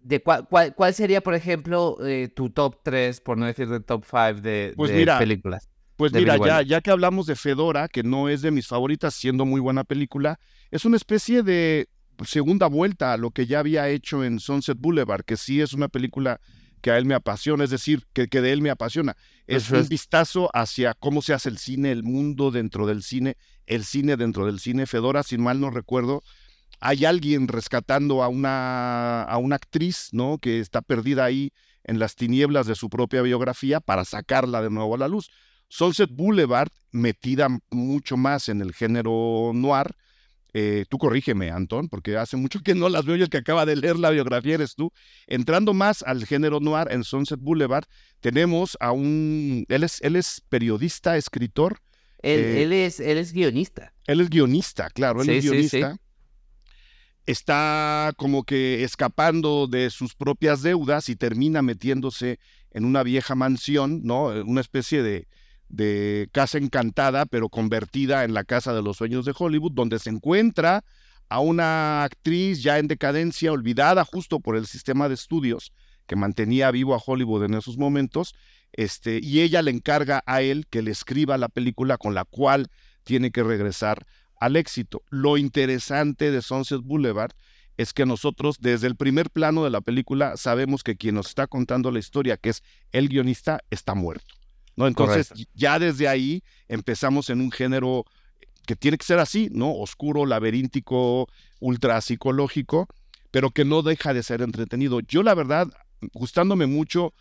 de 0.00 0.22
cuál, 0.22 0.46
cuál, 0.76 0.94
sería, 0.94 1.22
por 1.22 1.34
ejemplo, 1.34 1.96
eh, 2.06 2.28
tu 2.28 2.50
top 2.50 2.80
3, 2.82 3.22
por 3.22 3.38
no 3.38 3.46
decir 3.46 3.68
de 3.68 3.80
top 3.80 4.04
5 4.04 4.42
de, 4.42 4.74
pues 4.76 4.92
de 4.92 5.06
películas. 5.18 5.69
Pues 6.00 6.14
mira, 6.14 6.38
ya, 6.38 6.62
ya 6.62 6.80
que 6.80 6.90
hablamos 6.90 7.26
de 7.26 7.36
Fedora, 7.36 7.86
que 7.86 8.02
no 8.02 8.30
es 8.30 8.40
de 8.40 8.50
mis 8.50 8.66
favoritas, 8.66 9.12
siendo 9.12 9.44
muy 9.44 9.60
buena 9.60 9.84
película, 9.84 10.40
es 10.70 10.86
una 10.86 10.96
especie 10.96 11.42
de 11.42 11.90
segunda 12.24 12.68
vuelta 12.68 13.12
a 13.12 13.18
lo 13.18 13.32
que 13.32 13.44
ya 13.44 13.58
había 13.58 13.86
hecho 13.90 14.24
en 14.24 14.40
Sunset 14.40 14.78
Boulevard, 14.80 15.24
que 15.24 15.36
sí 15.36 15.60
es 15.60 15.74
una 15.74 15.88
película 15.88 16.40
que 16.80 16.90
a 16.90 16.96
él 16.96 17.04
me 17.04 17.14
apasiona, 17.14 17.64
es 17.64 17.70
decir, 17.70 18.06
que, 18.14 18.28
que 18.28 18.40
de 18.40 18.52
él 18.52 18.62
me 18.62 18.70
apasiona. 18.70 19.14
Es 19.46 19.70
un 19.70 19.86
vistazo 19.88 20.48
hacia 20.54 20.94
cómo 20.94 21.20
se 21.20 21.34
hace 21.34 21.50
el 21.50 21.58
cine, 21.58 21.92
el 21.92 22.02
mundo 22.02 22.50
dentro 22.50 22.86
del 22.86 23.02
cine, 23.02 23.36
el 23.66 23.84
cine 23.84 24.16
dentro 24.16 24.46
del 24.46 24.58
cine. 24.58 24.86
Fedora, 24.86 25.22
sin 25.22 25.42
mal 25.42 25.60
no 25.60 25.68
recuerdo, 25.68 26.22
hay 26.80 27.04
alguien 27.04 27.46
rescatando 27.46 28.22
a 28.22 28.28
una, 28.28 29.22
a 29.22 29.36
una 29.36 29.56
actriz, 29.56 30.08
¿no? 30.12 30.38
Que 30.38 30.60
está 30.60 30.80
perdida 30.80 31.26
ahí 31.26 31.52
en 31.84 31.98
las 31.98 32.16
tinieblas 32.16 32.66
de 32.66 32.74
su 32.74 32.88
propia 32.88 33.20
biografía 33.20 33.80
para 33.80 34.06
sacarla 34.06 34.62
de 34.62 34.70
nuevo 34.70 34.94
a 34.94 34.98
la 34.98 35.08
luz. 35.08 35.30
Sunset 35.70 36.10
Boulevard, 36.10 36.68
metida 36.90 37.48
mucho 37.70 38.16
más 38.16 38.48
en 38.48 38.60
el 38.60 38.74
género 38.74 39.52
noir. 39.54 39.94
Eh, 40.52 40.84
tú 40.88 40.98
corrígeme, 40.98 41.52
Antón, 41.52 41.88
porque 41.88 42.16
hace 42.16 42.36
mucho 42.36 42.60
que 42.60 42.74
no 42.74 42.88
las 42.88 43.04
veo 43.04 43.14
y 43.14 43.22
el 43.22 43.30
que 43.30 43.38
acaba 43.38 43.64
de 43.64 43.76
leer 43.76 43.96
la 43.96 44.10
biografía 44.10 44.54
eres 44.54 44.74
tú. 44.74 44.92
Entrando 45.28 45.72
más 45.72 46.02
al 46.02 46.26
género 46.26 46.58
noir 46.58 46.88
en 46.90 47.04
Sunset 47.04 47.38
Boulevard, 47.40 47.84
tenemos 48.18 48.76
a 48.80 48.90
un. 48.90 49.64
Él 49.68 49.84
es, 49.84 50.02
él 50.02 50.16
es 50.16 50.42
periodista, 50.48 51.16
escritor. 51.16 51.78
Él, 52.20 52.72
eh, 52.72 52.86
es, 52.86 52.98
él 52.98 53.16
es 53.16 53.32
guionista. 53.32 53.94
Él 54.08 54.20
es 54.20 54.28
guionista, 54.28 54.90
claro, 54.90 55.22
él 55.22 55.30
es 55.30 55.44
guionista. 55.44 55.96
Está 57.26 58.12
como 58.16 58.42
que 58.42 58.82
escapando 58.82 59.68
de 59.68 59.88
sus 59.90 60.16
propias 60.16 60.62
deudas 60.62 61.08
y 61.08 61.14
termina 61.14 61.62
metiéndose 61.62 62.40
en 62.72 62.84
una 62.84 63.04
vieja 63.04 63.36
mansión, 63.36 64.00
¿no? 64.02 64.26
Una 64.26 64.60
especie 64.60 65.02
de, 65.04 65.28
de 65.70 66.28
Casa 66.32 66.58
Encantada, 66.58 67.26
pero 67.26 67.48
convertida 67.48 68.24
en 68.24 68.34
la 68.34 68.44
Casa 68.44 68.74
de 68.74 68.82
los 68.82 68.96
Sueños 68.98 69.24
de 69.24 69.34
Hollywood, 69.36 69.72
donde 69.72 69.98
se 69.98 70.10
encuentra 70.10 70.84
a 71.28 71.40
una 71.40 72.02
actriz 72.02 72.62
ya 72.62 72.78
en 72.78 72.88
decadencia, 72.88 73.52
olvidada 73.52 74.04
justo 74.04 74.40
por 74.40 74.56
el 74.56 74.66
sistema 74.66 75.08
de 75.08 75.14
estudios 75.14 75.72
que 76.06 76.16
mantenía 76.16 76.72
vivo 76.72 76.94
a 76.94 77.02
Hollywood 77.04 77.44
en 77.44 77.54
esos 77.54 77.78
momentos, 77.78 78.34
este, 78.72 79.20
y 79.22 79.40
ella 79.40 79.62
le 79.62 79.70
encarga 79.70 80.22
a 80.26 80.42
él 80.42 80.66
que 80.68 80.82
le 80.82 80.90
escriba 80.90 81.38
la 81.38 81.48
película 81.48 81.98
con 81.98 82.14
la 82.14 82.24
cual 82.24 82.68
tiene 83.04 83.30
que 83.30 83.44
regresar 83.44 84.06
al 84.40 84.56
éxito. 84.56 85.02
Lo 85.08 85.36
interesante 85.38 86.32
de 86.32 86.42
Sunset 86.42 86.80
Boulevard 86.82 87.30
es 87.76 87.92
que 87.92 88.06
nosotros 88.06 88.56
desde 88.60 88.88
el 88.88 88.96
primer 88.96 89.30
plano 89.30 89.62
de 89.62 89.70
la 89.70 89.80
película 89.80 90.36
sabemos 90.36 90.82
que 90.82 90.96
quien 90.96 91.14
nos 91.14 91.28
está 91.28 91.46
contando 91.46 91.92
la 91.92 92.00
historia, 92.00 92.36
que 92.36 92.50
es 92.50 92.62
el 92.90 93.08
guionista, 93.08 93.60
está 93.70 93.94
muerto. 93.94 94.39
¿No? 94.76 94.86
Entonces 94.86 95.32
ya 95.54 95.78
desde 95.78 96.08
ahí 96.08 96.42
empezamos 96.68 97.30
en 97.30 97.40
un 97.40 97.50
género 97.50 98.04
que 98.66 98.76
tiene 98.76 98.98
que 98.98 99.04
ser 99.04 99.18
así, 99.18 99.48
¿no? 99.52 99.74
Oscuro, 99.74 100.26
laberíntico, 100.26 101.28
ultra 101.60 102.00
psicológico, 102.00 102.88
pero 103.30 103.50
que 103.50 103.64
no 103.64 103.82
deja 103.82 104.14
de 104.14 104.22
ser 104.22 104.42
entretenido. 104.42 105.00
Yo 105.00 105.22
la 105.22 105.34
verdad, 105.34 105.68
gustándome 106.12 106.66
mucho, 106.66 107.12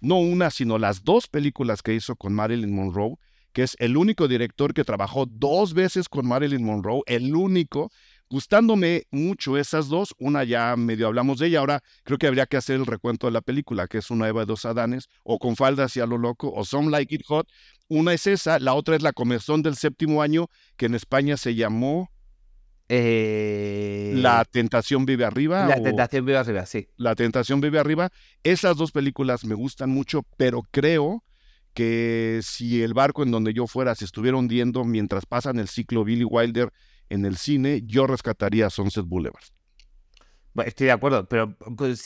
no 0.00 0.18
una, 0.18 0.50
sino 0.50 0.78
las 0.78 1.04
dos 1.04 1.28
películas 1.28 1.82
que 1.82 1.94
hizo 1.94 2.16
con 2.16 2.34
Marilyn 2.34 2.74
Monroe, 2.74 3.16
que 3.52 3.62
es 3.62 3.76
el 3.78 3.96
único 3.96 4.28
director 4.28 4.74
que 4.74 4.84
trabajó 4.84 5.26
dos 5.26 5.74
veces 5.74 6.08
con 6.08 6.26
Marilyn 6.26 6.64
Monroe, 6.64 7.02
el 7.06 7.34
único, 7.34 7.90
gustándome 8.34 9.04
mucho 9.12 9.56
esas 9.56 9.86
dos, 9.86 10.12
una 10.18 10.42
ya 10.42 10.74
medio 10.74 11.06
hablamos 11.06 11.38
de 11.38 11.46
ella, 11.46 11.60
ahora 11.60 11.84
creo 12.02 12.18
que 12.18 12.26
habría 12.26 12.46
que 12.46 12.56
hacer 12.56 12.74
el 12.74 12.84
recuento 12.84 13.28
de 13.28 13.32
la 13.32 13.42
película, 13.42 13.86
que 13.86 13.98
es 13.98 14.10
una 14.10 14.26
Eva 14.26 14.40
de 14.40 14.46
dos 14.46 14.64
Adanes, 14.64 15.08
o 15.22 15.38
con 15.38 15.54
falda 15.54 15.84
hacia 15.84 16.04
lo 16.04 16.18
loco, 16.18 16.52
o 16.52 16.64
Some 16.64 16.90
Like 16.90 17.14
It 17.14 17.22
Hot, 17.28 17.48
una 17.86 18.12
es 18.12 18.26
esa, 18.26 18.58
la 18.58 18.74
otra 18.74 18.96
es 18.96 19.02
la 19.02 19.12
comezón 19.12 19.62
del 19.62 19.76
séptimo 19.76 20.20
año, 20.20 20.48
que 20.76 20.86
en 20.86 20.96
España 20.96 21.36
se 21.36 21.54
llamó... 21.54 22.10
Eh, 22.88 24.14
la 24.16 24.44
tentación 24.44 25.06
vive 25.06 25.24
arriba. 25.24 25.68
La 25.68 25.80
tentación 25.80 26.26
vive 26.26 26.38
arriba, 26.38 26.66
sí. 26.66 26.88
La 26.96 27.14
tentación 27.14 27.60
vive 27.60 27.78
arriba. 27.78 28.10
Esas 28.42 28.76
dos 28.76 28.90
películas 28.90 29.44
me 29.44 29.54
gustan 29.54 29.90
mucho, 29.90 30.22
pero 30.36 30.62
creo 30.72 31.22
que 31.72 32.40
si 32.42 32.82
el 32.82 32.94
barco 32.94 33.22
en 33.22 33.30
donde 33.30 33.54
yo 33.54 33.68
fuera 33.68 33.94
se 33.94 34.04
estuviera 34.04 34.36
hundiendo 34.36 34.84
mientras 34.84 35.24
pasan 35.24 35.60
el 35.60 35.68
ciclo 35.68 36.02
Billy 36.02 36.24
Wilder 36.24 36.72
en 37.14 37.24
el 37.24 37.36
cine, 37.36 37.82
yo 37.86 38.06
rescataría 38.06 38.68
Sunset 38.70 39.06
Boulevard. 39.06 39.42
estoy 40.66 40.86
de 40.86 40.92
acuerdo, 40.92 41.28
pero 41.28 41.56
pues, 41.76 42.04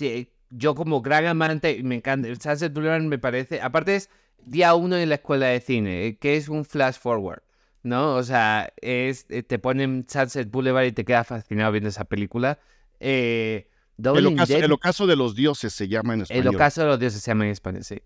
yo 0.51 0.75
como 0.75 1.03
gran 1.03 1.27
amante, 1.27 1.83
me 1.83 1.97
encanta. 1.97 2.29
Sunset 2.35 2.73
Boulevard 2.73 3.03
me 3.03 3.19
parece, 3.19 3.61
aparte 3.61 3.97
es 3.97 4.11
día 4.45 4.75
uno 4.75 4.97
en 4.97 5.09
la 5.09 5.17
escuela 5.17 5.47
de 5.47 5.61
cine, 5.61 6.07
eh, 6.07 6.17
que 6.17 6.37
es 6.37 6.49
un 6.49 6.65
flash 6.65 6.97
forward, 6.97 7.43
¿no? 7.83 8.15
O 8.15 8.23
sea, 8.23 8.73
es, 8.81 9.27
eh, 9.29 9.43
te 9.43 9.59
ponen 9.59 10.07
Sunset 10.09 10.51
Boulevard 10.51 10.87
y 10.87 10.93
te 10.93 11.05
quedas 11.05 11.27
fascinado 11.27 11.73
viendo 11.73 11.89
esa 11.89 12.05
película. 12.05 12.59
Eh, 13.01 13.69
el, 13.99 14.27
ocaso, 14.27 15.07
de 15.07 15.17
los 15.17 15.35
dioses 15.35 15.73
se 15.73 15.89
llama 15.89 16.15
en 16.15 16.23
español. 16.23 16.47
El 16.47 16.55
ocaso 16.55 16.83
de 16.83 16.87
los 16.87 17.01
dioses 17.01 17.21
se 17.21 17.31
llama 17.31 17.47
en 17.47 17.51
español, 17.51 17.83
sí. 17.83 18.01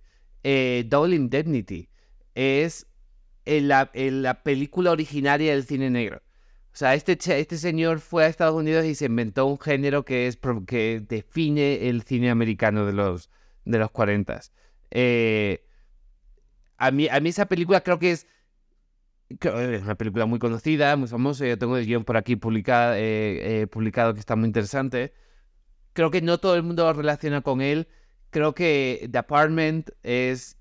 Double 0.89 1.15
Indemnity 1.15 1.89
es 2.35 2.87
la, 3.45 3.91
la 3.93 4.43
película 4.43 4.91
originaria 4.91 5.53
del 5.53 5.65
cine 5.65 5.91
negro. 5.91 6.23
O 6.73 6.77
sea, 6.77 6.95
este, 6.95 7.19
este 7.39 7.59
señor 7.59 8.01
fue 8.01 8.25
a 8.25 8.29
Estados 8.29 8.55
Unidos 8.55 8.87
y 8.87 8.95
se 8.95 9.05
inventó 9.05 9.45
un 9.45 9.59
género 9.59 10.07
que, 10.07 10.27
es, 10.27 10.39
que 10.67 11.03
define 11.07 11.89
el 11.91 12.03
cine 12.03 12.31
americano 12.31 12.87
de 12.87 12.95
los, 12.95 13.29
de 13.67 13.79
los 13.79 13.91
40. 13.91 14.41
Eh, 14.91 15.67
a, 16.79 16.91
mí, 16.91 17.09
a 17.09 17.21
mí 17.21 17.29
esa 17.29 17.45
película 17.45 17.83
creo 17.83 17.99
que 17.99 18.13
es, 18.13 18.27
es 19.29 19.83
una 19.83 19.97
película 19.97 20.25
muy 20.25 20.39
conocida, 20.39 20.97
muy 20.97 21.09
famosa. 21.09 21.47
Yo 21.47 21.59
tengo 21.59 21.77
el 21.77 21.85
guion 21.85 22.05
por 22.05 22.17
aquí 22.17 22.37
publicado, 22.37 22.95
eh, 22.95 23.63
eh, 23.63 23.67
publicado 23.67 24.15
que 24.15 24.21
está 24.21 24.35
muy 24.35 24.47
interesante. 24.47 25.13
Creo 25.93 26.11
que 26.11 26.23
no 26.23 26.39
todo 26.39 26.57
el 26.57 26.63
mundo 26.63 26.85
lo 26.85 26.95
relaciona 26.95 27.43
con 27.43 27.61
él. 27.61 27.87
Creo 28.31 28.55
que 28.55 29.09
The 29.13 29.19
Apartment 29.19 29.91
es 30.03 30.57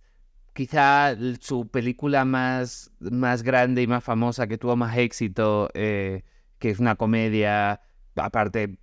quizá 0.53 1.15
su 1.39 1.67
película 1.67 2.25
más, 2.25 2.91
más 2.99 3.43
grande 3.43 3.81
y 3.81 3.87
más 3.87 4.03
famosa, 4.03 4.47
que 4.47 4.57
tuvo 4.57 4.75
más 4.75 4.97
éxito, 4.97 5.69
eh, 5.73 6.23
que 6.59 6.69
es 6.69 6.79
una 6.79 6.95
comedia, 6.95 7.81
aparte, 8.15 8.77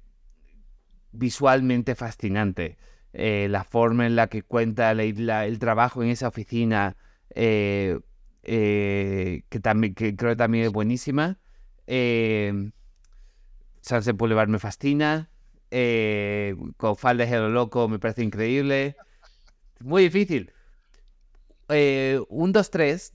visualmente 1.12 1.94
fascinante. 1.94 2.78
Eh, 3.12 3.48
la 3.50 3.64
forma 3.64 4.06
en 4.06 4.16
la 4.16 4.28
que 4.28 4.42
cuenta 4.42 4.92
el 4.92 5.58
trabajo 5.58 6.02
en 6.02 6.10
esa 6.10 6.28
oficina, 6.28 6.96
eh, 7.34 7.98
que, 8.42 9.60
también, 9.62 9.94
creo 9.94 10.14
que 10.16 10.36
también 10.36 10.64
es 10.64 10.72
buenísima. 10.72 11.38
Sunset 13.80 14.16
Boulevard 14.16 14.48
me 14.48 14.58
fascina. 14.58 15.30
con 16.76 16.96
Falda 16.96 17.26
de 17.26 17.48
Loco 17.50 17.88
me 17.88 17.98
parece 17.98 18.22
increíble. 18.22 18.96
Muy 19.80 20.04
difícil 20.04 20.52
eh, 21.68 22.20
un 22.28 22.52
2-3 22.52 23.12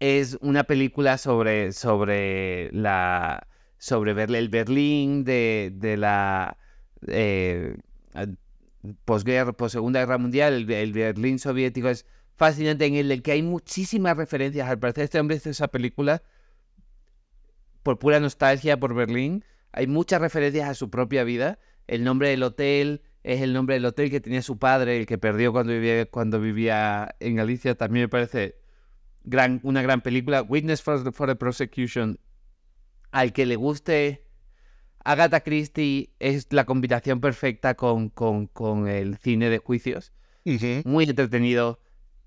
es 0.00 0.38
una 0.40 0.64
película 0.64 1.18
sobre, 1.18 1.72
sobre 1.72 2.70
la 2.72 3.46
sobre 3.78 4.12
el 4.12 4.48
Berlín 4.48 5.24
de, 5.24 5.72
de 5.74 5.96
la 5.96 6.56
eh, 7.08 7.76
posguerra, 9.04 9.54
Segunda 9.68 10.00
Guerra 10.00 10.18
Mundial, 10.18 10.70
el, 10.70 10.92
Berlín 10.92 11.38
soviético 11.38 11.88
es 11.88 12.06
fascinante 12.36 12.86
en 12.86 12.94
el 12.94 13.22
que 13.22 13.32
hay 13.32 13.42
muchísimas 13.42 14.16
referencias. 14.16 14.68
Al 14.68 14.78
parecer 14.78 15.04
este 15.04 15.20
hombre 15.20 15.36
hizo 15.36 15.50
esa 15.50 15.68
película 15.68 16.22
por 17.82 17.98
pura 17.98 18.20
nostalgia 18.20 18.78
por 18.78 18.94
Berlín. 18.94 19.44
Hay 19.72 19.86
muchas 19.86 20.20
referencias 20.20 20.68
a 20.68 20.74
su 20.74 20.90
propia 20.90 21.24
vida. 21.24 21.58
El 21.86 22.04
nombre 22.04 22.28
del 22.28 22.42
hotel, 22.42 23.02
es 23.22 23.40
el 23.40 23.52
nombre 23.52 23.74
del 23.76 23.84
hotel 23.84 24.10
que 24.10 24.20
tenía 24.20 24.42
su 24.42 24.58
padre, 24.58 24.98
el 24.98 25.06
que 25.06 25.18
perdió 25.18 25.52
cuando 25.52 25.72
vivía, 25.72 26.06
cuando 26.06 26.40
vivía 26.40 27.14
en 27.20 27.36
Galicia. 27.36 27.76
También 27.76 28.04
me 28.04 28.08
parece 28.08 28.56
gran, 29.22 29.60
una 29.62 29.82
gran 29.82 30.00
película. 30.00 30.42
Witness 30.42 30.82
for 30.82 31.02
the, 31.02 31.12
for 31.12 31.28
the 31.28 31.36
Prosecution. 31.36 32.18
Al 33.12 33.32
que 33.32 33.46
le 33.46 33.56
guste 33.56 34.26
Agatha 35.04 35.40
Christie 35.40 36.14
es 36.18 36.48
la 36.50 36.64
combinación 36.64 37.20
perfecta 37.20 37.74
con, 37.74 38.08
con, 38.08 38.46
con 38.46 38.88
el 38.88 39.18
cine 39.18 39.50
de 39.50 39.58
juicios. 39.58 40.12
Muy 40.84 41.04
entretenido. 41.04 41.80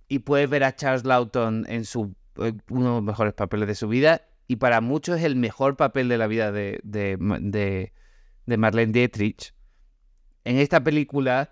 Y 0.08 0.20
puedes 0.20 0.50
ver 0.50 0.64
a 0.64 0.76
Charles 0.76 1.04
Lawton 1.04 1.66
en 1.68 1.84
su, 1.84 2.16
eh, 2.38 2.54
uno 2.70 2.86
de 2.86 2.96
los 2.96 3.04
mejores 3.04 3.34
papeles 3.34 3.68
de 3.68 3.76
su 3.76 3.88
vida. 3.88 4.22
Y 4.48 4.58
para 4.58 4.80
muchos 4.80 5.18
es 5.18 5.24
el 5.24 5.36
mejor 5.36 5.76
papel 5.76 6.08
de 6.08 6.18
la 6.18 6.28
vida 6.28 6.52
de, 6.52 6.80
de, 6.84 7.18
de, 7.20 7.92
de 8.46 8.58
Marlene 8.58 8.94
Dietrich 8.94 9.55
en 10.46 10.58
esta 10.58 10.84
película, 10.84 11.52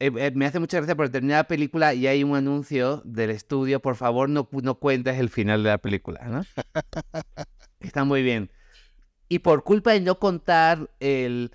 eh, 0.00 0.10
eh, 0.16 0.32
me 0.34 0.44
hace 0.44 0.58
mucha 0.58 0.78
gracia 0.78 0.96
por 0.96 1.08
terminar 1.08 1.38
la 1.38 1.48
película 1.48 1.94
y 1.94 2.06
hay 2.06 2.24
un 2.24 2.36
anuncio 2.36 3.00
del 3.04 3.30
estudio, 3.30 3.80
por 3.80 3.96
favor 3.96 4.28
no, 4.28 4.48
no 4.50 4.74
cuentes 4.74 5.18
el 5.18 5.30
final 5.30 5.62
de 5.62 5.70
la 5.70 5.78
película, 5.78 6.20
¿no? 6.26 6.42
Está 7.80 8.04
muy 8.04 8.22
bien. 8.22 8.50
Y 9.28 9.38
por 9.38 9.62
culpa 9.62 9.92
de 9.92 10.00
no 10.00 10.18
contar 10.18 10.90
el, 10.98 11.52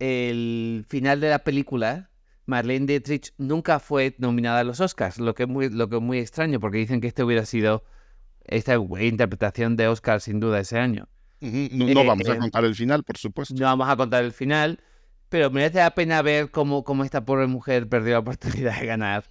el 0.00 0.84
final 0.88 1.20
de 1.20 1.30
la 1.30 1.38
película, 1.44 2.10
Marlene 2.46 2.86
Dietrich 2.86 3.32
nunca 3.38 3.78
fue 3.78 4.16
nominada 4.18 4.60
a 4.60 4.64
los 4.64 4.80
Oscars, 4.80 5.18
lo 5.18 5.34
que 5.34 5.44
es 5.44 5.48
muy, 5.48 5.70
lo 5.70 5.88
que 5.88 5.96
es 5.96 6.02
muy 6.02 6.18
extraño, 6.18 6.58
porque 6.58 6.78
dicen 6.78 7.00
que 7.00 7.06
este 7.06 7.22
hubiera 7.22 7.46
sido 7.46 7.84
esta 8.44 8.74
interpretación 8.74 9.76
de 9.76 9.86
Oscar 9.86 10.20
sin 10.20 10.40
duda 10.40 10.58
ese 10.58 10.78
año. 10.78 11.08
No, 11.40 11.86
no 11.86 12.04
vamos 12.04 12.28
a 12.28 12.34
eh, 12.34 12.38
contar 12.38 12.64
el 12.64 12.74
final, 12.74 13.04
por 13.04 13.16
supuesto. 13.16 13.54
No 13.54 13.66
vamos 13.66 13.88
a 13.88 13.96
contar 13.96 14.24
el 14.24 14.32
final 14.32 14.80
pero 15.32 15.50
merece 15.50 15.78
la 15.78 15.94
pena 15.94 16.20
ver 16.20 16.50
cómo, 16.50 16.84
cómo 16.84 17.04
esta 17.04 17.24
pobre 17.24 17.46
mujer 17.46 17.88
perdió 17.88 18.12
la 18.12 18.18
oportunidad 18.18 18.78
de 18.78 18.86
ganar 18.86 19.24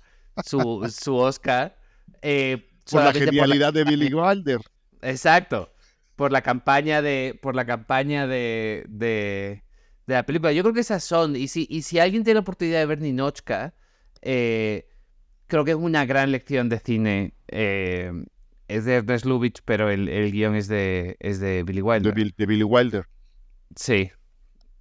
su, 0.43 0.91
su 0.91 1.16
Oscar. 1.16 1.78
Eh, 2.24 2.68
por 2.89 3.04
la 3.04 3.14
genialidad 3.14 3.72
de 3.72 3.84
Billy 3.84 4.12
Wilder. 4.12 4.62
Exacto. 5.04 5.72
Por 6.16 6.32
la 6.32 6.41
campaña 6.41 7.04
de. 7.04 7.38
Por 7.39 7.56
la 7.56 7.66
campaña 7.68 8.26
de, 8.26 8.84
de, 8.89 9.62
la 10.08 10.26
película. 10.26 10.52
Yo 10.54 10.64
creo 10.64 10.74
que 10.74 10.80
esas 10.80 11.04
son. 11.04 11.36
Y 11.36 11.47
si, 11.47 11.68
y 11.70 11.84
si 11.84 11.99
alguien 11.99 12.24
tiene 12.24 12.36
la 12.36 12.41
oportunidad 12.41 12.80
de 12.80 12.86
ver 12.88 12.99
Ninochka, 12.99 13.76
eh, 14.24 14.88
creo 15.45 15.64
que 15.66 15.72
es 15.72 15.78
una 15.78 16.06
gran 16.06 16.32
lección 16.32 16.68
de 16.68 16.80
cine. 16.80 17.36
Eh, 17.47 18.12
es 18.68 18.86
de 18.86 18.95
Ernest 18.95 19.26
Lubitsch, 19.26 19.62
pero 19.66 19.91
el, 19.91 20.10
el, 20.10 20.32
guion 20.32 20.56
es 20.56 20.68
de, 20.68 21.16
es 21.20 21.39
de 21.39 21.62
Billy 21.62 21.84
Wilder. 21.84 22.12
de 22.12 22.45
Billy 22.47 22.64
Wilder. 22.64 23.06
Sí. 23.76 24.10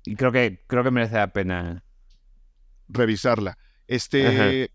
Y 0.04 0.16
creo 0.16 0.32
que, 0.32 0.64
creo 0.66 0.82
que 0.82 0.90
merece 0.90 1.16
la 1.16 1.32
pena 1.32 1.84
revisarla. 2.88 3.58
Este, 3.86 4.70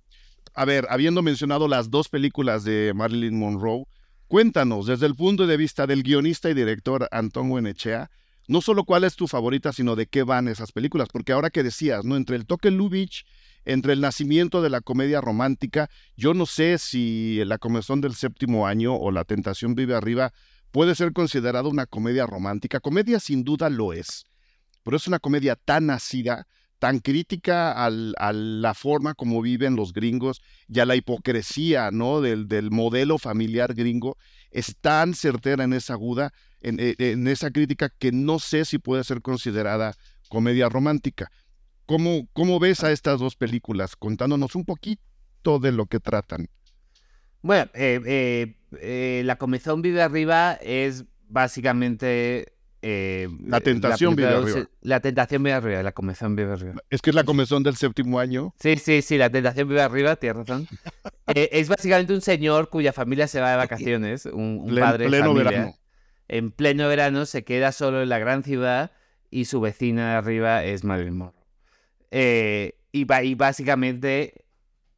a 0.53 0.65
ver, 0.65 0.87
habiendo 0.89 1.21
mencionado 1.21 1.67
las 1.67 1.89
dos 1.89 2.09
películas 2.09 2.63
de 2.63 2.93
Marilyn 2.95 3.37
Monroe, 3.37 3.85
cuéntanos 4.27 4.87
desde 4.87 5.05
el 5.05 5.15
punto 5.15 5.47
de 5.47 5.57
vista 5.57 5.87
del 5.87 6.03
guionista 6.03 6.49
y 6.49 6.53
director 6.53 7.07
Antón 7.11 7.51
Huenechea, 7.51 8.09
no 8.47 8.61
solo 8.61 8.83
cuál 8.83 9.03
es 9.03 9.15
tu 9.15 9.27
favorita, 9.27 9.73
sino 9.73 9.95
de 9.95 10.07
qué 10.07 10.23
van 10.23 10.47
esas 10.47 10.71
películas, 10.71 11.09
porque 11.11 11.31
ahora 11.31 11.49
que 11.49 11.63
decías, 11.63 12.05
¿no? 12.05 12.15
Entre 12.15 12.35
el 12.35 12.45
toque 12.45 12.69
Lubitsch, 12.69 13.25
entre 13.65 13.93
el 13.93 14.01
nacimiento 14.01 14.61
de 14.61 14.69
la 14.69 14.81
comedia 14.81 15.19
romántica, 15.19 15.89
yo 16.15 16.33
no 16.33 16.45
sé 16.45 16.77
si 16.77 17.43
La 17.45 17.57
comezón 17.57 18.01
del 18.01 18.13
séptimo 18.13 18.67
año 18.67 18.95
o 18.95 19.11
La 19.11 19.23
tentación 19.23 19.73
vive 19.73 19.95
arriba 19.95 20.31
puede 20.71 20.93
ser 20.93 21.13
considerada 21.13 21.67
una 21.67 21.85
comedia 21.85 22.27
romántica. 22.27 22.79
Comedia 22.79 23.19
sin 23.19 23.43
duda 23.43 23.69
lo 23.69 23.93
es, 23.93 24.25
pero 24.85 24.97
es 24.97 25.07
una 25.07 25.19
comedia 25.19 25.55
tan 25.55 25.89
ácida, 25.89 26.47
tan 26.77 26.99
crítica 26.99 27.73
a 27.73 27.89
la 27.89 28.73
forma 28.75 29.15
como 29.15 29.41
viven 29.41 29.75
los 29.75 29.91
gringos 29.91 30.41
y 30.69 30.79
a 30.79 30.85
la 30.85 30.95
hipocresía 30.95 31.89
¿no? 31.91 32.21
del, 32.21 32.47
del 32.47 32.69
modelo 32.69 33.17
familiar 33.17 33.73
gringo, 33.73 34.17
es 34.51 34.75
tan 34.79 35.15
certera 35.15 35.63
en 35.63 35.73
esa 35.73 35.93
aguda, 35.93 36.31
en, 36.61 36.79
eh, 36.79 36.95
en, 36.99 37.27
esa 37.27 37.49
crítica, 37.49 37.89
que 37.89 38.11
no 38.11 38.37
sé 38.37 38.63
si 38.63 38.77
puede 38.77 39.03
ser 39.03 39.21
considerada 39.23 39.95
comedia 40.29 40.69
romántica. 40.69 41.31
¿Cómo, 41.87 42.27
¿Cómo 42.33 42.59
ves 42.59 42.83
a 42.83 42.91
estas 42.91 43.19
dos 43.19 43.35
películas? 43.35 43.95
Contándonos 43.95 44.53
un 44.55 44.65
poquito 44.65 45.59
de 45.59 45.71
lo 45.71 45.87
que 45.87 45.99
tratan. 45.99 46.47
Bueno, 47.41 47.69
eh, 47.73 48.01
eh, 48.05 48.55
eh, 48.81 49.21
La 49.25 49.37
Comezón 49.37 49.81
Vive 49.81 50.01
Arriba 50.01 50.53
es 50.53 51.05
básicamente... 51.27 52.54
la 52.85 53.61
tentación 53.61 54.15
vive 54.15 54.29
arriba. 54.29 54.69
La 54.81 54.99
tentación 54.99 55.41
vive 55.41 55.53
arriba, 55.53 55.83
la 55.83 55.91
comezón 55.91 56.35
vive 56.35 56.53
arriba. 56.53 56.75
Es 56.89 57.01
que 57.01 57.09
es 57.09 57.15
la 57.15 57.23
comezón 57.23 57.63
del 57.63 57.75
séptimo 57.75 58.19
año. 58.19 58.53
Sí, 58.59 58.77
sí, 58.77 59.01
sí, 59.01 59.17
la 59.17 59.29
tentación 59.29 59.67
vive 59.67 59.81
arriba, 59.81 60.15
tienes 60.15 60.37
razón. 60.37 60.67
es 61.27 61.67
básicamente 61.67 62.13
un 62.13 62.21
señor 62.21 62.69
cuya 62.69 62.93
familia 62.93 63.27
se 63.27 63.41
va 63.41 63.51
de 63.51 63.57
vacaciones, 63.57 64.25
un, 64.25 64.61
un 64.63 64.75
padre 64.75 65.07
pleno 65.07 65.27
familia. 65.27 65.51
verano. 65.51 65.75
En 66.27 66.51
pleno 66.51 66.87
verano 66.87 67.25
se 67.25 67.43
queda 67.43 67.71
solo 67.71 68.01
en 68.01 68.09
la 68.09 68.19
gran 68.19 68.43
ciudad 68.43 68.91
y 69.31 69.45
su 69.45 69.61
vecina 69.61 70.11
de 70.11 70.15
arriba 70.17 70.63
es 70.63 70.83
Marilyn 70.83 71.17
Monroe. 71.17 71.45
y, 72.11 72.73
y 72.91 73.35
básicamente 73.35 74.45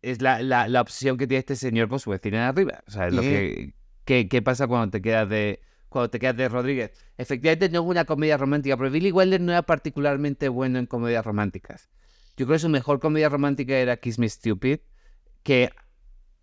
es 0.02 0.22
la, 0.22 0.42
la, 0.42 0.68
la, 0.68 0.82
obsesión 0.82 1.18
que 1.18 1.28
tiene 1.28 1.40
este 1.40 1.56
señor 1.56 1.90
con 1.90 2.00
su 2.00 2.10
vecina 2.10 2.40
de 2.40 2.44
arriba. 2.44 2.84
O 2.88 2.92
sea, 2.92 3.08
es 3.08 3.14
lo 3.14 3.22
que, 3.22 3.74
que, 4.06 4.28
¿qué 4.28 4.42
pasa 4.42 4.68
cuando 4.68 4.92
te 4.92 5.02
quedas 5.02 5.30
de 5.30 5.62
cuando 5.90 6.10
te 6.10 6.20
quedas 6.20 6.38
de 6.38 6.50
Rodríguez? 6.50 6.92
Efectivamente 7.18 7.70
no 7.70 7.82
es 7.82 7.86
una 7.88 8.06
comedia 8.06 8.38
romántica, 8.38 8.78
pero 8.78 8.92
Billy 8.92 9.12
Wilder 9.12 9.42
no 9.42 9.52
era 9.52 9.64
particularmente 9.64 10.50
bueno 10.50 10.80
en 10.80 10.86
comedias 10.86 11.26
románticas. 11.26 11.90
Yo 12.36 12.46
creo 12.46 12.56
que 12.56 12.60
su 12.60 12.70
mejor 12.70 13.00
comedia 13.00 13.30
romántica 13.30 13.76
era 13.76 13.98
Kiss 13.98 14.20
Me 14.20 14.30
Stupid, 14.30 14.80
que 15.44 15.72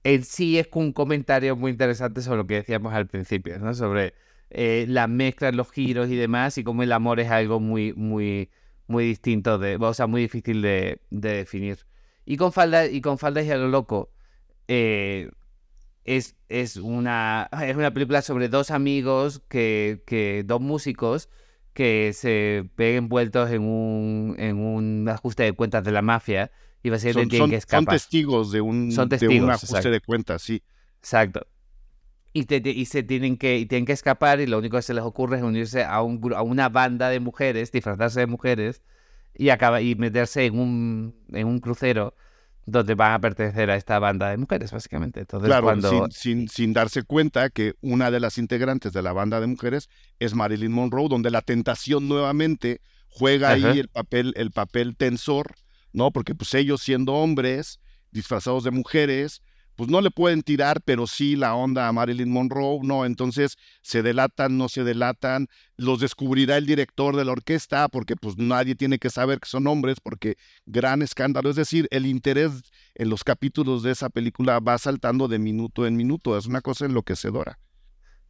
en 0.03 0.25
sí 0.25 0.59
es 0.59 0.69
un 0.73 0.93
comentario 0.93 1.57
muy 1.57 1.71
interesante 1.71 2.21
sobre 2.21 2.39
lo 2.39 2.47
que 2.47 2.55
decíamos 2.55 2.93
al 2.93 3.07
principio, 3.07 3.59
¿no? 3.59 3.75
Sobre 3.75 4.15
eh, 4.51 4.87
las 4.89 5.09
mezclas, 5.09 5.55
los 5.55 5.71
giros 5.71 6.09
y 6.11 6.17
demás, 6.17 6.59
y 6.59 6.65
cómo 6.65 6.83
el 6.83 6.93
amor 6.93 7.21
es 7.21 7.31
algo 7.31 7.61
muy, 7.61 7.93
muy, 7.95 8.51
muy 8.87 9.05
distinto, 9.07 9.59
de, 9.59 9.77
o 9.77 9.95
sea, 9.95 10.07
muy 10.07 10.23
difícil 10.23 10.63
de, 10.63 11.01
de 11.11 11.35
definir. 11.35 11.79
Y 12.27 12.37
con 12.37 12.53
falda 12.53 12.87
y 12.87 13.01
con 13.01 13.19
faldas 13.19 13.45
y 13.45 13.51
a 13.51 13.57
lo 13.57 13.69
loco 13.69 14.11
eh, 14.69 15.31
es, 16.05 16.37
es, 16.49 16.77
una, 16.77 17.49
es 17.63 17.77
una 17.77 17.93
película 17.93 18.23
sobre 18.23 18.49
dos 18.49 18.71
amigos, 18.71 19.43
que, 19.49 20.03
que 20.07 20.43
dos 20.45 20.61
músicos 20.61 21.29
que 21.73 22.13
se 22.13 22.71
ven 22.77 22.97
envueltos 22.97 23.51
en 23.51 23.63
un, 23.63 24.37
en 24.39 24.59
un 24.59 25.09
ajuste 25.09 25.43
de 25.43 25.53
cuentas 25.53 25.83
de 25.83 25.91
la 25.93 26.03
mafia 26.03 26.51
y 26.83 26.91
básicamente 26.91 27.23
son, 27.23 27.29
tienen 27.31 27.43
son, 27.45 27.51
que 27.51 27.57
escapar. 27.57 27.85
Son 27.85 27.95
testigos 27.95 28.53
de 28.53 28.61
un, 28.61 28.93
Son 28.93 29.09
de 29.09 29.19
testigos, 29.19 29.45
un 29.45 29.51
ajuste 29.51 29.73
exacto. 29.77 29.91
de 29.91 30.01
cuentas, 30.01 30.43
sí. 30.43 30.63
Exacto. 31.01 31.47
Y, 32.33 32.45
te- 32.45 32.61
te- 32.61 32.71
y 32.71 32.85
se 32.85 33.03
tienen 33.03 33.37
que, 33.37 33.59
y 33.59 33.67
tienen 33.67 33.87
que 33.87 33.93
escapar 33.93 34.41
y 34.41 34.47
lo 34.47 34.59
único 34.59 34.77
que 34.77 34.83
se 34.83 34.95
les 34.95 35.05
ocurre 35.05 35.39
es 35.39 35.43
unirse 35.43 35.85
a, 35.85 36.03
un, 36.03 36.21
a 36.35 36.43
una 36.43 36.69
banda 36.69 37.09
de 37.09 37.21
mujeres, 37.21 37.73
disfrazarse 37.73 38.21
de 38.21 38.27
mujeres 38.27 38.83
y, 39.35 39.49
acaba, 39.51 39.81
y 39.81 39.95
meterse 39.95 40.45
en 40.47 40.59
un, 40.59 41.15
en 41.33 41.47
un 41.47 41.59
crucero 41.61 42.15
donde 42.67 42.95
van 42.95 43.13
a 43.13 43.21
pertenecer 43.21 43.71
a 43.71 43.77
esta 43.77 43.99
banda 43.99 44.31
de 44.31 44.37
mujeres, 44.37 44.73
básicamente. 44.73 45.21
Entonces, 45.21 45.49
Claro, 45.49 45.65
cuando... 45.65 45.91
sin, 45.91 46.11
sin, 46.11 46.49
sin 46.49 46.73
darse 46.73 47.03
cuenta 47.03 47.51
que 47.51 47.75
una 47.81 48.11
de 48.11 48.21
las 48.21 48.39
integrantes 48.39 48.93
de 48.93 49.03
la 49.03 49.13
banda 49.13 49.41
de 49.41 49.47
mujeres 49.47 49.89
es 50.19 50.35
Marilyn 50.35 50.73
Monroe, 50.73 51.09
donde 51.09 51.31
la 51.31 51.43
tentación 51.43 52.09
nuevamente 52.09 52.81
juega 53.09 53.53
Ajá. 53.53 53.71
ahí 53.71 53.79
el 53.79 53.89
papel, 53.89 54.33
el 54.37 54.51
papel 54.51 54.97
tensor, 54.97 55.55
¿no? 55.93 56.11
Porque 56.11 56.35
pues 56.35 56.55
ellos 56.55 56.83
siendo 56.83 57.13
hombres, 57.15 57.81
disfrazados 58.11 58.65
de 58.65 58.71
mujeres, 58.71 59.43
pues 59.77 59.91
no 59.91 60.01
le 60.01 60.11
pueden 60.11 60.43
tirar, 60.43 60.81
pero 60.85 61.07
sí 61.07 61.37
la 61.37 61.55
onda 61.55 61.89
a 61.89 61.93
Marilyn 61.93 62.31
Monroe, 62.31 62.81
¿no? 62.83 63.05
Entonces 63.05 63.57
se 63.83 64.03
delatan, 64.03 64.57
no 64.57 64.69
se 64.69 64.85
delatan, 64.85 65.49
los 65.77 66.01
descubrirá 66.01 66.57
el 66.57 66.67
director 66.67 67.17
de 67.17 67.25
la 67.25 67.33
orquesta, 67.33 67.89
porque 67.89 68.17
pues 68.17 68.37
nadie 68.39 68.75
tiene 68.75 68.99
que 68.99 69.11
saber 69.11 69.41
que 69.41 69.49
son 69.49 69.67
hombres, 69.67 69.99
porque 70.01 70.37
gran 70.67 71.03
escándalo, 71.03 71.51
es 71.51 71.57
decir, 71.57 71.89
el 71.91 72.07
interés 72.07 72.53
en 72.95 73.09
los 73.09 73.25
capítulos 73.25 73.83
de 73.83 73.93
esa 73.93 74.11
película 74.11 74.61
va 74.61 74.79
saltando 74.79 75.29
de 75.29 75.39
minuto 75.39 75.87
en 75.87 75.97
minuto, 75.97 76.39
es 76.39 76.47
una 76.47 76.61
cosa 76.61 76.87
enloquecedora. 76.87 77.59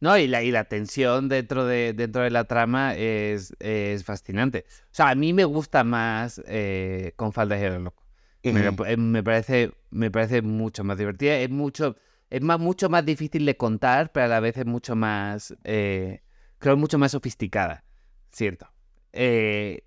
No, 0.01 0.17
y 0.17 0.27
la, 0.27 0.43
y 0.43 0.51
la 0.51 0.65
tensión 0.65 1.29
dentro 1.29 1.65
de, 1.65 1.93
dentro 1.93 2.21
de 2.21 2.29
la 2.29 2.43
trama 2.43 2.95
es, 2.95 3.55
es 3.59 4.03
fascinante. 4.03 4.65
O 4.67 4.87
sea, 4.91 5.09
a 5.09 5.15
mí 5.15 5.33
me 5.33 5.45
gusta 5.45 5.83
más 5.83 6.41
eh, 6.47 7.13
con 7.15 7.31
faldas 7.31 7.61
y 7.61 7.65
a 7.65 7.69
lo 7.69 7.79
loco. 7.79 8.04
Me, 8.53 8.67
eh, 8.91 8.97
me 8.97 9.23
parece, 9.23 9.71
me 9.89 10.11
parece 10.11 10.41
mucho 10.41 10.83
más 10.83 10.97
divertida. 10.97 11.37
Es 11.37 11.49
mucho, 11.49 11.95
es 12.29 12.41
más, 12.41 12.59
mucho 12.59 12.89
más 12.89 13.05
difícil 13.05 13.45
de 13.45 13.57
contar, 13.57 14.11
pero 14.11 14.25
a 14.25 14.29
la 14.29 14.39
vez 14.39 14.57
es 14.57 14.65
mucho 14.65 14.95
más, 14.95 15.55
eh, 15.63 16.21
creo, 16.59 16.77
mucho 16.77 16.97
más 16.97 17.11
sofisticada. 17.11 17.83
Cierto. 18.31 18.67
Eh, 19.13 19.83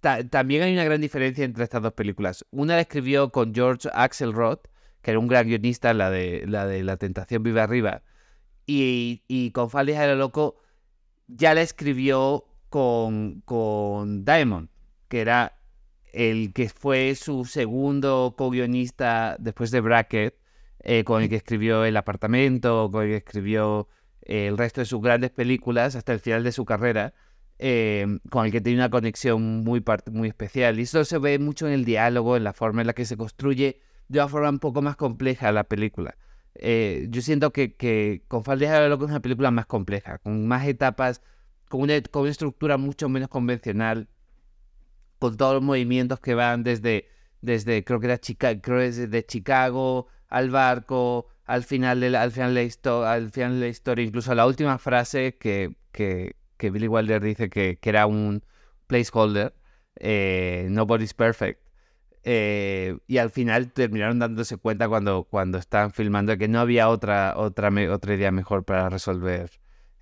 ta- 0.00 0.22
también 0.28 0.62
hay 0.62 0.72
una 0.72 0.84
gran 0.84 1.00
diferencia 1.00 1.44
entre 1.44 1.64
estas 1.64 1.82
dos 1.82 1.92
películas. 1.92 2.44
Una 2.50 2.74
la 2.76 2.82
escribió 2.82 3.30
con 3.30 3.54
George 3.54 3.88
Axelrod, 3.92 4.58
que 5.02 5.10
era 5.12 5.20
un 5.20 5.28
gran 5.28 5.46
guionista, 5.46 5.94
la 5.94 6.10
de 6.10 6.44
La, 6.46 6.66
de 6.66 6.82
la 6.84 6.96
Tentación 6.98 7.42
Vive 7.42 7.60
Arriba. 7.60 8.02
Y, 8.66 9.22
y 9.28 9.50
con 9.52 9.70
Faldas 9.70 9.96
y 9.96 9.98
a 9.98 10.06
lo 10.08 10.16
loco 10.16 10.56
ya 11.26 11.54
la 11.54 11.62
escribió 11.62 12.44
con, 12.68 13.40
con 13.44 14.24
Diamond, 14.24 14.68
que 15.08 15.20
era 15.20 15.57
el 16.12 16.52
que 16.52 16.68
fue 16.68 17.14
su 17.14 17.44
segundo 17.44 18.34
co-guionista 18.36 19.36
después 19.38 19.70
de 19.70 19.80
Bracket, 19.80 20.34
eh, 20.80 21.04
con 21.04 21.22
el 21.22 21.28
que 21.28 21.36
escribió 21.36 21.84
El 21.84 21.96
apartamento, 21.96 22.90
con 22.90 23.04
el 23.04 23.10
que 23.10 23.16
escribió 23.16 23.88
eh, 24.22 24.46
el 24.46 24.56
resto 24.58 24.80
de 24.80 24.84
sus 24.86 25.00
grandes 25.00 25.30
películas 25.30 25.96
hasta 25.96 26.12
el 26.12 26.20
final 26.20 26.44
de 26.44 26.52
su 26.52 26.64
carrera, 26.64 27.14
eh, 27.58 28.06
con 28.30 28.46
el 28.46 28.52
que 28.52 28.60
tiene 28.60 28.78
una 28.78 28.90
conexión 28.90 29.64
muy, 29.64 29.82
muy 30.12 30.28
especial. 30.28 30.78
Y 30.78 30.82
eso 30.82 31.04
se 31.04 31.18
ve 31.18 31.38
mucho 31.38 31.66
en 31.66 31.72
el 31.72 31.84
diálogo, 31.84 32.36
en 32.36 32.44
la 32.44 32.52
forma 32.52 32.80
en 32.80 32.86
la 32.86 32.92
que 32.94 33.04
se 33.04 33.16
construye 33.16 33.80
de 34.08 34.18
una 34.20 34.28
forma 34.28 34.50
un 34.50 34.58
poco 34.60 34.80
más 34.82 34.96
compleja 34.96 35.52
la 35.52 35.64
película. 35.64 36.16
Yo 36.60 37.22
siento 37.22 37.52
que, 37.52 37.76
que 37.76 38.24
con 38.26 38.42
Faldas 38.42 38.80
de 38.80 38.88
Loco 38.88 39.04
es 39.04 39.10
una 39.10 39.20
película 39.20 39.50
más 39.52 39.66
compleja, 39.66 40.18
con 40.18 40.48
más 40.48 40.66
etapas, 40.66 41.22
con 41.68 41.82
una, 41.82 42.00
con 42.02 42.22
una 42.22 42.30
estructura 42.32 42.78
mucho 42.78 43.08
menos 43.08 43.28
convencional, 43.28 44.08
con 45.18 45.36
todos 45.36 45.54
los 45.54 45.62
movimientos 45.62 46.20
que 46.20 46.34
van 46.34 46.62
desde, 46.64 47.08
desde 47.40 47.84
creo 47.84 48.00
que 48.00 48.06
era 48.06 48.18
Chica, 48.18 48.60
creo 48.60 48.78
que 48.78 48.86
es 48.88 49.10
de 49.10 49.24
Chicago 49.26 50.06
al 50.28 50.50
barco, 50.50 51.28
al 51.44 51.64
final 51.64 52.00
de 52.00 52.10
la, 52.10 52.22
al 52.22 52.32
final 52.32 52.54
la, 52.54 52.62
histo- 52.62 53.04
al 53.06 53.30
final 53.30 53.60
la 53.60 53.68
historia, 53.68 54.04
incluso 54.04 54.34
la 54.34 54.46
última 54.46 54.78
frase 54.78 55.36
que, 55.38 55.76
que, 55.92 56.36
que 56.56 56.70
Billy 56.70 56.88
Wilder 56.88 57.22
dice 57.22 57.48
que, 57.50 57.78
que 57.78 57.88
era 57.90 58.06
un 58.06 58.44
placeholder, 58.86 59.54
eh, 59.96 60.66
Nobody's 60.70 61.14
Perfect. 61.14 61.60
Eh, 62.24 62.98
y 63.06 63.18
al 63.18 63.30
final 63.30 63.72
terminaron 63.72 64.18
dándose 64.18 64.56
cuenta 64.58 64.88
cuando, 64.88 65.24
cuando 65.24 65.56
estaban 65.58 65.92
filmando 65.92 66.36
que 66.36 66.48
no 66.48 66.60
había 66.60 66.88
otra, 66.88 67.34
otra, 67.36 67.70
otra 67.90 68.14
idea 68.14 68.30
mejor 68.32 68.64
para 68.64 68.88
resolver 68.90 69.50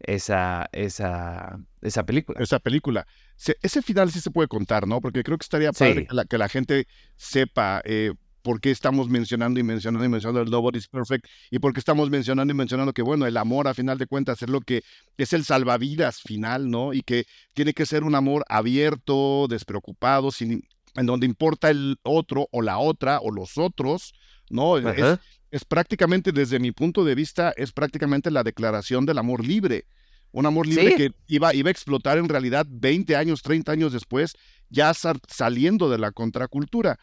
esa, 0.01 0.69
esa, 0.73 1.61
esa 1.87 2.05
película. 2.05 2.41
Esa 2.41 2.59
película. 2.59 3.07
Se- 3.37 3.57
ese 3.63 3.83
final 3.83 4.11
sí 4.11 4.21
se 4.21 4.31
puede 4.31 4.49
contar, 4.49 4.87
¿no? 4.87 5.01
Porque 5.01 5.23
creo 5.23 5.39
que 5.39 5.45
estaría 5.45 5.73
padre 5.73 6.01
Sí. 6.03 6.07
que, 6.07 6.15
la, 6.15 6.25
que 6.25 6.39
la 6.39 6.49
gente 6.49 6.87
sepa 7.17 7.83
eh, 7.85 8.13
por 8.43 8.61
qué 8.61 8.71
estamos 8.71 9.09
mencionando 9.09 9.59
y 9.59 9.65
mencionando 9.65 10.05
y 10.05 10.09
mencionando 10.09 10.41
el 10.43 10.51
Nobody's 10.51 10.87
Perfect 10.89 11.27
y 11.51 11.59
por 11.59 11.73
qué 11.73 11.81
estamos 11.81 12.11
mencionando 12.11 12.53
y 12.53 12.57
mencionando 12.57 12.93
que, 12.93 13.03
bueno, 13.03 13.27
el 13.27 13.37
amor 13.37 13.67
a 13.67 13.75
final 13.75 13.99
de 13.99 14.07
cuentas 14.07 14.41
es 14.43 14.49
lo 14.49 14.61
que 14.61 14.83
es 15.17 15.33
el 15.33 15.45
salvavidas 15.45 16.21
final, 16.21 16.71
¿no? 16.71 16.93
Y 16.95 17.03
que 17.03 17.25
tiene 17.55 17.73
que 17.73 17.87
ser 17.87 18.05
un 18.05 18.15
amor 18.15 18.45
abierto, 18.49 19.47
despreocupado, 19.49 20.31
sin, 20.31 20.63
en 20.95 21.07
donde 21.07 21.27
importa 21.27 21.71
el 21.71 21.97
otro 22.05 22.49
o 22.53 22.63
la 22.63 22.79
otra 22.79 23.19
o 23.21 23.33
los 23.33 23.59
otros, 23.59 24.15
¿no? 24.49 24.79
Es, 24.79 25.19
es 25.51 25.65
prácticamente, 25.65 26.31
desde 26.33 26.59
mi 26.59 26.71
punto 26.73 27.05
de 27.05 27.15
vista, 27.15 27.53
es 27.57 27.73
prácticamente 27.73 28.31
la 28.31 28.43
declaración 28.45 29.07
del 29.07 29.19
amor 29.19 29.45
libre. 29.45 29.87
Un 30.33 30.47
amor 30.47 30.67
libre 30.67 30.89
Sí. 30.91 30.97
que 30.97 31.11
iba, 31.29 31.55
iba 31.55 31.69
a 31.69 31.73
explotar 31.73 32.19
en 32.19 32.29
realidad 32.29 32.67
20 32.69 33.17
años, 33.17 33.43
30 33.43 33.73
años 33.73 33.93
después, 33.93 34.35
ya 34.69 34.93
sal- 34.95 35.21
saliendo 35.29 35.89
de 35.89 35.99
la 35.99 36.13
contracultura. 36.13 36.99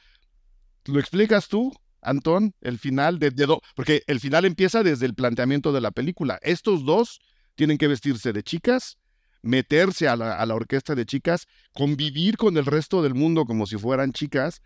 ¿Lo 0.86 1.00
explicas 1.00 1.48
tú, 1.48 1.74
Antón? 2.02 2.54
El 2.62 2.78
final 2.78 3.18
de, 3.20 3.32
porque 3.76 4.04
el 4.08 4.20
final 4.20 4.46
empieza 4.46 4.84
desde 4.84 5.06
el 5.06 5.16
planteamiento 5.16 5.72
de 5.72 5.82
la 5.82 5.92
película. 5.92 6.38
Estos 6.44 6.86
dos 6.86 7.22
tienen 7.56 7.78
que 7.78 7.88
vestirse 7.88 8.34
de 8.34 8.44
chicas, 8.44 8.98
meterse 9.42 10.08
a 10.08 10.16
la, 10.16 10.36
a 10.36 10.46
la 10.46 10.56
orquesta 10.56 10.94
de 10.96 11.06
chicas, 11.06 11.48
convivir 11.74 12.38
con 12.38 12.58
el 12.58 12.66
resto 12.66 13.02
del 13.02 13.14
mundo 13.16 13.46
como 13.46 13.66
si 13.66 13.78
fueran 13.78 14.12
chicas, 14.14 14.62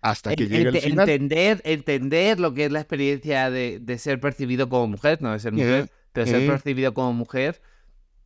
hasta 0.00 0.34
que 0.34 0.44
En- 0.44 0.50
llegue 0.50 0.68
el 0.70 0.74
ente- 0.76 0.80
final. 0.90 1.08
entender, 1.08 1.60
entender 1.64 2.40
lo 2.40 2.54
que 2.54 2.64
es 2.64 2.72
la 2.72 2.80
experiencia 2.80 3.50
de, 3.50 3.78
de 3.80 3.98
ser 3.98 4.18
percibido 4.18 4.68
como 4.68 4.88
mujer, 4.88 5.20
no 5.22 5.32
de 5.32 5.38
ser 5.38 5.52
mujer, 5.52 5.90
pero 6.12 6.26
ser 6.26 6.46
percibido 6.46 6.92
como 6.94 7.12
mujer 7.12 7.60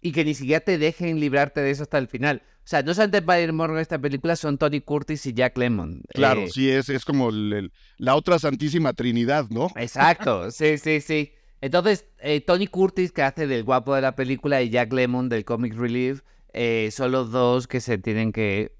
y 0.00 0.12
que 0.12 0.24
ni 0.24 0.34
siquiera 0.34 0.60
te 0.60 0.78
dejen 0.78 1.20
librarte 1.20 1.60
de 1.60 1.70
eso 1.70 1.82
hasta 1.84 1.98
el 1.98 2.08
final. 2.08 2.42
O 2.58 2.68
sea, 2.68 2.82
no 2.82 2.94
solamente 2.94 3.20
Bader 3.20 3.52
Morgan 3.52 3.76
en 3.76 3.82
esta 3.82 3.98
película, 3.98 4.34
son 4.36 4.58
Tony 4.58 4.80
Curtis 4.80 5.24
y 5.26 5.32
Jack 5.32 5.56
Lemmon. 5.56 6.02
Claro, 6.12 6.42
Eh, 6.42 6.50
sí, 6.50 6.68
es, 6.70 6.88
es 6.88 7.04
como 7.04 7.30
el- 7.30 7.52
el- 7.52 7.72
la 7.98 8.16
otra 8.16 8.38
santísima 8.38 8.92
trinidad, 8.92 9.46
¿no? 9.50 9.68
Exacto, 9.76 10.50
sí, 10.50 10.76
sí, 10.78 11.00
sí. 11.00 11.32
Entonces, 11.60 12.06
eh, 12.18 12.40
Tony 12.40 12.66
Curtis, 12.66 13.12
que 13.12 13.22
hace 13.22 13.46
del 13.46 13.62
guapo 13.64 13.94
de 13.94 14.02
la 14.02 14.14
película, 14.16 14.62
y 14.62 14.70
Jack 14.70 14.92
Lemmon 14.92 15.28
del 15.28 15.44
Comic 15.44 15.74
Relief, 15.74 16.22
eh, 16.52 16.90
son 16.92 17.12
los 17.12 17.30
dos 17.30 17.66
que 17.68 17.80
se 17.80 17.98
tienen 17.98 18.32
que, 18.32 18.72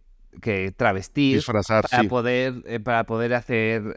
que 0.43 0.73
travestir 0.77 1.37
Disfrazar, 1.37 1.87
para 1.89 2.03
sí. 2.03 2.09
poder 2.09 2.83
para 2.83 3.05
poder 3.05 3.35
hacer 3.35 3.97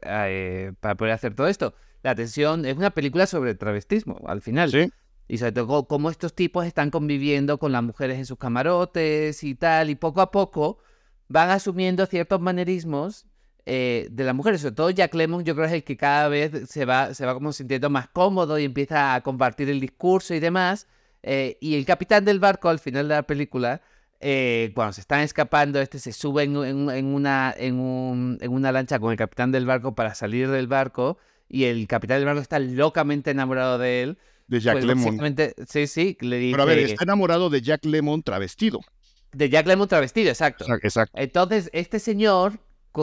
para 0.79 0.95
poder 0.95 1.13
hacer 1.13 1.33
todo 1.35 1.47
esto. 1.47 1.73
La 2.03 2.11
atención 2.11 2.65
es 2.65 2.77
una 2.77 2.91
película 2.91 3.25
sobre 3.25 3.55
travestismo 3.55 4.21
al 4.27 4.41
final. 4.41 4.71
Sí. 4.71 4.89
Y 5.29 5.37
sobre 5.37 5.51
todo 5.53 5.85
cómo 5.87 6.09
estos 6.09 6.33
tipos 6.33 6.65
están 6.65 6.89
conviviendo 6.89 7.57
con 7.59 7.71
las 7.71 7.83
mujeres 7.83 8.17
en 8.17 8.25
sus 8.25 8.37
camarotes 8.37 9.43
y 9.43 9.55
tal. 9.55 9.89
Y 9.89 9.95
poco 9.95 10.19
a 10.21 10.31
poco 10.31 10.79
van 11.29 11.49
asumiendo 11.51 12.05
ciertos 12.07 12.41
manerismos 12.41 13.27
eh, 13.67 14.07
de 14.11 14.23
las 14.23 14.33
mujeres. 14.35 14.61
Sobre 14.61 14.75
todo 14.75 14.89
Jack 14.89 15.13
Lemmon 15.13 15.45
yo 15.45 15.53
creo 15.55 15.67
es 15.67 15.71
el 15.73 15.83
que 15.83 15.95
cada 15.97 16.27
vez 16.29 16.67
se 16.69 16.83
va, 16.85 17.13
se 17.13 17.25
va 17.25 17.35
como 17.35 17.53
sintiendo 17.53 17.89
más 17.91 18.09
cómodo 18.09 18.57
y 18.59 18.65
empieza 18.65 19.13
a 19.15 19.21
compartir 19.21 19.69
el 19.69 19.79
discurso 19.79 20.33
y 20.33 20.39
demás. 20.39 20.87
Eh, 21.21 21.57
y 21.61 21.75
el 21.75 21.85
capitán 21.85 22.25
del 22.25 22.39
barco 22.39 22.69
al 22.69 22.79
final 22.79 23.07
de 23.07 23.13
la 23.15 23.23
película, 23.23 23.81
eh, 24.21 24.71
cuando 24.73 24.93
se 24.93 25.01
están 25.01 25.19
escapando, 25.21 25.79
este 25.79 25.99
se 25.99 26.11
sube 26.11 26.43
en 26.43 26.55
una, 26.57 27.53
en, 27.55 27.75
un- 27.79 28.37
en 28.41 28.51
una 28.51 28.71
lancha 28.71 28.97
con 28.99 29.11
el 29.11 29.17
capitán 29.17 29.51
del 29.51 29.65
barco 29.67 29.93
para 29.93 30.15
salir 30.15 30.49
del 30.49 30.65
barco. 30.67 31.17
Y 31.47 31.65
el 31.65 31.87
capitán 31.87 32.17
del 32.17 32.25
barco 32.25 32.41
está 32.41 32.57
locamente 32.59 33.29
enamorado 33.31 33.77
de 33.77 34.01
él. 34.03 34.17
De 34.49 34.59
Jack 34.59 34.81
Pues, 34.81 34.87
básicamente, 34.87 35.53
Sí, 35.67 35.85
sí, 35.85 36.17
le. 36.21 36.51
Pero 36.51 36.63
a 36.63 36.65
ver, 36.65 36.79
está 36.79 37.03
enamorado 37.03 37.49
de 37.51 37.61
Jack 37.61 37.85
Lemmon 37.85 38.23
travestido. 38.23 38.79
De 39.31 39.47
Jack 39.47 39.67
Lemmon 39.67 39.87
travestido, 39.87 40.29
exacto. 40.29 40.65
Exacto. 40.81 41.15
Entonces, 41.15 41.69
este 41.71 41.99
señor 41.99 42.59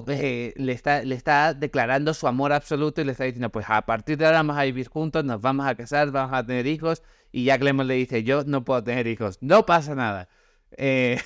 eh, 0.08 0.52
le, 0.56 0.72
está, 0.72 1.02
le 1.04 1.14
está 1.14 1.54
declarando 1.54 2.12
su 2.14 2.26
amor 2.26 2.52
absoluto 2.52 3.00
y 3.00 3.04
le 3.04 3.12
está 3.12 3.24
diciendo, 3.24 3.50
pues 3.50 3.66
a 3.68 3.82
partir 3.82 4.18
de 4.18 4.26
ahora 4.26 4.38
vamos 4.38 4.58
a 4.58 4.64
vivir 4.64 4.88
juntos, 4.88 5.24
nos 5.24 5.40
vamos 5.40 5.66
a 5.66 5.76
casar, 5.76 6.10
vamos 6.10 6.36
a 6.36 6.44
tener 6.44 6.66
hijos. 6.66 7.04
Y 7.30 7.44
Jack 7.44 7.62
Lemmon 7.62 7.86
le 7.86 7.94
dice, 7.94 8.24
yo 8.24 8.42
no 8.44 8.64
puedo 8.64 8.82
tener 8.82 9.06
hijos, 9.06 9.38
no 9.40 9.64
pasa 9.64 9.94
nada. 9.94 10.28
Eh, 10.76 11.20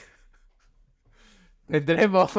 tendremos... 1.68 2.32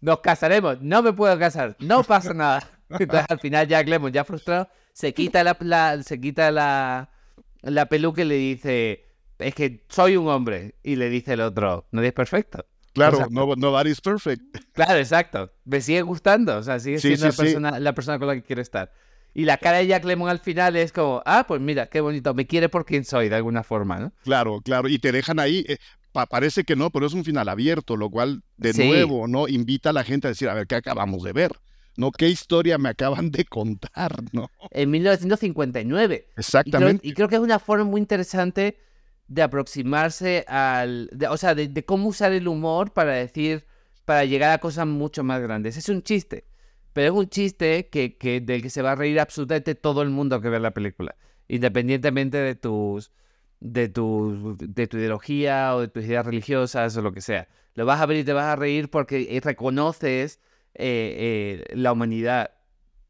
Nos 0.00 0.20
casaremos, 0.20 0.82
no 0.82 1.02
me 1.02 1.14
puedo 1.14 1.38
casar, 1.38 1.76
no 1.78 2.02
pasa 2.02 2.34
nada. 2.34 2.68
Entonces 2.90 3.24
al 3.26 3.40
final 3.40 3.66
Jack 3.66 3.88
Lemmon, 3.88 4.12
ya 4.12 4.24
frustrado, 4.24 4.68
se 4.94 5.12
quita 5.12 5.44
la, 5.44 5.56
la- 5.60 6.02
se 6.02 6.18
quita 6.18 6.50
la, 6.50 7.10
la 7.60 7.86
peluca 7.86 8.22
y 8.22 8.24
le 8.24 8.36
dice, 8.36 9.04
es 9.38 9.54
que 9.54 9.84
soy 9.90 10.16
un 10.16 10.28
hombre. 10.28 10.76
Y 10.82 10.96
le 10.96 11.10
dice 11.10 11.34
el 11.34 11.42
otro, 11.42 11.86
nadie 11.90 12.08
es 12.08 12.14
perfecto. 12.14 12.64
Claro, 12.94 13.16
sea, 13.18 13.26
no, 13.28 13.54
nobody's 13.56 14.00
perfect. 14.00 14.40
Claro, 14.72 14.98
exacto. 14.98 15.50
Me 15.64 15.80
sigue 15.80 16.00
gustando. 16.02 16.56
O 16.56 16.62
sea, 16.62 16.78
sigue 16.78 16.98
Sí, 17.00 17.08
siendo 17.16 17.22
sí, 17.22 17.26
la, 17.26 17.32
sí. 17.32 17.42
persona, 17.42 17.80
la 17.80 17.92
persona 17.92 18.18
con 18.20 18.28
la 18.28 18.34
que 18.36 18.42
quiero 18.44 18.62
estar. 18.62 18.92
Y 19.34 19.46
la 19.46 19.58
cara 19.58 19.78
de 19.78 19.88
Jack 19.88 20.04
Lemmon 20.04 20.28
al 20.28 20.38
final 20.38 20.76
es 20.76 20.92
como, 20.92 21.20
ah, 21.26 21.44
pues 21.48 21.60
mira, 21.60 21.88
qué 21.88 22.00
bonito, 22.00 22.32
me 22.34 22.46
quiere 22.46 22.68
por 22.68 22.84
quien 22.86 23.04
soy, 23.04 23.28
de 23.28 23.34
alguna 23.34 23.64
forma, 23.64 23.98
¿no? 23.98 24.12
Claro, 24.22 24.60
claro. 24.60 24.88
Y 24.88 25.00
te 25.00 25.10
dejan 25.10 25.40
ahí. 25.40 25.64
eh, 25.68 25.78
pa- 26.12 26.26
parece 26.26 26.62
que 26.62 26.76
no, 26.76 26.90
pero 26.90 27.06
es 27.06 27.14
un 27.14 27.24
final 27.24 27.48
abierto, 27.48 27.96
lo 27.96 28.08
cual, 28.10 28.44
de 28.58 28.72
nuevo, 28.74 29.26
¿no? 29.26 29.48
Invita 29.48 29.90
a 29.90 29.92
la 29.92 30.04
gente 30.04 30.28
a 30.28 30.30
decir, 30.30 30.48
a 30.48 30.54
ver, 30.54 30.68
¿qué 30.68 30.76
acabamos 30.76 31.24
de 31.24 31.32
ver? 31.32 31.50
¿No? 31.96 32.10
¿Qué 32.10 32.28
historia 32.28 32.76
me 32.78 32.88
acaban 32.88 33.30
de 33.30 33.44
contar? 33.44 34.12
¿No? 34.32 34.50
En 34.70 34.90
1959. 34.90 36.14
Y 36.14 36.18
creo, 36.18 36.32
Exactamente. 36.36 37.06
y 37.06 37.12
creo 37.14 37.28
que 37.28 37.36
es 37.36 37.40
una 37.40 37.58
forma 37.58 37.84
muy 37.84 38.00
interesante 38.00 38.78
de 39.28 39.42
aproximarse 39.42 40.44
al. 40.48 41.08
de- 41.12 41.28
o 41.28 41.36
sea, 41.36 41.54
de, 41.54 41.68
de 41.68 41.84
cómo 41.84 42.08
usar 42.08 42.32
el 42.32 42.48
humor 42.48 42.92
para 42.92 43.12
decir. 43.12 43.66
para 44.04 44.24
llegar 44.24 44.50
a 44.52 44.58
cosas 44.58 44.86
mucho 44.86 45.24
más 45.24 45.40
grandes. 45.40 45.76
Es 45.76 45.88
un 45.88 46.02
chiste. 46.02 46.44
Pero 46.92 47.12
es 47.12 47.18
un 47.18 47.28
chiste 47.28 47.88
que, 47.88 48.16
que, 48.18 48.40
del 48.40 48.62
que 48.62 48.70
se 48.70 48.82
va 48.82 48.92
a 48.92 48.94
reír 48.94 49.18
absolutamente 49.18 49.74
todo 49.74 50.02
el 50.02 50.10
mundo 50.10 50.40
que 50.40 50.48
ve 50.48 50.60
la 50.60 50.72
película. 50.72 51.16
Independientemente 51.48 52.36
de 52.38 52.54
tus. 52.54 53.10
de 53.60 53.88
tu, 53.88 54.56
de 54.60 54.86
tu 54.86 54.98
ideología 54.98 55.74
o 55.74 55.80
de 55.80 55.88
tus 55.88 56.04
ideas 56.04 56.26
religiosas 56.26 56.96
o 56.96 57.02
lo 57.02 57.12
que 57.12 57.20
sea. 57.22 57.48
Lo 57.74 57.86
vas 57.86 58.00
a 58.00 58.06
ver 58.06 58.18
y 58.18 58.24
te 58.24 58.32
vas 58.32 58.44
a 58.44 58.56
reír 58.56 58.90
porque 58.90 59.40
reconoces 59.42 60.38
eh, 60.74 61.64
eh, 61.68 61.76
la 61.76 61.92
humanidad 61.92 62.50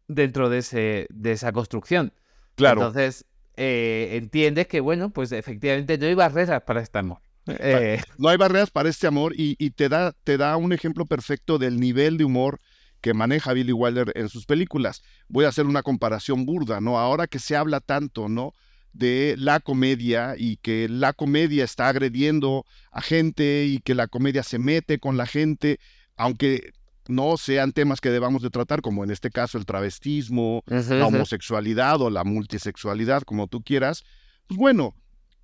dentro 0.08 0.48
de, 0.48 0.58
ese, 0.58 1.06
de 1.10 1.32
esa 1.32 1.52
construcción. 1.52 2.12
Claro. 2.54 2.80
Entonces, 2.80 3.24
eh, 3.56 4.10
entiendes 4.12 4.66
que, 4.66 4.80
bueno, 4.80 5.10
pues 5.10 5.32
efectivamente 5.32 5.98
no 5.98 6.06
hay 6.06 6.14
barreras 6.14 6.62
para 6.62 6.80
este 6.82 6.98
amor. 6.98 7.18
Eh, 7.46 8.00
No 8.18 8.28
hay 8.28 8.36
barreras 8.36 8.70
para 8.70 8.88
este 8.88 9.06
amor 9.06 9.34
y, 9.36 9.56
y 9.58 9.70
te, 9.70 9.88
da, 9.88 10.12
te 10.24 10.38
da 10.38 10.56
un 10.56 10.72
ejemplo 10.72 11.04
perfecto 11.06 11.58
del 11.58 11.78
nivel 11.78 12.16
de 12.16 12.24
humor 12.24 12.60
que 13.00 13.12
maneja 13.12 13.52
Billy 13.52 13.72
Wilder 13.72 14.12
en 14.14 14.30
sus 14.30 14.46
películas. 14.46 15.02
Voy 15.28 15.44
a 15.44 15.48
hacer 15.48 15.66
una 15.66 15.82
comparación 15.82 16.46
burda, 16.46 16.80
¿no? 16.80 16.98
Ahora 16.98 17.26
que 17.26 17.38
se 17.38 17.54
habla 17.54 17.80
tanto, 17.80 18.28
¿no? 18.28 18.52
de 18.94 19.34
la 19.36 19.60
comedia 19.60 20.34
y 20.38 20.56
que 20.58 20.88
la 20.88 21.12
comedia 21.12 21.64
está 21.64 21.88
agrediendo 21.88 22.64
a 22.92 23.02
gente 23.02 23.64
y 23.66 23.80
que 23.80 23.94
la 23.94 24.06
comedia 24.06 24.42
se 24.42 24.58
mete 24.58 24.98
con 24.98 25.16
la 25.16 25.26
gente, 25.26 25.80
aunque 26.16 26.70
no 27.09 27.36
sean 27.36 27.72
temas 27.72 28.00
que 28.00 28.11
debamos 28.11 28.42
de 28.42 28.50
tratar, 28.50 28.80
como 28.80 29.05
en 29.05 29.11
este 29.11 29.30
caso 29.30 29.59
el 29.59 29.66
travestismo, 29.66 30.62
la 30.66 31.07
homosexualidad 31.07 32.00
o 32.00 32.11
la 32.11 32.24
multisexualidad, 32.24 33.22
como 33.22 33.46
tú 33.46 33.62
quieras, 33.62 34.05
pues 34.46 34.59
bueno, 34.59 34.94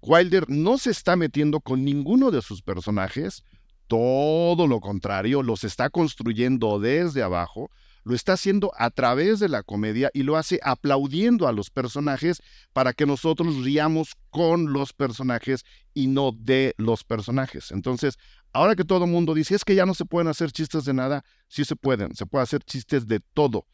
Wilder 0.02 0.48
no 0.48 0.78
se 0.78 0.90
está 0.90 1.16
metiendo 1.16 1.60
con 1.60 1.84
ninguno 1.84 2.30
de 2.30 2.42
sus 2.42 2.62
personajes, 2.62 3.44
todo 3.86 4.66
lo 4.66 4.80
contrario, 4.80 5.42
los 5.42 5.64
está 5.64 5.90
construyendo 5.90 6.78
desde 6.78 7.22
abajo, 7.22 7.70
lo 8.04 8.14
está 8.14 8.34
haciendo 8.34 8.72
a 8.76 8.90
través 8.90 9.40
de 9.40 9.48
la 9.48 9.62
comedia 9.62 10.10
y 10.14 10.22
lo 10.22 10.36
hace 10.36 10.60
aplaudiendo 10.62 11.46
a 11.46 11.52
los 11.52 11.70
personajes 11.70 12.42
para 12.72 12.92
que 12.92 13.06
nosotros 13.06 13.64
riamos 13.64 14.14
con 14.30 14.72
los 14.72 14.92
personajes 14.92 15.64
y 15.94 16.06
no 16.06 16.32
de 16.32 16.74
los 16.78 17.04
personajes. 17.04 17.70
Entonces, 17.70 18.18
ahora 18.52 18.74
que 18.74 18.84
todo 18.84 19.04
el 19.04 19.10
mundo 19.10 19.34
dice, 19.34 19.54
es 19.54 19.64
que 19.64 19.74
ya 19.74 19.86
no 19.86 19.94
se 19.94 20.04
pueden 20.04 20.28
hacer 20.28 20.52
chistes 20.52 20.84
de 20.84 20.94
nada, 20.94 21.24
sí 21.48 21.64
se 21.64 21.76
pueden, 21.76 22.14
se 22.14 22.26
puede 22.26 22.44
hacer 22.44 22.62
chistes 22.64 23.06
de 23.06 23.20
todo, 23.20 23.66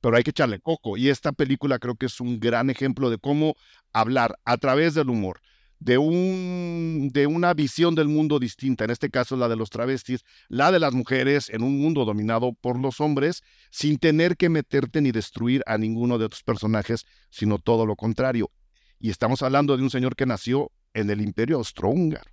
pero 0.00 0.16
hay 0.16 0.22
que 0.22 0.30
echarle 0.30 0.60
coco. 0.60 0.96
Y 0.96 1.08
esta 1.08 1.32
película 1.32 1.78
creo 1.78 1.96
que 1.96 2.06
es 2.06 2.20
un 2.20 2.38
gran 2.38 2.70
ejemplo 2.70 3.10
de 3.10 3.18
cómo 3.18 3.54
hablar 3.92 4.38
a 4.44 4.56
través 4.58 4.94
del 4.94 5.10
humor 5.10 5.40
de, 5.78 5.98
un, 5.98 7.10
de 7.12 7.26
una 7.26 7.52
visión 7.54 7.94
del 7.94 8.08
mundo 8.08 8.38
distinta, 8.38 8.84
en 8.84 8.90
este 8.90 9.10
caso 9.10 9.36
la 9.36 9.48
de 9.48 9.56
los 9.56 9.70
travestis, 9.70 10.24
la 10.48 10.72
de 10.72 10.78
las 10.80 10.94
mujeres 10.94 11.50
en 11.50 11.62
un 11.62 11.78
mundo 11.78 12.04
dominado 12.04 12.52
por 12.54 12.78
los 12.78 13.00
hombres, 13.00 13.42
sin 13.70 13.98
tener 13.98 14.36
que 14.36 14.48
meterte 14.48 15.00
ni 15.00 15.12
destruir 15.12 15.62
a 15.66 15.78
ninguno 15.78 16.18
de 16.18 16.28
tus 16.28 16.42
personajes, 16.42 17.04
sino 17.30 17.58
todo 17.58 17.86
lo 17.86 17.96
contrario. 17.96 18.50
Y 18.98 19.10
estamos 19.10 19.42
hablando 19.42 19.76
de 19.76 19.82
un 19.82 19.90
señor 19.90 20.16
que 20.16 20.26
nació 20.26 20.70
en 20.94 21.10
el 21.10 21.20
imperio 21.20 21.56
austrohúngaro. 21.58 22.30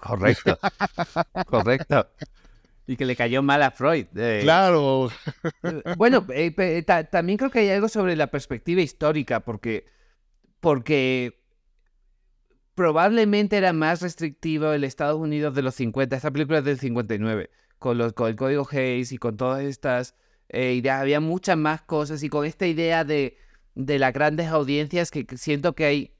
Correcto. 0.00 0.58
Correcto. 1.46 2.08
Y 2.86 2.96
que 2.96 3.06
le 3.06 3.16
cayó 3.16 3.42
mal 3.42 3.62
a 3.62 3.70
Freud. 3.70 4.08
eh, 4.14 4.40
Claro, 4.42 5.08
Bueno, 5.96 6.26
eh, 6.28 6.84
también 7.10 7.38
creo 7.38 7.50
que 7.50 7.60
hay 7.60 7.70
algo 7.70 7.88
sobre 7.88 8.14
la 8.14 8.26
perspectiva 8.26 8.82
histórica, 8.82 9.40
porque, 9.40 9.86
porque 10.60 11.43
probablemente 12.74 13.56
era 13.56 13.72
más 13.72 14.02
restrictivo 14.02 14.72
el 14.72 14.84
Estados 14.84 15.20
Unidos 15.20 15.54
de 15.54 15.62
los 15.62 15.74
50. 15.74 16.16
Esta 16.16 16.30
película 16.30 16.58
es 16.58 16.64
del 16.64 16.78
59, 16.78 17.50
con, 17.78 17.98
los, 17.98 18.12
con 18.12 18.28
el 18.28 18.36
código 18.36 18.66
Hayes 18.70 19.12
y 19.12 19.18
con 19.18 19.36
todas 19.36 19.62
estas 19.62 20.14
eh, 20.48 20.74
ideas. 20.74 21.00
Había 21.00 21.20
muchas 21.20 21.56
más 21.56 21.82
cosas 21.82 22.22
y 22.22 22.28
con 22.28 22.44
esta 22.44 22.66
idea 22.66 23.04
de, 23.04 23.36
las 23.74 24.12
grandes 24.12 24.48
audiencias 24.48 25.10
que 25.10 25.26
siento 25.36 25.74
que 25.74 25.84
hay 25.84 26.14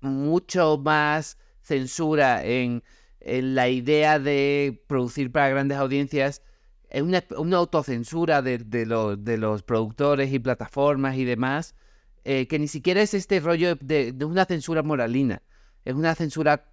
mucho 0.00 0.78
más 0.78 1.38
censura 1.60 2.44
en, 2.44 2.82
la 3.24 3.68
idea 3.68 4.18
de 4.18 4.82
producir 4.88 5.30
para 5.30 5.48
grandes 5.48 5.78
audiencias. 5.78 6.42
Es 6.90 7.02
una, 7.02 7.22
autocensura 7.56 8.42
de 8.42 8.86
los 8.86 9.62
productores 9.62 10.32
y 10.32 10.38
plataformas 10.40 11.16
y 11.16 11.24
demás, 11.24 11.76
eh, 12.24 12.46
que 12.46 12.58
ni 12.58 12.68
siquiera 12.68 13.02
es 13.02 13.14
este 13.14 13.40
rollo 13.40 13.76
de, 13.76 14.12
de 14.12 14.24
una 14.24 14.44
censura 14.44 14.82
moralina. 14.82 15.42
Es 15.84 15.94
una 15.94 16.14
censura 16.14 16.70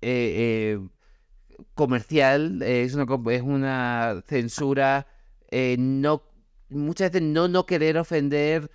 eh, 0.00 0.78
eh, 0.80 0.88
comercial, 1.74 2.62
es, 2.62 2.94
una, 2.94 3.06
es 3.32 3.42
una 3.42 4.22
censura 4.26 5.06
no 5.78 6.22
muchas 6.70 7.12
veces 7.12 7.28
no 7.28 7.46
no 7.48 7.66
querer 7.66 7.98
ofender, 7.98 8.70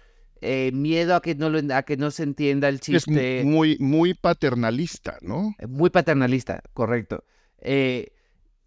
miedo 0.73 1.15
a 1.15 1.21
que 1.21 1.33
no 1.33 1.49
lo, 1.49 1.73
a 1.73 1.81
que 1.83 1.97
no 1.97 2.11
se 2.11 2.23
entienda 2.23 2.69
el 2.69 2.75
es 2.75 2.81
chiste. 2.81 3.43
muy, 3.43 3.77
muy 3.79 4.13
paternalista, 4.13 5.17
¿no? 5.21 5.55
Muy 5.67 5.89
paternalista, 5.89 6.61
correcto. 6.73 7.23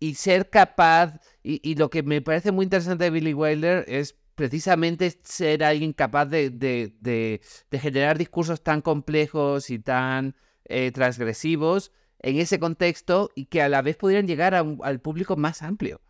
Y 0.01 0.15
ser 0.15 0.51
capaz, 0.51 1.21
y, 1.43 1.61
y 1.63 1.77
lo 1.77 1.91
que 1.91 2.03
me 2.03 2.23
parece 2.23 2.51
muy 2.51 2.65
interesante 2.65 3.05
de 3.05 3.11
Billy 3.11 3.35
Wilder 3.35 3.85
es 3.87 4.17
precisamente 4.41 5.12
ser 5.22 5.62
alguien 5.62 5.93
capaz 5.93 6.24
de, 6.24 6.49
de- 6.49 6.95
de- 6.99 7.43
de 7.70 7.78
generar 7.78 8.16
discursos 8.16 8.62
tan 8.62 8.80
complejos 8.80 9.68
y 9.68 9.78
tan 9.78 10.34
eh, 10.64 10.91
transgresivos 10.93 11.93
en 12.20 12.38
ese 12.38 12.59
contexto 12.59 13.30
y 13.34 13.45
que 13.47 13.61
a 13.61 13.68
la 13.68 13.82
vez 13.82 13.97
pudieran 13.99 14.26
llegar 14.26 14.55
al 14.55 15.01
público 15.01 15.36
más 15.36 15.61
amplio. 15.61 16.01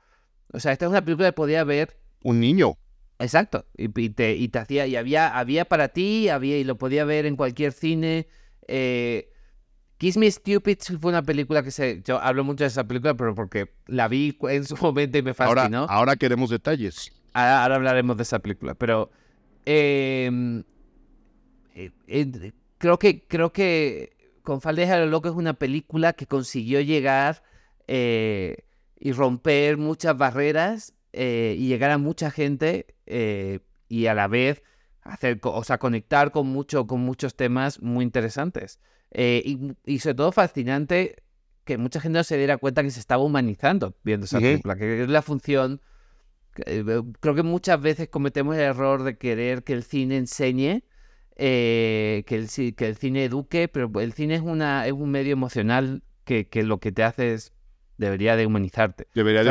O 0.53 0.61
sea, 0.61 0.71
esta 0.71 0.85
es 0.85 0.91
una 0.91 1.05
película 1.05 1.31
que 1.31 1.33
podía 1.33 1.65
ver... 1.65 1.99
Un 2.23 2.39
niño. 2.39 2.79
Exacto. 3.19 3.67
Y, 3.77 3.89
te, 4.11 4.37
y 4.37 4.47
te 4.47 4.61
hacía, 4.61 4.87
y 4.87 4.95
había, 4.95 5.37
había 5.37 5.65
para 5.65 5.89
ti, 5.89 6.29
había, 6.29 6.57
y 6.57 6.63
lo 6.63 6.79
podía 6.79 7.05
ver 7.05 7.27
en 7.27 7.35
cualquier 7.35 7.73
cine. 7.73 8.29
Eh, 8.69 9.33
Kiss 9.99 10.17
Me 10.17 10.31
Stupid 10.31 10.79
fue 11.01 11.11
una 11.11 11.23
película 11.23 11.65
que 11.65 11.73
se. 11.73 12.01
Yo 12.05 12.21
hablo 12.21 12.45
mucho 12.45 12.63
de 12.63 12.69
esa 12.69 12.87
película, 12.87 13.15
pero 13.15 13.35
porque 13.35 13.73
la 13.87 14.07
vi 14.07 14.39
en 14.49 14.65
su 14.65 14.77
momento 14.77 15.19
y 15.19 15.23
me 15.23 15.35
fascinó. 15.35 15.81
Ahora, 15.81 15.93
ahora 15.93 16.17
queremos 16.17 16.51
detalles. 16.51 17.13
Ahora, 17.33 17.75
hablaremos 17.75 18.17
de 18.17 18.23
esa 18.23 18.39
película. 18.39 18.75
Pero. 18.75 19.11
Em, 19.65 20.63
eh, 21.75 21.91
eh, 22.07 22.53
creo 22.79 22.99
que. 22.99 23.25
Creo 23.27 23.53
que. 23.53 24.17
Con 24.43 24.61
Faldeja 24.61 24.99
lo 24.99 25.07
Loco 25.07 25.29
es 25.29 25.35
una 25.35 25.55
película 25.55 26.15
que 26.15 26.27
consiguió 26.27 26.81
llegar 26.81 27.43
eh, 27.87 28.65
y 28.99 29.13
romper 29.13 29.77
muchas 29.77 30.17
barreras 30.17 30.95
y 31.13 31.67
llegar 31.69 31.91
a 31.91 31.99
mucha 31.99 32.31
gente 32.31 32.87
y 33.89 34.07
a 34.07 34.15
la 34.15 34.29
vez 34.29 34.63
hacer, 35.03 35.39
o 35.43 35.65
sea, 35.65 35.79
conectar 35.79 36.31
con, 36.31 36.47
mucho, 36.47 36.87
con 36.87 37.01
muchos 37.01 37.35
temas 37.35 37.81
muy 37.81 38.05
interesantes. 38.05 38.81
Eh, 39.11 39.57
y, 39.85 39.99
sobre 39.99 40.15
todo 40.15 40.33
fascinante 40.33 41.17
que 41.65 41.79
mucha 41.79 42.01
gente 42.01 42.19
no 42.19 42.25
se 42.25 42.37
diera 42.37 42.59
cuenta 42.59 42.83
que 42.83 42.91
se 42.91 43.01
estaba 43.01 43.23
humanizando 43.23 43.97
viendo 44.05 44.27
esa 44.27 44.39
película, 44.39 44.77
que 44.77 45.03
es 45.03 45.09
la 45.09 45.23
función. 45.23 45.81
Eh, 46.67 47.03
creo 47.21 47.35
que 47.35 47.43
muchas 47.43 47.81
veces 47.81 48.09
cometemos 48.09 48.57
el 48.57 48.63
error 48.63 49.03
de 49.03 49.17
querer 49.17 49.63
que 49.63 49.73
el 49.73 49.83
cine 49.83 50.17
enseñe, 50.17 50.83
eh, 51.37 52.25
que, 52.27 52.37
el, 52.37 52.75
que 52.75 52.87
el 52.87 52.97
cine 52.97 53.25
eduque, 53.25 53.69
pero 53.69 53.91
el 54.01 54.13
cine 54.13 54.35
es, 54.35 54.43
una, 54.43 54.87
es 54.87 54.93
un 54.93 55.11
medio 55.11 55.33
emocional 55.33 56.03
que, 56.25 56.49
que 56.49 56.63
lo 56.63 56.79
que 56.79 56.93
te 56.93 57.03
hace 57.03 57.35
es, 57.35 57.53
debería 57.97 58.37
de 58.37 58.47
humanizarte. 58.47 59.07
Debería 59.15 59.45
de. 59.45 59.51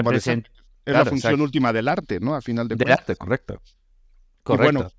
Es 0.85 0.93
la 0.93 1.05
función 1.05 1.39
última 1.41 1.71
del 1.71 1.87
arte, 1.87 2.19
¿no? 2.19 2.35
A 2.35 2.41
final 2.41 2.67
de 2.67 2.75
Del 2.75 2.91
arte, 2.91 3.15
correcto. 3.15 3.61
Correcto. 4.43 4.91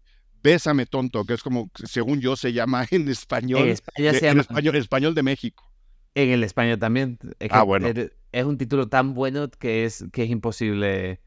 Bésame 0.43 0.87
tonto, 0.87 1.25
que 1.25 1.35
es 1.35 1.43
como, 1.43 1.71
según 1.75 2.21
yo, 2.21 2.37
se 2.37 2.53
llama 2.53 2.87
en 2.91 3.09
español. 3.09 3.63
En 3.63 3.69
España 3.69 4.13
se 4.15 4.27
llama. 4.27 4.41
Español, 4.43 4.77
español 4.77 5.15
de 5.15 5.23
México. 5.23 5.71
En 6.15 6.31
el 6.31 6.45
español 6.45 6.79
también. 6.79 7.19
Es 7.39 7.51
ah, 7.53 7.63
bueno. 7.63 7.89
Es, 8.33 8.45
un 8.45 8.57
título 8.57 8.89
tan 8.89 9.15
bueno 9.15 9.51
que 9.51 9.85
es, 9.85 10.05
que 10.13 10.25
es 10.25 10.31
imposible. 10.31 11.21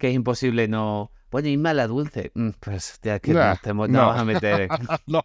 Que 0.00 0.08
es 0.08 0.14
imposible 0.14 0.66
no. 0.66 1.12
Bueno, 1.30 1.48
y 1.48 1.56
mala 1.56 1.86
dulce. 1.86 2.32
Mm, 2.34 2.50
pues 2.58 2.98
ya 3.02 3.20
que 3.20 3.32
no, 3.32 3.56
te, 3.62 3.72
no, 3.72 3.86
no. 3.86 4.06
vas 4.08 4.20
a 4.20 4.24
meter. 4.24 4.68
no. 5.06 5.24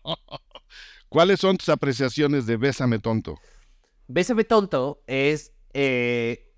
¿Cuáles 1.09 1.39
son 1.39 1.57
tus 1.57 1.69
apreciaciones 1.69 2.45
de 2.45 2.57
Bésame 2.57 2.99
tonto? 2.99 3.39
Bésame 4.07 4.43
tonto 4.43 5.01
es. 5.07 5.51
Eh, 5.73 6.53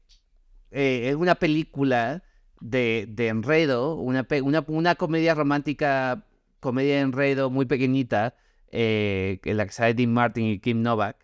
eh, 0.72 1.10
es 1.10 1.16
una 1.16 1.36
película 1.36 2.24
de, 2.60 3.06
de 3.08 3.30
enredo, 3.30 3.96
una, 3.96 4.28
una, 4.44 4.66
una 4.68 4.96
comedia 4.96 5.34
romántica 5.34 6.28
comedia 6.60 6.96
de 6.96 7.02
enredo 7.02 7.50
muy 7.50 7.66
pequeñita, 7.66 8.36
eh, 8.72 9.40
en 9.44 9.58
la 9.58 9.66
que 9.66 9.72
sale 9.72 9.94
Dean 9.94 10.14
Martin 10.14 10.46
y 10.46 10.60
Kim 10.60 10.82
Novak, 10.82 11.18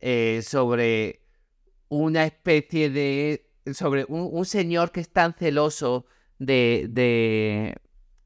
eh, 0.00 0.42
sobre 0.42 1.22
una 1.88 2.24
especie 2.24 2.90
de. 2.90 3.50
sobre 3.72 4.04
un, 4.08 4.44
señor 4.44 4.90
que 4.90 5.00
es 5.00 5.12
tan 5.12 5.34
celoso 5.34 6.06
de, 6.40 7.76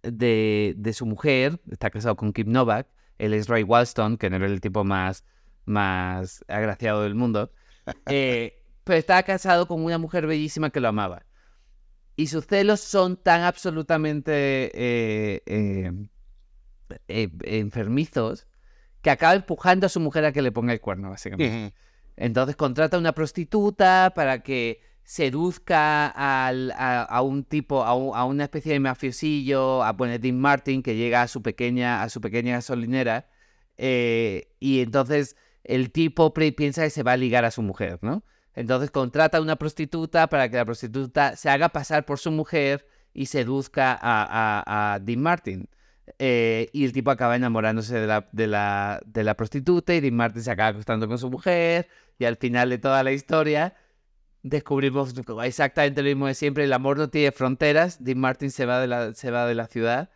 de, 0.02 0.74
de, 0.76 0.92
su 0.92 1.04
mujer, 1.04 1.60
está 1.70 1.90
casado 1.90 2.16
con 2.16 2.32
Kim 2.32 2.50
Novak, 2.50 2.86
él 3.18 3.34
es 3.34 3.48
Ray 3.48 3.64
Walston, 3.64 4.16
que 4.16 4.30
no 4.30 4.36
era 4.36 4.46
el 4.46 4.60
tipo 4.60 4.84
más, 4.84 5.24
más 5.66 6.44
agraciado 6.48 7.02
del 7.02 7.14
mundo, 7.14 7.50
eh, 8.06 8.62
pero 8.84 8.98
estaba 8.98 9.22
casado 9.24 9.66
con 9.66 9.84
una 9.84 9.98
mujer 9.98 10.26
bellísima 10.26 10.70
que 10.70 10.80
lo 10.80 10.88
amaba. 10.88 11.26
Y 12.16 12.28
sus 12.28 12.46
celos 12.46 12.80
son 12.80 13.16
tan 13.16 13.42
absolutamente 13.42 14.70
eh, 14.74 15.92
enfermizos 17.08 18.46
que 19.02 19.10
acaba 19.10 19.34
empujando 19.34 19.86
a 19.86 19.88
su 19.88 19.98
mujer 19.98 20.24
a 20.24 20.32
que 20.32 20.40
le 20.40 20.52
ponga 20.52 20.72
el 20.72 20.80
cuerno, 20.80 21.10
básicamente. 21.10 21.74
Entonces 22.16 22.54
contrata 22.54 22.96
a 22.96 23.00
una 23.00 23.12
prostituta 23.12 24.12
para 24.14 24.44
que 24.44 24.80
seduzca 25.04 26.06
a, 26.08 27.22
un 27.22 27.44
tipo, 27.44 27.84
a, 27.84 28.24
una 28.24 28.44
especie 28.44 28.72
de 28.72 28.80
mafiosillo, 28.80 29.84
a 29.84 29.96
poner 29.96 30.20
Dean 30.20 30.40
Martin, 30.40 30.82
que 30.82 30.96
llega 30.96 31.22
a 31.22 31.28
su 31.28 31.42
pequeña, 31.42 32.02
a 32.02 32.08
su 32.08 32.20
pequeña 32.20 32.54
gasolinera, 32.54 33.28
eh, 33.76 34.48
y 34.60 34.80
entonces 34.80 35.36
el 35.62 35.92
tipo 35.92 36.32
piensa 36.34 36.84
que 36.84 36.90
se 36.90 37.02
va 37.02 37.12
a 37.12 37.16
ligar 37.16 37.44
a 37.44 37.50
su 37.50 37.62
mujer, 37.62 37.98
¿no? 38.02 38.24
Entonces 38.54 38.90
contrata 38.90 39.38
a 39.38 39.42
una 39.42 39.56
prostituta 39.56 40.28
para 40.28 40.48
que 40.48 40.56
la 40.56 40.64
prostituta 40.64 41.36
se 41.36 41.50
haga 41.50 41.70
pasar 41.70 42.04
por 42.04 42.18
su 42.18 42.30
mujer 42.30 42.86
y 43.12 43.26
seduzca 43.26 43.98
a, 44.00 44.94
a 44.94 45.00
Dean 45.00 45.20
Martin. 45.20 45.68
Eh, 46.18 46.68
y 46.72 46.84
el 46.84 46.92
tipo 46.92 47.10
acaba 47.10 47.34
enamorándose 47.34 47.98
de 47.98 48.06
la, 48.06 48.28
de 48.32 48.46
la, 48.46 49.00
de 49.06 49.24
la 49.24 49.34
prostituta 49.36 49.94
y 49.94 50.00
Dean 50.00 50.14
Martin 50.14 50.42
se 50.42 50.50
acaba 50.50 50.68
acostando 50.68 51.08
con 51.08 51.18
su 51.18 51.30
mujer 51.30 51.88
y 52.18 52.24
al 52.26 52.36
final 52.36 52.70
de 52.70 52.78
toda 52.78 53.02
la 53.02 53.12
historia 53.12 53.74
descubrimos 54.44 55.14
exactamente 55.42 56.02
lo 56.02 56.08
mismo 56.08 56.26
de 56.26 56.34
siempre, 56.34 56.64
el 56.64 56.72
amor 56.72 56.98
no 56.98 57.08
tiene 57.08 57.32
fronteras, 57.32 58.04
Dean 58.04 58.18
Martin 58.18 58.50
se 58.50 58.66
va 58.66 58.78
de 58.78 58.86
la, 58.86 59.14
se 59.14 59.30
va 59.30 59.46
de 59.46 59.54
la 59.54 59.66
ciudad 59.66 60.10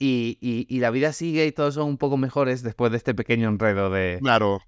y, 0.00 0.36
y, 0.40 0.78
la 0.80 0.90
vida 0.90 1.12
sigue 1.12 1.46
y 1.46 1.52
todos 1.52 1.74
son 1.74 1.88
un 1.88 1.96
poco 1.96 2.16
mejores 2.16 2.62
después 2.62 2.90
de 2.90 2.98
este 2.98 3.14
pequeño 3.14 3.48
enredo 3.48 3.88
de, 3.90 4.18
claro. 4.20 4.60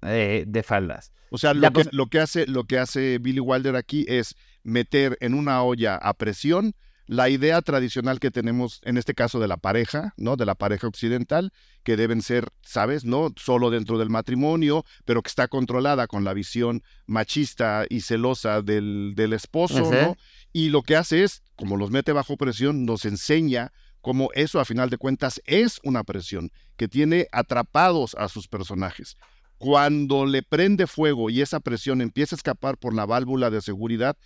de 0.00 0.62
faldas. 0.64 1.12
O 1.30 1.38
sea, 1.38 1.54
lo 1.54 1.72
que, 1.72 1.84
lo, 1.92 2.06
que 2.06 2.20
hace, 2.20 2.46
lo 2.46 2.64
que 2.64 2.78
hace 2.78 3.18
Billy 3.18 3.40
Wilder 3.40 3.76
aquí 3.76 4.04
es 4.08 4.36
meter 4.62 5.16
en 5.20 5.34
una 5.34 5.62
olla 5.62 5.96
a 5.96 6.14
presión 6.14 6.74
la 7.12 7.28
idea 7.28 7.60
tradicional 7.60 8.20
que 8.20 8.30
tenemos 8.30 8.80
en 8.84 8.96
este 8.96 9.12
caso 9.12 9.38
de 9.38 9.46
la 9.46 9.58
pareja, 9.58 10.14
¿no? 10.16 10.36
De 10.36 10.46
la 10.46 10.54
pareja 10.54 10.86
occidental, 10.86 11.52
que 11.82 11.98
deben 11.98 12.22
ser, 12.22 12.48
¿sabes? 12.62 13.04
No 13.04 13.34
solo 13.36 13.68
dentro 13.68 13.98
del 13.98 14.08
matrimonio, 14.08 14.86
pero 15.04 15.20
que 15.22 15.28
está 15.28 15.46
controlada 15.46 16.06
con 16.06 16.24
la 16.24 16.32
visión 16.32 16.82
machista 17.04 17.84
y 17.90 18.00
celosa 18.00 18.62
del, 18.62 19.12
del 19.14 19.34
esposo, 19.34 19.90
¿no? 19.92 20.16
Y 20.54 20.70
lo 20.70 20.80
que 20.80 20.96
hace 20.96 21.22
es, 21.22 21.42
como 21.54 21.76
los 21.76 21.90
mete 21.90 22.12
bajo 22.12 22.38
presión, 22.38 22.86
nos 22.86 23.04
enseña 23.04 23.72
cómo 24.00 24.30
eso 24.32 24.58
a 24.58 24.64
final 24.64 24.88
de 24.88 24.96
cuentas 24.96 25.42
es 25.44 25.80
una 25.84 26.04
presión 26.04 26.50
que 26.78 26.88
tiene 26.88 27.28
atrapados 27.30 28.14
a 28.14 28.28
sus 28.28 28.48
personajes. 28.48 29.18
Cuando 29.58 30.24
le 30.24 30.42
prende 30.42 30.86
fuego 30.86 31.28
y 31.28 31.42
esa 31.42 31.60
presión 31.60 32.00
empieza 32.00 32.34
a 32.34 32.38
escapar 32.38 32.78
por 32.78 32.94
la 32.94 33.04
válvula 33.04 33.50
de 33.50 33.60
seguridad, 33.60 34.16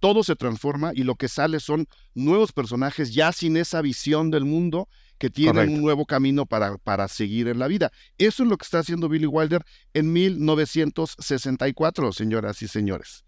todo 0.00 0.24
se 0.24 0.34
transforma 0.34 0.92
y 0.94 1.04
lo 1.04 1.14
que 1.14 1.28
sale 1.28 1.60
son 1.60 1.86
nuevos 2.14 2.52
personajes 2.52 3.14
ya 3.14 3.32
sin 3.32 3.56
esa 3.56 3.82
visión 3.82 4.30
del 4.30 4.44
mundo 4.44 4.88
que 5.18 5.30
tienen 5.30 5.68
un 5.68 5.82
nuevo 5.82 6.06
camino 6.06 6.46
para, 6.46 6.78
para 6.78 7.06
seguir 7.06 7.46
en 7.48 7.58
la 7.58 7.68
vida. 7.68 7.92
Eso 8.16 8.42
es 8.42 8.48
lo 8.48 8.56
que 8.56 8.64
está 8.64 8.78
haciendo 8.78 9.08
Billy 9.08 9.26
Wilder 9.26 9.62
en 9.92 10.12
1964, 10.12 12.12
señoras 12.12 12.62
y 12.62 12.68
señores. 12.68 13.24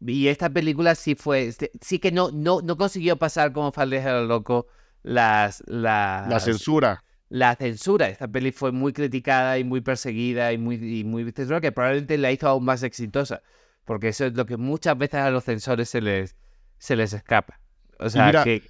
Y 0.00 0.28
esta 0.28 0.48
película 0.48 0.94
sí 0.94 1.14
fue, 1.14 1.46
este, 1.46 1.70
sí 1.82 1.98
que 1.98 2.10
no, 2.10 2.30
no, 2.30 2.62
no 2.62 2.78
consiguió 2.78 3.18
pasar 3.18 3.52
como 3.52 3.70
Faldeja 3.70 4.18
loco 4.22 4.66
las, 5.02 5.62
las, 5.66 6.26
La 6.26 6.40
censura. 6.40 7.04
La 7.28 7.54
censura. 7.54 8.08
Esta 8.08 8.26
peli 8.26 8.50
fue 8.50 8.72
muy 8.72 8.94
criticada 8.94 9.58
y 9.58 9.64
muy 9.64 9.82
perseguida 9.82 10.54
y 10.54 10.58
muy, 10.58 10.76
y 10.76 11.04
muy 11.04 11.30
que 11.30 11.70
probablemente 11.70 12.16
la 12.16 12.32
hizo 12.32 12.48
aún 12.48 12.64
más 12.64 12.82
exitosa 12.82 13.42
porque 13.84 14.08
eso 14.08 14.26
es 14.26 14.34
lo 14.34 14.46
que 14.46 14.56
muchas 14.56 14.96
veces 14.96 15.20
a 15.20 15.30
los 15.30 15.44
censores 15.44 15.88
se 15.88 16.00
les, 16.00 16.36
se 16.78 16.96
les 16.96 17.12
escapa. 17.12 17.60
O 17.98 18.08
sea, 18.08 18.44
que... 18.44 18.62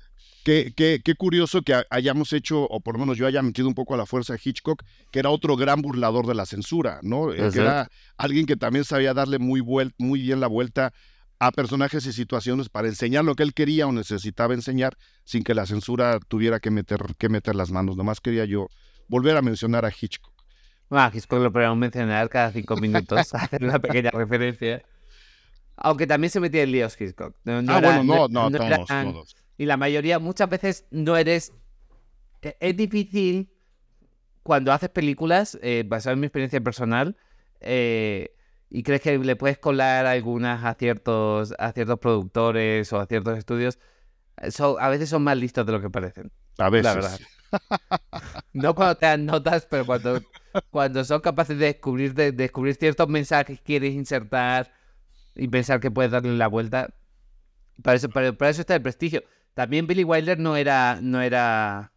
Qué, 0.42 0.72
qué, 0.74 1.02
qué, 1.04 1.14
curioso 1.16 1.60
que 1.60 1.82
hayamos 1.90 2.32
hecho, 2.32 2.62
o 2.62 2.80
por 2.80 2.94
lo 2.94 3.00
menos 3.00 3.18
yo 3.18 3.26
haya 3.26 3.42
metido 3.42 3.68
un 3.68 3.74
poco 3.74 3.92
a 3.92 3.98
la 3.98 4.06
fuerza 4.06 4.32
a 4.32 4.38
Hitchcock, 4.42 4.82
que 5.10 5.18
era 5.18 5.28
otro 5.28 5.54
gran 5.54 5.82
burlador 5.82 6.26
de 6.26 6.34
la 6.34 6.46
censura, 6.46 6.98
¿no? 7.02 7.30
Eh, 7.30 7.50
que 7.52 7.60
era 7.60 7.88
alguien 8.16 8.46
que 8.46 8.56
también 8.56 8.84
sabía 8.84 9.12
darle 9.12 9.38
muy, 9.38 9.62
muy 9.98 10.22
bien 10.22 10.40
la 10.40 10.46
vuelta 10.46 10.94
a 11.40 11.52
personajes 11.52 12.06
y 12.06 12.12
situaciones 12.12 12.68
para 12.68 12.88
enseñar 12.88 13.24
lo 13.24 13.34
que 13.34 13.42
él 13.42 13.54
quería 13.54 13.86
o 13.86 13.92
necesitaba 13.92 14.54
enseñar 14.54 14.96
sin 15.24 15.42
que 15.42 15.54
la 15.54 15.66
censura 15.66 16.18
tuviera 16.28 16.60
que 16.60 16.70
meter, 16.70 17.00
que 17.18 17.28
meter 17.28 17.54
las 17.54 17.70
manos. 17.70 17.96
Nomás 17.96 18.20
quería 18.20 18.44
yo 18.44 18.68
volver 19.08 19.36
a 19.36 19.42
mencionar 19.42 19.84
a 19.84 19.90
Hitchcock. 19.90 20.32
Bueno, 20.90 21.10
Hitchcock 21.14 21.40
lo 21.40 21.52
podemos 21.52 21.78
mencionar 21.78 22.28
cada 22.28 22.52
cinco 22.52 22.76
minutos, 22.76 23.34
hacer 23.34 23.64
una 23.64 23.78
pequeña 23.78 24.10
referencia. 24.10 24.82
Aunque 25.80 26.06
también 26.06 26.30
se 26.30 26.40
metía 26.40 26.62
en 26.62 26.72
líos 26.72 27.00
Hitchcock. 27.00 27.34
No, 27.44 27.58
ah, 27.72 27.80
bueno, 27.80 28.28
no, 28.28 28.50
no, 28.50 28.50
todos, 28.50 29.36
Y 29.56 29.64
la 29.64 29.76
mayoría, 29.76 30.18
muchas 30.18 30.48
veces 30.48 30.86
no 30.90 31.16
eres... 31.16 31.52
E, 32.42 32.56
es 32.60 32.76
difícil 32.76 33.50
cuando 34.42 34.72
haces 34.72 34.90
películas, 34.90 35.58
eh, 35.62 35.84
basado 35.86 36.14
en 36.14 36.20
mi 36.20 36.26
experiencia 36.26 36.60
personal, 36.60 37.16
eh, 37.60 38.34
y 38.68 38.82
crees 38.82 39.00
que 39.00 39.18
le 39.18 39.36
puedes 39.36 39.58
colar 39.58 40.06
algunas 40.06 40.64
a 40.64 40.74
ciertos, 40.74 41.54
a 41.58 41.72
ciertos 41.72 41.98
productores 41.98 42.92
o 42.92 43.00
a 43.00 43.06
ciertos 43.06 43.38
estudios, 43.38 43.78
a 44.36 44.88
veces 44.88 45.08
son 45.08 45.22
más 45.22 45.36
listos 45.36 45.66
de 45.66 45.72
lo 45.72 45.80
que 45.80 45.90
parecen. 45.90 46.30
A 46.58 46.70
veces. 46.70 46.84
La 46.84 46.94
verdad. 46.94 47.20
no 48.52 48.74
cuando 48.74 48.96
te 48.96 49.06
dan 49.06 49.26
notas, 49.26 49.66
pero 49.68 49.84
cuando, 49.84 50.20
cuando 50.70 51.04
son 51.04 51.20
capaces 51.20 51.58
de 51.58 51.66
descubrir, 51.66 52.14
de, 52.14 52.32
descubrir 52.32 52.76
ciertos 52.76 53.08
mensajes 53.08 53.58
que 53.58 53.64
quieres 53.64 53.94
insertar 53.94 54.72
y 55.34 55.48
pensar 55.48 55.80
que 55.80 55.90
puedes 55.90 56.12
darle 56.12 56.36
la 56.36 56.48
vuelta. 56.48 56.94
Para 57.82 57.96
eso, 57.96 58.08
para, 58.08 58.28
eso 58.28 58.60
está 58.60 58.74
el 58.74 58.82
prestigio. 58.82 59.24
También 59.54 59.86
Billy 59.86 60.04
Wilder 60.04 60.38
no 60.38 60.56
era, 60.56 60.98
no 61.02 61.20
era, 61.20 61.92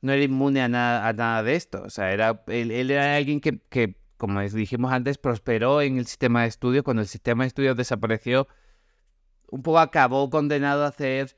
no 0.00 0.12
era 0.12 0.22
inmune 0.22 0.62
a 0.62 0.68
nada, 0.68 1.06
a 1.06 1.12
nada 1.12 1.42
de 1.42 1.56
esto. 1.56 1.82
O 1.82 1.90
sea, 1.90 2.12
era, 2.12 2.42
él, 2.46 2.70
era 2.90 3.16
alguien 3.16 3.40
que, 3.40 3.60
que, 3.68 3.96
como 4.16 4.40
dijimos 4.40 4.92
antes, 4.92 5.18
prosperó 5.18 5.82
en 5.82 5.98
el 5.98 6.06
sistema 6.06 6.42
de 6.42 6.48
estudio. 6.48 6.84
Cuando 6.84 7.02
el 7.02 7.08
sistema 7.08 7.44
de 7.44 7.48
estudios 7.48 7.76
desapareció, 7.76 8.48
un 9.50 9.62
poco 9.62 9.78
acabó 9.78 10.30
condenado 10.30 10.84
a 10.84 10.88
hacer 10.88 11.36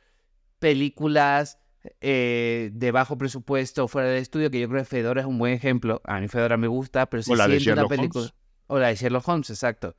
películas 0.59 1.59
eh, 2.01 2.71
de 2.75 2.91
bajo 2.93 3.17
presupuesto 3.17 3.89
fuera 3.89 4.09
de 4.09 4.19
estudio, 4.19 4.51
que 4.51 4.61
yo 4.61 4.69
creo 4.69 4.83
que 4.83 4.87
Fedora 4.87 5.23
es 5.23 5.27
un 5.27 5.39
buen 5.39 5.55
ejemplo. 5.55 6.03
A 6.05 6.21
mí 6.21 6.29
Fedora 6.29 6.57
me 6.57 6.67
gusta, 6.67 7.07
pero 7.07 7.23
si 7.23 7.35
de 7.35 7.73
una 7.73 7.87
película. 7.87 8.25
Holmes. 8.25 8.35
O 8.67 8.79
la 8.79 8.89
de 8.89 8.95
Sherlock 8.95 9.27
Holmes, 9.27 9.51
exacto. 9.51 9.97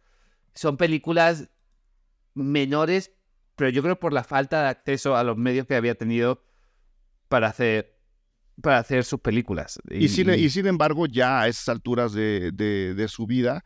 Son 0.54 0.78
películas 0.78 1.50
menores, 2.34 3.12
pero 3.56 3.70
yo 3.70 3.82
creo 3.82 4.00
por 4.00 4.14
la 4.14 4.24
falta 4.24 4.64
de 4.64 4.70
acceso 4.70 5.16
a 5.16 5.24
los 5.24 5.38
medios 5.38 5.68
que 5.68 5.76
había 5.76 5.96
tenido 5.96 6.44
para 7.28 7.48
hacer 7.48 7.98
para 8.62 8.78
hacer 8.78 9.04
sus 9.04 9.20
películas. 9.20 9.80
Y, 9.90 10.08
sin, 10.10 10.68
embargo, 10.68 11.08
ya 11.08 11.42
a 11.42 11.48
esas 11.48 11.70
alturas 11.70 12.14
de, 12.14 12.52
de, 12.52 13.08
su 13.08 13.26
vida, 13.26 13.64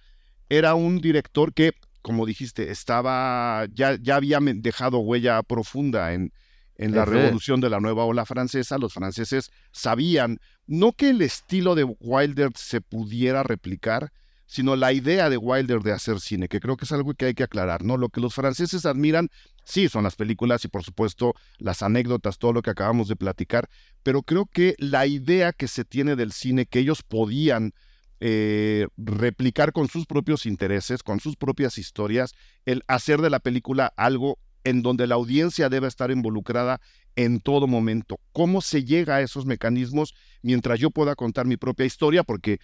era 0.47 0.73
un 0.75 0.99
director 0.99 1.53
que, 1.53 1.73
como 2.01 2.25
dijiste, 2.25 2.71
estaba, 2.71 3.65
ya, 3.73 3.97
ya 4.01 4.15
había 4.15 4.39
dejado 4.41 4.99
huella 4.99 5.43
profunda 5.43 6.13
en, 6.13 6.31
en 6.77 6.93
la 6.93 7.03
revolución 7.03 7.61
de 7.61 7.69
la 7.69 7.79
nueva 7.79 8.05
ola 8.05 8.25
francesa, 8.25 8.77
los 8.77 8.93
franceses 8.93 9.51
sabían 9.71 10.39
no 10.67 10.93
que 10.93 11.11
el 11.11 11.21
estilo 11.21 11.75
de 11.75 11.83
Wilder 11.83 12.51
se 12.55 12.81
pudiera 12.81 13.43
replicar, 13.43 14.11
sino 14.45 14.75
la 14.75 14.93
idea 14.93 15.29
de 15.29 15.37
Wilder 15.37 15.81
de 15.81 15.91
hacer 15.91 16.19
cine, 16.19 16.47
que 16.47 16.59
creo 16.59 16.77
que 16.77 16.85
es 16.85 16.91
algo 16.91 17.13
que 17.13 17.25
hay 17.25 17.33
que 17.33 17.43
aclarar, 17.43 17.83
¿no? 17.83 17.97
Lo 17.97 18.09
que 18.09 18.21
los 18.21 18.33
franceses 18.33 18.85
admiran, 18.85 19.29
sí, 19.63 19.89
son 19.89 20.03
las 20.03 20.15
películas 20.15 20.63
y 20.65 20.67
por 20.67 20.83
supuesto 20.83 21.33
las 21.57 21.81
anécdotas, 21.81 22.37
todo 22.37 22.53
lo 22.53 22.61
que 22.61 22.69
acabamos 22.69 23.07
de 23.07 23.15
platicar, 23.15 23.69
pero 24.03 24.21
creo 24.21 24.45
que 24.45 24.75
la 24.77 25.07
idea 25.07 25.51
que 25.51 25.67
se 25.67 25.85
tiene 25.85 26.15
del 26.15 26.31
cine, 26.31 26.65
que 26.65 26.79
ellos 26.79 27.01
podían 27.03 27.73
eh, 28.19 28.87
replicar 28.97 29.73
con 29.73 29.87
sus 29.87 30.05
propios 30.05 30.45
intereses, 30.45 31.03
con 31.03 31.19
sus 31.19 31.35
propias 31.35 31.77
historias, 31.77 32.33
el 32.65 32.83
hacer 32.87 33.21
de 33.21 33.29
la 33.29 33.39
película 33.39 33.93
algo 33.97 34.39
en 34.63 34.81
donde 34.81 35.05
la 35.05 35.15
audiencia 35.15 35.69
debe 35.69 35.87
estar 35.87 36.11
involucrada 36.11 36.81
en 37.15 37.39
todo 37.39 37.67
momento. 37.67 38.19
¿Cómo 38.31 38.61
se 38.61 38.83
llega 38.83 39.17
a 39.17 39.21
esos 39.21 39.45
mecanismos 39.45 40.15
mientras 40.41 40.79
yo 40.79 40.91
pueda 40.91 41.15
contar 41.15 41.45
mi 41.45 41.55
propia 41.55 41.85
historia? 41.85 42.23
Porque 42.23 42.59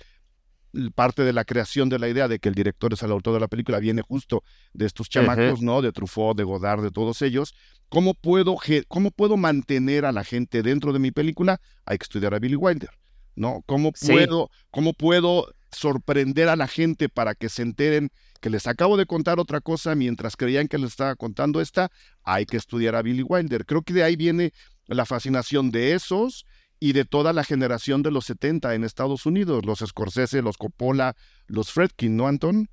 parte 0.94 1.24
de 1.24 1.34
la 1.34 1.46
creación 1.46 1.90
de 1.90 2.00
la 2.00 2.08
idea 2.08 2.28
de 2.28 2.40
que 2.40 2.50
el 2.50 2.56
director 2.56 2.94
es 2.94 3.04
el 3.04 3.12
autor 3.12 3.34
de 3.34 3.40
la 3.40 3.48
película 3.48 3.80
viene 3.80 4.02
justo 4.02 4.44
de 4.74 4.86
estos 4.86 5.10
chamacos, 5.10 5.62
¿no? 5.62 5.82
De 5.82 5.92
Truffaut, 5.92 6.38
de 6.38 6.44
Godard, 6.44 6.82
de 6.82 6.92
todos 6.92 7.22
ellos. 7.22 7.54
¿Cómo 7.90 8.14
puedo, 8.14 8.56
¿Cómo 8.88 9.12
puedo 9.12 9.38
mantener 9.38 10.06
a 10.06 10.12
la 10.12 10.24
gente 10.24 10.64
dentro 10.64 10.94
de 10.94 11.00
mi 11.00 11.12
película? 11.12 11.60
Hay 11.86 11.98
que 11.98 12.04
estudiar 12.04 12.34
a 12.34 12.40
Billy 12.40 12.56
Wilder, 12.56 12.92
¿no? 13.36 13.64
¿Cómo 13.66 13.92
puedo, 13.92 14.50
cómo 14.70 14.94
puedo 14.94 15.54
sorprender 15.72 16.50
a 16.50 16.56
la 16.56 16.68
gente 16.68 17.10
para 17.10 17.36
que 17.36 17.50
se 17.50 17.62
enteren 17.62 18.10
que 18.40 18.50
les 18.50 18.68
acabo 18.68 18.98
de 18.98 19.06
contar 19.06 19.40
otra 19.40 19.62
cosa 19.62 19.96
mientras 19.96 20.36
creían 20.36 20.68
que 20.68 20.78
les 20.78 20.92
estaba 20.92 21.16
contando 21.16 21.62
esta, 21.62 21.92
hay 22.24 22.46
que 22.46 22.58
estudiar 22.58 22.96
a 22.96 23.02
Billy 23.02 23.24
Wilder. 23.24 23.66
Creo 23.66 23.82
que 23.84 23.94
de 23.94 24.04
ahí 24.04 24.16
viene 24.16 24.52
la 24.88 25.06
fascinación 25.06 25.72
de 25.72 25.94
esos 25.94 26.46
y 26.82 26.94
de 26.94 27.06
toda 27.06 27.32
la 27.32 27.44
generación 27.44 28.02
de 28.02 28.10
los 28.10 28.26
70 28.26 28.74
en 28.74 28.84
Estados 28.84 29.28
Unidos, 29.28 29.66
los 29.68 29.80
Scorsese, 29.80 30.42
los 30.42 30.58
Coppola, 30.58 31.16
los 31.46 31.72
Fredkin, 31.72 32.18
¿no, 32.18 32.28
Anton? 32.28 32.70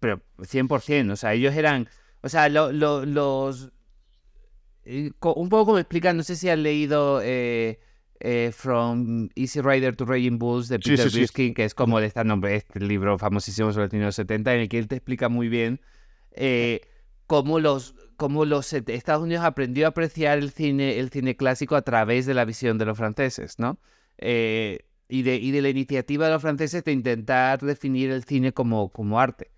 Pero 0.00 0.20
100%, 0.38 1.12
o 1.12 1.16
sea, 1.16 1.34
ellos 1.34 1.54
eran, 1.54 1.88
o 2.20 2.28
sea, 2.28 2.48
los... 2.48 3.70
Eh, 4.84 5.12
un 5.22 5.48
poco 5.48 5.66
como 5.66 5.78
explican, 5.78 6.16
no 6.16 6.24
sé 6.24 6.36
si 6.36 6.50
han 6.50 6.62
leído... 6.62 7.22
Eh, 7.22 7.78
eh, 8.20 8.52
From 8.52 9.28
Easy 9.34 9.60
Rider 9.60 9.94
to 9.96 10.06
Raging 10.06 10.38
Bulls 10.38 10.68
de 10.68 10.78
Peter 10.78 11.10
sí, 11.10 11.52
que 11.52 11.64
es 11.64 11.74
como 11.74 12.00
de 12.00 12.06
este 12.06 12.24
nombre, 12.24 12.56
este 12.56 12.80
libro 12.80 13.18
famosísimo 13.18 13.70
sobre 13.72 13.98
los 13.98 14.14
70, 14.14 14.54
en 14.54 14.60
el 14.60 14.68
que 14.68 14.78
él 14.78 14.88
te 14.88 14.96
explica 14.96 15.28
muy 15.28 15.48
bien 15.48 15.80
eh, 16.30 16.80
cómo 17.26 17.60
los 17.60 17.94
cómo 18.16 18.44
los 18.44 18.72
Estados 18.72 19.24
Unidos 19.24 19.44
aprendió 19.44 19.86
a 19.86 19.88
apreciar 19.88 20.38
el 20.38 20.50
cine, 20.52 21.00
el 21.00 21.10
cine 21.10 21.36
clásico 21.36 21.74
a 21.74 21.82
través 21.82 22.26
de 22.26 22.34
la 22.34 22.44
visión 22.44 22.78
de 22.78 22.84
los 22.84 22.96
franceses, 22.96 23.58
¿no? 23.58 23.78
Eh, 24.18 24.86
y, 25.08 25.22
de, 25.22 25.36
y 25.36 25.50
de 25.50 25.60
la 25.60 25.68
iniciativa 25.68 26.26
de 26.26 26.32
los 26.32 26.42
franceses 26.42 26.84
de 26.84 26.92
intentar 26.92 27.60
definir 27.60 28.12
el 28.12 28.22
cine 28.22 28.52
como, 28.52 28.88
como 28.90 29.18
arte, 29.18 29.50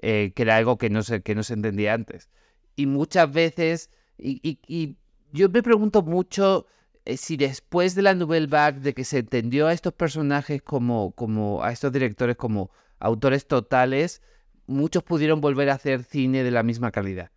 que 0.00 0.32
era 0.36 0.56
algo 0.56 0.78
que 0.78 0.90
no, 0.90 1.02
se, 1.02 1.22
que 1.22 1.34
no 1.34 1.42
se 1.42 1.54
entendía 1.54 1.92
antes. 1.92 2.30
Y 2.76 2.86
muchas 2.86 3.32
veces, 3.32 3.90
y, 4.16 4.40
y, 4.48 4.60
y 4.68 4.96
yo 5.32 5.48
me 5.48 5.62
pregunto 5.62 6.02
mucho 6.02 6.66
eh, 7.04 7.16
si 7.16 7.36
después 7.36 7.94
de 7.94 8.02
la 8.02 8.14
Nouvelle 8.14 8.46
Vague, 8.46 8.80
de 8.80 8.94
que 8.94 9.04
se 9.04 9.18
entendió 9.18 9.66
a 9.66 9.72
estos 9.72 9.92
personajes 9.92 10.62
como, 10.62 11.12
como, 11.12 11.62
a 11.62 11.72
estos 11.72 11.92
directores 11.92 12.36
como 12.36 12.70
autores 12.98 13.46
totales, 13.46 14.22
muchos 14.66 15.02
pudieron 15.02 15.40
volver 15.40 15.70
a 15.70 15.74
hacer 15.74 16.04
cine 16.04 16.42
de 16.42 16.50
la 16.50 16.62
misma 16.62 16.90
calidad. 16.90 17.30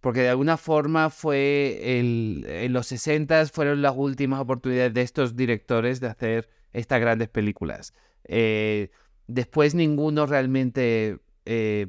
Porque 0.00 0.20
de 0.20 0.28
alguna 0.28 0.56
forma 0.56 1.08
fue 1.08 1.98
el, 1.98 2.44
en 2.46 2.72
los 2.72 2.88
60 2.88 3.46
fueron 3.46 3.80
las 3.80 3.94
últimas 3.96 4.40
oportunidades 4.40 4.92
de 4.92 5.02
estos 5.02 5.34
directores 5.34 6.00
de 6.00 6.08
hacer 6.08 6.48
estas 6.72 7.00
grandes 7.00 7.28
películas. 7.28 7.94
Eh, 8.24 8.90
después 9.26 9.74
ninguno 9.74 10.26
realmente 10.26 11.18
eh, 11.46 11.86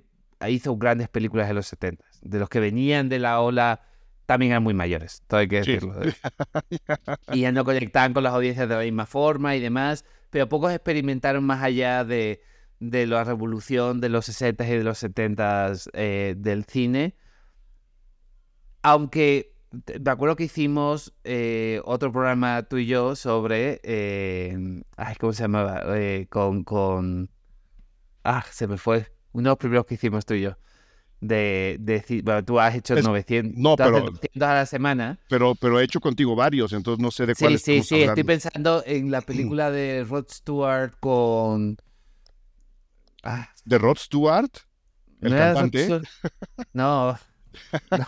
hizo 0.48 0.78
grandes 0.78 1.10
películas 1.10 1.50
en 1.50 1.56
los 1.56 1.68
70 1.68 2.04
De 2.22 2.40
los 2.40 2.50
que 2.50 2.60
venían 2.60 3.10
de 3.10 3.20
la 3.20 3.42
ola 3.42 3.82
también 4.26 4.52
eran 4.54 4.64
muy 4.64 4.74
mayores, 4.74 5.24
todo 5.28 5.42
hay 5.42 5.48
que 5.48 5.58
decirlo. 5.58 5.94
y 7.34 7.42
ya 7.42 7.52
no 7.52 7.64
conectaban 7.64 8.14
con 8.14 8.24
las 8.24 8.34
audiencias 8.34 8.68
de 8.68 8.76
la 8.76 8.82
misma 8.82 9.06
forma 9.06 9.56
y 9.56 9.60
demás, 9.60 10.04
pero 10.32 10.50
pocos 10.50 10.74
experimentaron 10.74 11.44
más 11.44 11.62
allá 11.62 12.04
de, 12.04 12.42
de 12.80 13.08
la 13.08 13.24
revolución 13.24 14.02
de 14.02 14.10
los 14.10 14.30
60s 14.30 14.68
y 14.68 14.78
de 14.78 14.84
los 14.84 15.04
70s 15.04 15.90
eh, 15.94 16.36
del 16.38 16.66
cine. 16.66 17.16
Aunque 18.82 19.54
me 19.72 20.12
acuerdo 20.12 20.36
que 20.36 20.46
hicimos 20.46 21.14
eh, 21.24 21.82
otro 21.86 22.12
programa 22.12 22.64
tú 22.64 22.78
y 22.78 22.86
yo 22.86 23.16
sobre. 23.16 23.82
Eh, 23.84 24.84
ay, 24.96 25.16
¿Cómo 25.20 25.34
se 25.34 25.44
llamaba? 25.44 25.84
con, 26.30 26.64
con. 26.64 27.30
Ah, 28.24 28.46
se 28.52 28.68
me 28.68 28.78
fue. 28.78 29.08
Uno 29.32 29.44
de 29.44 29.52
los 29.52 29.58
primeros 29.58 29.86
que 29.86 29.96
hicimos 29.96 30.26
tú 30.26 30.34
y 30.36 30.42
yo 30.42 30.58
de, 31.28 31.78
decir, 31.80 32.24
bueno, 32.24 32.44
tú 32.44 32.60
has 32.60 32.76
hecho 32.76 32.96
900, 32.96 33.58
no, 33.58 33.76
pero, 33.76 34.06
a 34.08 34.54
la 34.54 34.66
semana. 34.66 35.20
Pero, 35.30 35.56
pero 35.56 35.80
he 35.80 35.84
hecho 35.84 36.00
contigo 36.00 36.36
varios, 36.36 36.74
entonces 36.74 37.02
no 37.02 37.12
sé 37.12 37.26
de 37.26 37.36
cuál 37.36 37.58
Sí, 37.60 37.82
sí, 37.82 37.84
sí, 37.84 38.02
estoy 38.04 38.24
pensando 38.24 38.84
en 38.86 39.12
la 39.12 39.22
película 39.22 39.72
de 39.72 40.04
Rod 40.04 40.26
Stewart 40.30 40.94
con... 41.00 41.78
Ah. 43.26 43.50
¿De 43.66 43.78
Rod 43.80 43.98
Stewart? 43.98 44.52
¿El 45.20 45.32
¿No 45.32 45.38
cantante? 45.38 46.02
No, 46.74 47.18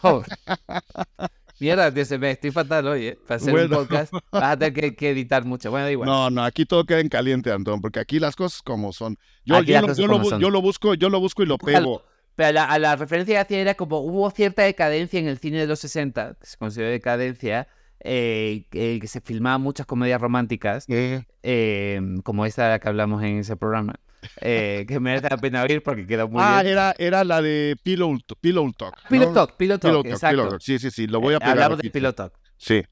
no. 0.03 0.23
Mierda, 1.59 2.05
se 2.05 2.19
me 2.19 2.29
estoy 2.29 2.51
fatal 2.51 2.87
hoy, 2.87 3.07
¿eh? 3.07 3.19
Para 3.27 3.37
hacer 3.37 3.55
un 3.55 3.69
podcast 3.69 4.13
vas 4.31 4.43
a 4.43 4.57
tener 4.57 4.95
que, 4.95 5.09
editar 5.09 5.43
mucho. 5.43 5.71
Bueno, 5.71 5.89
igual. 5.89 6.07
No, 6.07 6.29
no, 6.29 6.43
aquí 6.43 6.67
todo 6.67 6.85
queda 6.85 6.99
en 6.99 7.09
caliente, 7.09 7.51
Antón, 7.51 7.81
porque 7.81 7.99
aquí 7.99 8.19
las 8.19 8.35
cosas 8.35 8.61
como 8.61 8.93
son. 8.93 9.17
Yo, 9.43 9.63
yo, 9.63 9.81
lo, 9.81 9.93
yo 9.95 10.05
lo, 10.07 10.19
busco, 10.61 10.93
yo 10.93 11.09
lo 11.09 11.19
busco 11.19 11.41
y 11.41 11.47
lo 11.47 11.57
pego. 11.57 12.03
Pero 12.35 12.61
a 12.61 12.77
la, 12.77 12.95
referencia 12.95 13.33
que 13.33 13.39
hacía 13.39 13.59
era 13.59 13.73
como 13.73 14.01
hubo 14.01 14.29
cierta 14.29 14.61
decadencia 14.61 15.19
en 15.19 15.27
el 15.27 15.39
cine 15.39 15.57
de 15.57 15.65
los 15.65 15.79
60, 15.79 16.35
que 16.39 16.45
se 16.45 16.57
consideró 16.57 16.91
decadencia, 16.91 17.67
eh, 18.01 18.67
que 18.69 19.07
se 19.07 19.21
filmaban 19.21 19.61
muchas 19.61 19.87
comedias 19.87 20.21
románticas, 20.21 20.85
eh, 20.87 22.01
como 22.23 22.45
esta 22.45 22.65
de 22.65 22.69
la 22.69 22.79
que 22.79 22.87
hablamos 22.87 23.23
en 23.23 23.39
ese 23.39 23.57
programa. 23.57 23.95
Eh, 24.41 24.85
que 24.87 24.99
merece 24.99 25.29
la 25.29 25.37
pena 25.37 25.63
oír 25.63 25.83
porque 25.83 26.05
quedó 26.07 26.27
muy 26.27 26.41
ah, 26.43 26.61
bien. 26.61 26.73
Era, 26.73 26.95
era 26.97 27.23
la 27.23 27.41
de 27.41 27.77
Pillow, 27.83 28.17
Pillow 28.41 28.71
Talk. 28.73 28.95
Pillow 29.09 29.33
Talk, 29.33 29.55
Pillow 29.57 29.77
Talk, 29.77 30.05
exacto. 30.05 30.59
Sí, 30.59 30.79
sí, 30.79 30.91
sí, 30.91 31.07
lo 31.07 31.21
voy 31.21 31.35
a 31.35 31.39
pegar 31.39 31.53
Hablamos 31.53 31.79
de 31.79 31.89
Pillow 31.89 32.13
Talk. 32.13 32.33
Sí. 32.57 32.83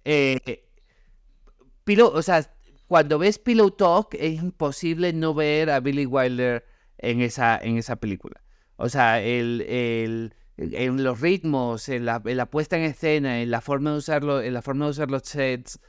Pillow, 1.83 2.11
o 2.13 2.21
sea, 2.21 2.49
cuando 2.87 3.17
ves 3.17 3.39
Pillow 3.39 3.71
Talk 3.71 4.13
es 4.13 4.41
imposible 4.41 5.13
no 5.13 5.33
ver 5.33 5.69
a 5.69 5.79
Billy 5.79 6.05
Wilder 6.05 6.65
en 6.97 7.21
esa, 7.21 7.57
en 7.57 7.77
esa 7.77 7.95
película. 7.95 8.41
O 8.77 8.89
sea, 8.89 9.21
el, 9.21 9.61
el, 9.61 10.33
en 10.57 11.03
los 11.03 11.19
ritmos, 11.19 11.89
en 11.89 12.05
la, 12.05 12.21
puesta 12.49 12.77
en 12.77 12.83
escena, 12.83 13.41
en 13.41 13.51
la 13.51 13.61
forma 13.61 13.91
de 13.91 13.97
usarlo, 13.97 14.41
en 14.41 14.53
la 14.53 14.61
forma 14.61 14.85
de 14.85 14.91
usar 14.91 15.11
los 15.11 15.23
sets, 15.23 15.79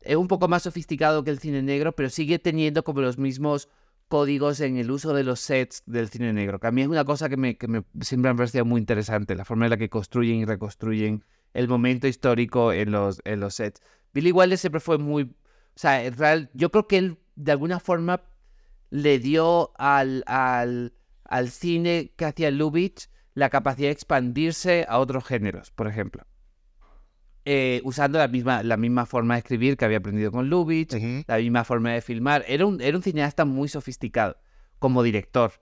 es 0.00 0.16
un 0.16 0.28
poco 0.28 0.48
más 0.48 0.62
sofisticado 0.62 1.24
que 1.24 1.30
el 1.30 1.38
cine 1.38 1.62
negro, 1.62 1.94
pero 1.94 2.08
sigue 2.08 2.38
teniendo 2.38 2.82
como 2.82 3.00
los 3.00 3.18
mismos 3.18 3.68
códigos 4.10 4.58
en 4.60 4.76
el 4.76 4.90
uso 4.90 5.14
de 5.14 5.22
los 5.22 5.38
sets 5.38 5.84
del 5.86 6.08
cine 6.08 6.32
negro, 6.32 6.58
que 6.58 6.66
a 6.66 6.72
mí 6.72 6.82
es 6.82 6.88
una 6.88 7.04
cosa 7.04 7.28
que, 7.28 7.36
me, 7.36 7.56
que 7.56 7.68
me 7.68 7.84
siempre 8.00 8.28
me 8.28 8.34
ha 8.34 8.36
parecido 8.36 8.64
muy 8.64 8.80
interesante, 8.80 9.36
la 9.36 9.44
forma 9.44 9.66
en 9.66 9.70
la 9.70 9.76
que 9.76 9.88
construyen 9.88 10.40
y 10.40 10.44
reconstruyen 10.44 11.24
el 11.54 11.68
momento 11.68 12.08
histórico 12.08 12.72
en 12.72 12.90
los, 12.90 13.22
en 13.24 13.38
los 13.38 13.54
sets. 13.54 13.80
Billy 14.12 14.32
Wilder 14.32 14.58
siempre 14.58 14.80
fue 14.80 14.98
muy, 14.98 15.22
O 15.22 15.28
sea, 15.76 16.02
en 16.04 16.16
real, 16.16 16.50
yo 16.54 16.72
creo 16.72 16.88
que 16.88 16.98
él 16.98 17.18
de 17.36 17.52
alguna 17.52 17.78
forma 17.78 18.24
le 18.90 19.20
dio 19.20 19.70
al, 19.78 20.24
al, 20.26 20.92
al 21.22 21.50
cine 21.50 22.12
que 22.16 22.24
hacía 22.24 22.50
Lubitsch 22.50 23.06
la 23.34 23.48
capacidad 23.48 23.86
de 23.88 23.92
expandirse 23.92 24.86
a 24.88 24.98
otros 24.98 25.24
géneros, 25.24 25.70
por 25.70 25.86
ejemplo. 25.86 26.26
Eh, 27.52 27.80
usando 27.82 28.16
la 28.16 28.28
misma, 28.28 28.62
la 28.62 28.76
misma 28.76 29.06
forma 29.06 29.34
de 29.34 29.38
escribir 29.38 29.76
que 29.76 29.84
había 29.84 29.98
aprendido 29.98 30.30
con 30.30 30.48
Lubitsch, 30.48 30.94
la 31.26 31.38
misma 31.38 31.64
forma 31.64 31.90
de 31.90 32.00
filmar. 32.00 32.44
Era 32.46 32.64
un, 32.64 32.80
era 32.80 32.96
un 32.96 33.02
cineasta 33.02 33.44
muy 33.44 33.66
sofisticado 33.68 34.36
como 34.78 35.02
director, 35.02 35.54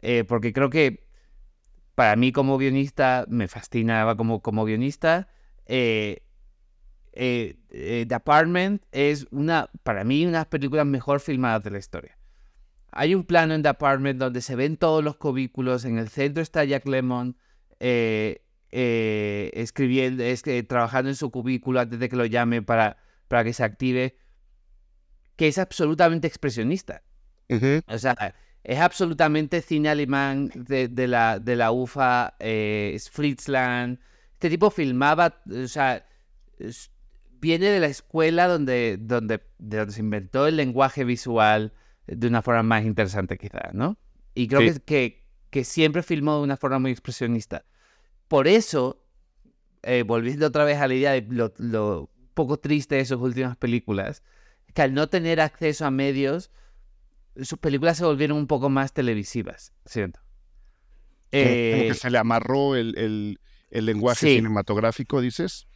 eh, 0.00 0.24
porque 0.26 0.54
creo 0.54 0.70
que 0.70 1.06
para 1.94 2.16
mí 2.16 2.32
como 2.32 2.56
guionista, 2.56 3.26
me 3.28 3.46
fascinaba 3.46 4.16
como, 4.16 4.40
como 4.40 4.64
guionista. 4.64 5.28
Eh, 5.66 6.22
The 7.12 8.14
Apartment 8.14 8.82
es 8.90 9.26
una, 9.30 9.68
para 9.82 10.02
mí, 10.02 10.22
una 10.22 10.38
de 10.38 10.38
las 10.38 10.46
películas 10.46 10.86
mejor 10.86 11.20
filmadas 11.20 11.62
de 11.62 11.72
la 11.72 11.78
historia. 11.78 12.16
Hay 12.90 13.14
un 13.14 13.24
plano 13.24 13.52
en 13.52 13.62
The 13.62 13.68
Apartment 13.68 14.18
donde 14.18 14.40
se 14.40 14.56
ven 14.56 14.78
todos 14.78 15.04
los 15.04 15.16
cubículos, 15.16 15.84
en 15.84 15.98
el 15.98 16.08
centro 16.08 16.42
está 16.42 16.64
Jack 16.64 16.86
Lemmon, 16.86 17.36
eh, 17.80 18.43
escribiendo, 18.74 20.22
es, 20.24 20.42
trabajando 20.66 21.10
en 21.10 21.16
su 21.16 21.30
cubículo 21.30 21.80
antes 21.80 21.98
de 21.98 22.08
que 22.08 22.16
lo 22.16 22.26
llame 22.26 22.62
para, 22.62 22.96
para 23.28 23.44
que 23.44 23.52
se 23.52 23.62
active, 23.62 24.16
que 25.36 25.48
es 25.48 25.58
absolutamente 25.58 26.26
expresionista. 26.26 27.02
O 27.86 27.98
sea, 27.98 28.34
es 28.64 28.78
absolutamente 28.80 29.60
cine 29.60 29.90
alemán 29.90 30.50
de, 30.54 31.06
la, 31.06 31.38
de 31.38 31.56
la 31.56 31.70
UFA, 31.70 32.34
eh, 32.40 32.98
Fritzland. 33.12 33.98
Este 34.32 34.50
tipo 34.50 34.70
filmaba, 34.70 35.42
o 35.50 35.68
sea, 35.68 36.06
viene 37.40 37.66
de 37.66 37.80
la 37.80 37.86
escuela 37.86 38.48
donde, 38.48 38.96
donde, 38.98 39.42
de 39.58 39.76
donde 39.76 39.92
se 39.92 40.00
inventó 40.00 40.46
el 40.46 40.56
lenguaje 40.56 41.04
visual 41.04 41.72
de 42.06 42.26
una 42.26 42.42
forma 42.42 42.62
más 42.62 42.84
interesante 42.84 43.36
quizás, 43.36 43.74
¿no? 43.74 43.98
Y 44.34 44.48
creo 44.48 44.60
que, 44.60 44.80
que, 44.80 45.24
que 45.50 45.64
siempre 45.64 46.02
filmó 46.02 46.38
de 46.38 46.42
una 46.42 46.56
forma 46.56 46.78
muy 46.78 46.90
expresionista. 46.90 47.64
Por 48.28 48.48
eso, 48.48 49.02
eh, 49.82 50.02
volviendo 50.02 50.46
otra 50.46 50.64
vez 50.64 50.78
a 50.78 50.88
la 50.88 50.94
idea 50.94 51.12
de 51.12 51.26
lo, 51.58 52.10
poco 52.34 52.58
triste 52.58 52.96
de 52.96 53.04
sus 53.04 53.20
últimas 53.20 53.56
películas, 53.56 54.22
que 54.72 54.82
al 54.82 54.94
no 54.94 55.08
tener 55.08 55.40
acceso 55.40 55.86
a 55.86 55.90
medios, 55.90 56.50
sus 57.40 57.58
películas 57.58 57.98
se 57.98 58.04
volvieron 58.04 58.38
un 58.38 58.46
poco 58.46 58.70
más 58.70 58.92
televisivas, 58.92 59.72
¿cierto? 59.84 60.20
Eh, 61.32 61.72
como 61.74 61.88
que 61.88 61.94
se 61.94 62.10
le 62.10 62.18
amarró 62.18 62.76
el, 62.76 63.38
lenguaje 63.70 64.28
cinematográfico, 64.36 65.20
dices. 65.20 65.66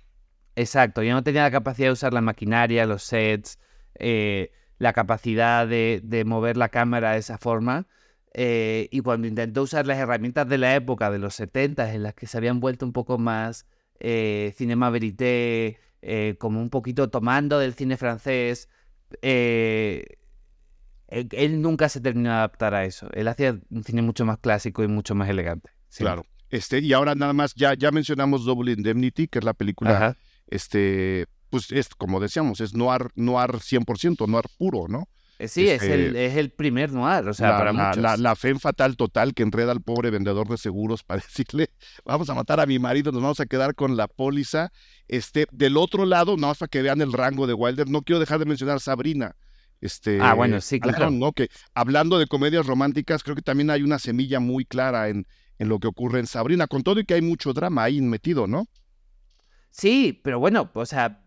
Exacto, 0.57 1.03
ya 1.03 1.12
no 1.12 1.22
tenía 1.22 1.42
la 1.42 1.51
capacidad 1.51 1.88
de 1.88 1.92
usar 1.92 2.12
la 2.12 2.20
maquinaria, 2.20 2.86
los 2.86 3.03
sets, 3.03 3.59
eh, 3.94 4.51
la 4.78 4.92
capacidad 4.92 5.66
de, 5.66 6.01
de, 6.03 6.24
mover 6.24 6.57
la 6.57 6.68
cámara 6.68 7.12
de 7.12 7.18
esa 7.18 7.38
forma. 7.38 7.86
Eh, 8.35 8.89
y 8.91 9.01
cuando 9.01 9.26
intentó 9.26 9.62
usar 9.62 9.87
las 9.87 9.99
herramientas 9.99 10.49
de 10.49 10.59
la 10.59 10.74
época, 10.74 11.11
de 11.11 11.18
los 11.18 11.35
70, 11.35 11.93
en 11.95 12.03
las 12.03 12.14
que 12.14 12.26
se 12.26 12.37
habían 12.37 12.61
vuelto 12.61 12.85
un 12.87 12.93
poco 12.93 13.18
más 13.18 13.66
eh, 14.01 14.53
cinema 14.57 14.91
verité, 14.91 15.79
eh, 16.03 16.37
como 16.39 16.61
un 16.61 16.70
poquito 16.70 17.11
tomando 17.11 17.59
del 17.59 17.74
cine 17.74 17.97
francés, 17.97 18.68
él, 19.22 20.07
nunca 21.62 21.89
se 21.89 22.01
terminó 22.01 22.31
de 22.31 22.37
adaptar 22.37 22.74
a 22.74 22.85
eso. 22.85 23.09
Él 23.12 23.29
hacía 23.29 23.59
un 23.70 23.83
cine 23.83 24.03
mucho 24.03 24.24
más 24.24 24.39
clásico 24.39 24.83
y 24.85 24.89
mucho 24.89 25.14
más 25.14 25.29
elegante. 25.29 25.70
Claro. 25.97 26.24
Este, 26.51 26.79
y 26.81 26.93
ahora 26.93 27.14
nada 27.14 27.33
más, 27.33 27.55
ya, 27.55 27.74
ya 27.74 27.91
mencionamos 27.91 28.45
Double 28.45 28.72
Indemnity, 28.72 29.29
que 29.29 29.39
es 29.39 29.45
la 29.45 29.55
película, 29.55 30.16
este, 30.47 31.26
pues 31.51 31.70
es, 31.72 31.89
como 31.89 32.20
decíamos, 32.20 32.61
es 32.61 32.74
noir, 32.74 33.09
noir 33.16 33.51
100%, 33.51 34.26
noir 34.29 34.45
puro, 34.59 34.87
¿no? 34.89 35.09
Eh, 35.39 35.47
sí, 35.47 35.68
es, 35.68 35.82
el, 35.82 36.07
este, 36.07 36.26
es 36.26 36.36
el 36.36 36.51
primer 36.51 36.93
noir, 36.93 37.28
o 37.28 37.32
sea, 37.32 37.51
la, 37.51 37.59
para 37.59 37.72
la, 37.72 37.89
muchos. 37.89 38.20
La, 38.20 38.34
fe 38.34 38.57
fatal 38.57 38.97
total 38.97 39.34
que 39.34 39.45
enreda 39.45 39.70
al 39.70 39.80
pobre 39.80 40.11
vendedor 40.11 40.49
de 40.49 40.59
seguros 40.59 41.05
para 41.05 41.20
decirle, 41.26 41.70
vamos 42.05 42.28
a 42.28 42.34
matar 42.34 42.59
a 42.59 42.66
mi 42.66 42.80
marido, 42.80 43.12
nos 43.12 43.22
vamos 43.22 43.41
a 43.41 43.47
quedar 43.47 43.76
con 43.76 43.97
la 43.97 44.09
póliza. 44.09 44.72
Este, 45.07 45.47
del 45.53 45.76
otro 45.76 46.07
lado, 46.07 46.36
nada 46.36 46.49
más 46.49 46.59
para 46.59 46.68
que 46.68 46.82
vean 46.82 47.01
el 47.01 47.12
rango 47.12 47.47
de 47.47 47.55
Wilder, 47.55 47.89
no 47.89 48.03
quiero 48.03 48.18
dejar 48.18 48.41
de 48.41 48.47
mencionar 48.47 48.80
Sabrina. 48.80 49.36
Este, 49.80 50.20
ah, 50.20 50.34
bueno, 50.34 50.61
sí, 50.61 50.80
claro. 50.80 51.12
¿no? 51.12 51.32
Que 51.32 51.49
hablando 51.72 52.18
de 52.18 52.26
comedias 52.26 52.66
románticas, 52.66 53.22
creo 53.22 53.36
que 53.36 53.43
también 53.43 53.70
hay 53.70 53.82
una 53.82 54.01
semilla 54.01 54.41
muy 54.41 54.64
clara 54.64 55.09
en, 55.09 55.24
en 55.59 55.68
lo 55.68 55.78
que 55.78 55.86
ocurre 55.86 56.18
en 56.18 56.26
Sabrina, 56.26 56.66
con 56.66 56.82
todo 56.82 56.99
y 56.99 57.05
que 57.05 57.14
hay 57.14 57.22
mucho 57.22 57.53
drama 57.53 57.84
ahí 57.84 58.01
metido, 58.01 58.49
¿no? 58.49 58.66
Sí, 59.70 60.20
pero 60.24 60.41
bueno, 60.41 60.68
o 60.74 60.86
sea, 60.86 61.22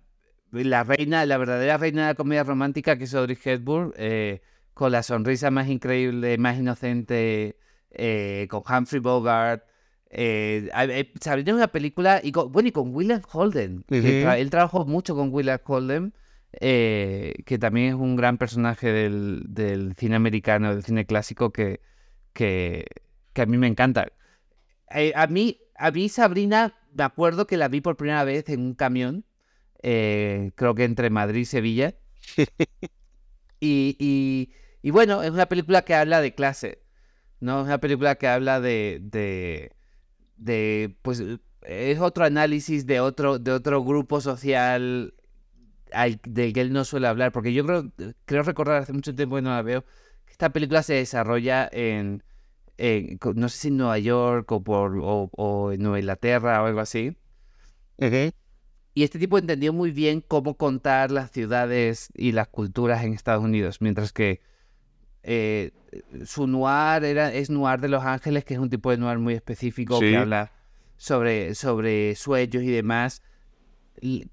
la 0.52 0.84
reina, 0.84 1.26
la 1.26 1.38
verdadera 1.38 1.78
reina 1.78 2.02
de 2.04 2.08
la 2.10 2.16
comedia 2.16 2.44
romántica, 2.44 2.98
que 2.98 3.06
es 3.06 3.16
Audrey 3.16 3.38
Hepburn, 3.44 3.94
eh, 3.98 4.42
con 4.74 4.92
la 4.92 5.04
sonrisa 5.04 5.52
más 5.52 5.70
increíble, 5.70 6.38
más 6.38 6.58
inocente, 6.58 7.58
eh, 7.92 8.48
con 8.50 8.64
Humphrey 8.68 9.00
Bogart. 9.00 9.64
Eh, 10.10 10.70
Sabrina 11.22 11.52
es 11.52 11.56
una 11.56 11.68
película, 11.70 12.20
y 12.22 12.32
con, 12.32 12.52
bueno, 12.52 12.70
y 12.70 12.72
con 12.72 12.94
William 12.94 13.22
Holden. 13.32 13.86
él 13.90 14.50
trabajó 14.50 14.86
mucho 14.86 15.16
con 15.16 15.34
William 15.34 15.60
Holden, 15.64 16.14
eh, 16.60 17.34
que 17.46 17.58
también 17.58 17.88
es 17.88 17.94
un 17.96 18.18
gran 18.18 18.38
personaje 18.38 18.92
del, 18.92 19.44
del 19.48 19.96
cine 19.96 20.18
americano, 20.18 20.74
del 20.74 20.84
cine 20.84 21.06
clásico, 21.06 21.52
que, 21.52 21.80
que, 22.34 22.86
que 23.34 23.42
a 23.42 23.46
mí 23.46 23.58
me 23.58 23.68
encanta. 23.68 24.12
a, 25.16 25.28
mí, 25.28 25.60
a 25.78 25.92
mí 25.92 26.10
Sabrina, 26.10 26.74
me 26.94 27.04
acuerdo 27.04 27.48
que 27.48 27.56
la 27.56 27.70
vi 27.70 27.80
por 27.80 27.96
primera 27.96 28.26
vez 28.26 28.50
en 28.50 28.60
un 28.60 28.74
camión 28.74 29.24
eh, 29.84 30.52
creo 30.56 30.76
que 30.76 30.84
entre 30.84 31.10
Madrid 31.10 31.42
y 31.42 31.46
Sevilla. 31.46 31.96
y, 33.60 34.50
y, 34.82 34.92
bueno, 34.92 35.24
es 35.24 35.32
una 35.32 35.48
película 35.48 35.84
que 35.84 35.96
habla 35.96 36.22
de 36.22 36.34
clase, 36.34 36.84
¿no? 37.40 37.62
Es 37.62 37.66
una 37.66 37.80
película 37.80 38.16
que 38.16 38.28
habla 38.28 38.60
de, 38.60 39.00
de, 39.02 39.76
de 40.38 40.96
pues, 41.02 41.24
es 41.64 42.00
otro 42.00 42.26
análisis 42.26 42.86
de 42.86 43.00
otro, 43.00 43.40
de 43.40 43.52
otro 43.52 43.84
grupo 43.84 44.22
social 44.22 45.14
del 46.24 46.54
que 46.54 46.62
él 46.62 46.74
no 46.74 46.86
suele 46.86 47.08
hablar, 47.08 47.32
porque 47.32 47.54
yo 47.54 47.66
creo, 47.66 47.92
creo 48.26 48.44
recordar 48.44 48.82
hace 48.82 48.94
mucho 48.94 49.14
tiempo 49.14 49.36
que 49.36 49.42
no 49.42 49.50
la 49.50 49.62
veo, 49.62 49.84
que 50.26 50.32
esta 50.32 50.52
película 50.52 50.84
se 50.84 50.94
desarrolla 50.94 51.70
en, 51.72 52.24
no 53.36 53.50
sé 53.50 53.58
si 53.58 53.68
en 53.68 53.78
Nueva 53.78 54.00
York 54.00 54.52
o, 54.52 54.64
por, 54.64 54.98
o, 55.02 55.72
en 55.72 55.82
Nueva 55.82 56.00
Inglaterra 56.00 56.64
o 56.64 56.68
algo 56.68 56.80
así. 56.80 57.16
Y 58.94 59.04
este 59.04 59.20
tipo 59.20 59.38
entendió 59.38 59.72
muy 59.72 59.92
bien 59.92 60.22
cómo 60.22 60.56
contar 60.56 61.12
las 61.12 61.32
ciudades 61.32 62.10
y 62.14 62.34
las 62.34 62.48
culturas 62.48 63.04
en 63.04 63.14
Estados 63.14 63.44
Unidos, 63.44 63.82
mientras 63.82 64.12
que 64.12 64.42
eh, 65.24 65.72
su 66.26 66.48
noir 66.48 67.04
era, 67.04 67.34
es 67.34 67.50
noir 67.50 67.80
de 67.80 67.88
Los 67.88 68.04
Ángeles, 68.04 68.44
que 68.44 68.56
es 68.56 68.60
un 68.60 68.70
tipo 68.70 68.92
de 68.92 68.98
noir 68.98 69.20
muy 69.20 69.34
específico 69.34 70.00
que 70.00 70.18
habla 70.18 70.52
sobre, 70.98 71.56
sobre 71.56 72.16
sueños 72.16 72.64
y 72.64 72.72
demás. 72.72 73.22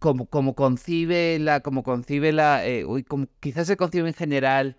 como, 0.01 0.27
como 0.27 0.55
concibe 0.55 1.39
la, 1.39 1.61
como 1.61 1.83
concibe 1.83 2.33
la, 2.33 2.67
eh, 2.67 2.85
como 3.07 3.27
quizás 3.41 3.67
se 3.67 3.77
concibe 3.77 4.09
en 4.09 4.15
general 4.15 4.77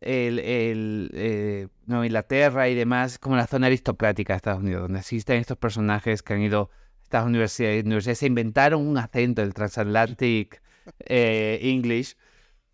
el, 0.00 0.38
el 0.40 1.10
eh, 1.14 1.68
Nueva 1.86 2.06
Inglaterra 2.06 2.68
y 2.68 2.74
demás 2.74 3.18
como 3.18 3.36
la 3.36 3.46
zona 3.46 3.66
aristocrática 3.66 4.32
de 4.32 4.38
Estados 4.38 4.62
Unidos, 4.62 4.82
donde 4.82 5.00
existen 5.00 5.36
estos 5.36 5.58
personajes 5.58 6.22
que 6.22 6.34
han 6.34 6.42
ido 6.42 6.70
estas 7.10 7.26
universidades, 7.26 8.18
se 8.18 8.26
inventaron 8.26 8.86
un 8.86 8.96
acento, 8.96 9.42
el 9.42 9.52
transatlantic 9.52 10.62
eh, 11.06 11.58
English, 11.60 12.16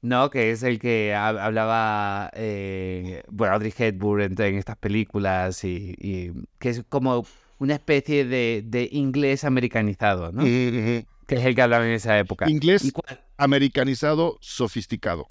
¿no? 0.03 0.29
Que 0.29 0.51
es 0.51 0.63
el 0.63 0.79
que 0.79 1.15
hablaba, 1.15 2.31
eh, 2.35 3.23
bueno, 3.29 3.55
Audrey 3.55 3.73
Hepburn 3.75 4.35
en, 4.39 4.59
estas 4.59 4.77
películas 4.77 5.65
y, 5.65 6.35
que 6.59 6.69
es 6.69 6.85
como 6.91 7.25
una 7.59 7.77
especie 7.77 8.27
de, 8.27 8.89
inglés 8.93 9.45
americanizado, 9.45 10.31
¿no? 10.33 10.43
Que 10.43 11.07
es 11.29 11.45
el 11.45 11.55
que 11.55 11.63
hablaba 11.63 11.87
en 11.87 11.93
esa 11.93 12.19
época. 12.19 12.49
Inglés 12.51 12.93
americanizado, 13.39 14.37
sofisticado. 14.43 15.27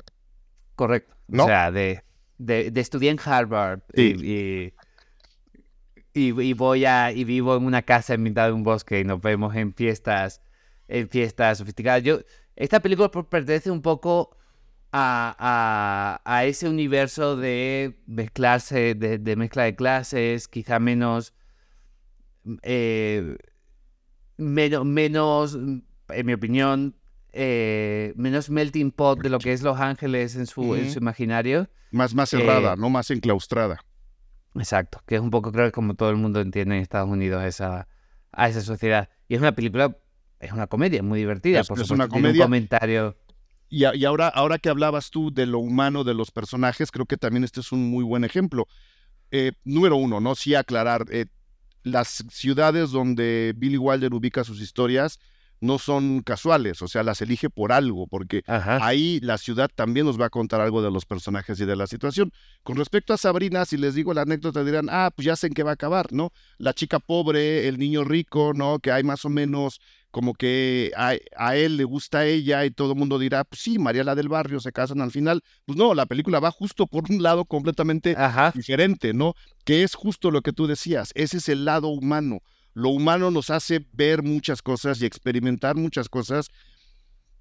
Correcto. 0.76 1.16
¿No? 1.28 1.44
O 1.44 1.48
sea, 1.48 1.72
de, 1.72 2.02
de, 2.40 2.72
estudiar 2.82 3.14
en 3.14 3.20
Harvard 3.24 3.82
y 3.94 4.02
y, 4.02 4.74
voy 6.54 6.86
a 6.86 7.12
y 7.12 7.24
vivo 7.24 7.56
en 7.58 7.66
una 7.66 7.82
casa 7.82 8.14
en 8.14 8.24
mitad 8.24 8.48
de 8.48 8.54
un 8.54 8.64
bosque 8.64 9.02
y 9.02 9.04
nos 9.04 9.22
vemos 9.22 9.56
en 9.56 9.74
fiestas 9.74 10.42
en 10.88 11.10
fiestas 11.10 11.58
sofisticadas. 11.58 12.04
Yo 12.04 12.20
esta 12.56 12.80
película 12.80 13.10
pertenece 13.10 13.70
un 13.70 13.82
poco 13.82 14.38
a, 14.92 16.22
a, 16.24 16.46
ese 16.46 16.70
universo 16.70 17.36
de 17.36 18.00
mezclarse 18.06 18.96
de, 18.96 19.36
mezcla 19.36 19.64
de 19.64 19.76
clases, 19.76 20.48
quizá 20.48 20.80
menos 20.80 21.34
eh, 22.62 23.36
menos 24.38 24.86
menos 24.86 25.56
en 25.56 26.26
mi 26.26 26.34
opinión 26.34 26.96
eh, 27.34 28.14
menos 28.16 28.50
melting 28.50 28.92
pot 28.92 29.20
de 29.22 29.30
lo 29.30 29.40
que 29.40 29.52
es 29.52 29.62
Los 29.62 29.78
Ángeles 29.78 30.38
en 30.38 30.46
su, 30.46 30.76
en 30.76 30.90
su 30.90 31.00
imaginario. 31.00 31.68
Más, 31.92 32.16
más 32.16 32.30
cerrada, 32.30 32.74
eh, 32.74 32.78
no 32.78 32.90
más 32.90 33.12
enclaustrada. 33.12 33.82
Exacto, 34.56 35.02
que 35.06 35.16
es 35.16 35.22
un 35.22 35.30
poco, 35.30 35.52
creo 35.52 35.66
que 35.66 35.72
como 35.72 35.96
todo 35.96 36.10
el 36.10 36.16
mundo 36.16 36.40
entiende 36.40 36.76
en 36.76 36.82
Estados 36.82 37.10
Unidos 37.10 37.44
esa, 37.44 37.88
a 38.32 38.50
esa 38.50 38.62
sociedad. 38.62 39.10
Y 39.28 39.36
es 39.36 39.42
una 39.42 39.54
película, 39.54 39.98
es 40.40 40.52
una 40.52 40.68
comedia 40.68 41.04
muy 41.04 41.20
divertida, 41.20 41.62
es, 41.62 41.68
por 41.68 41.78
supuesto, 41.78 41.94
una 41.96 42.08
comedia. 42.08 42.44
un 42.44 42.48
comentario. 42.48 43.18
Y, 43.68 43.84
ahora, 44.06 44.28
ahora 44.30 44.60
que 44.60 44.70
hablabas 44.70 45.10
tú 45.10 45.34
de 45.34 45.46
lo 45.46 45.60
humano 45.60 46.04
de 46.04 46.14
los 46.14 46.32
personajes, 46.32 46.92
creo 46.92 47.06
que 47.06 47.18
también 47.18 47.44
este 47.44 47.60
es 47.60 47.72
un 47.72 47.90
muy 47.90 48.04
buen 48.04 48.24
ejemplo. 48.24 48.68
Eh, 49.32 49.54
número 49.66 49.98
uno, 49.98 50.22
¿no? 50.22 50.36
Sí 50.36 50.56
aclarar, 50.56 51.06
eh, 51.10 51.26
las 51.84 52.24
ciudades 52.30 52.92
donde 52.92 53.54
Billy 53.58 53.78
Wilder 53.78 54.14
ubica 54.14 54.44
sus 54.44 54.62
historias 54.62 55.20
no 55.66 55.80
son 55.80 56.22
casuales, 56.22 56.82
o 56.82 56.88
sea, 56.88 57.04
las 57.04 57.22
elige 57.22 57.50
por 57.50 57.72
algo, 57.72 58.08
porque 58.08 58.44
ahí 58.48 59.20
la 59.22 59.38
ciudad 59.38 59.70
también 59.74 60.06
nos 60.06 60.20
va 60.20 60.28
a 60.28 60.30
contar 60.30 60.62
algo 60.62 60.82
de 60.82 60.92
los 60.92 61.06
personajes 61.06 61.60
y 61.60 61.66
de 61.66 61.76
la 61.76 61.88
situación. 61.88 62.32
Con 62.64 62.78
respecto 62.78 63.14
a 63.14 63.18
Sabrina, 63.18 63.66
si 63.66 63.78
les 63.78 63.96
digo 63.96 64.14
la 64.14 64.22
anécdota, 64.22 64.64
dirán, 64.64 64.88
ah, 64.90 65.12
pues 65.16 65.26
ya 65.26 65.36
sé 65.36 65.48
en 65.48 65.54
qué 65.54 65.64
va 65.64 65.72
a 65.72 65.74
acabar, 65.74 66.14
¿no? 66.14 66.32
La 66.58 66.74
chica 66.74 67.00
pobre, 67.00 67.68
el 67.68 67.78
niño 67.78 68.04
rico, 68.04 68.54
¿no? 68.54 68.80
Que 68.80 68.92
hay 68.92 69.04
más 69.04 69.26
o 69.26 69.30
menos 69.30 69.80
como 70.16 70.34
que 70.34 70.94
a, 70.96 71.56
él 71.58 71.76
le 71.76 71.84
gusta 71.84 72.20
a 72.20 72.26
ella 72.26 72.64
y 72.64 72.72
todo 72.72 72.94
el 72.94 72.98
mundo 72.98 73.20
dirá, 73.20 73.44
pues 73.44 73.60
sí, 73.60 73.78
María 73.78 74.06
la 74.06 74.16
del 74.16 74.30
barrio, 74.30 74.62
se 74.62 74.72
casan 74.72 75.02
al 75.02 75.12
final. 75.12 75.44
Pues 75.66 75.78
no, 75.78 75.94
la 75.94 76.06
película 76.06 76.40
va 76.40 76.52
justo 76.52 76.88
por 76.88 77.12
un 77.12 77.22
lado 77.22 77.44
completamente 77.44 78.16
diferente, 78.54 79.14
¿no? 79.14 79.34
Que 79.66 79.84
es 79.84 79.94
justo 79.94 80.32
lo 80.32 80.42
que 80.42 80.54
tú 80.54 80.68
decías, 80.68 81.12
ese 81.16 81.38
es 81.38 81.50
el 81.50 81.66
lado 81.66 81.90
humano. 81.90 82.40
Lo 82.76 82.90
humano 82.90 83.32
nos 83.32 83.50
hace 83.50 83.84
ver 83.94 84.22
muchas 84.22 84.62
cosas 84.62 85.02
y 85.02 85.06
experimentar 85.06 85.76
muchas 85.76 86.08
cosas 86.08 86.50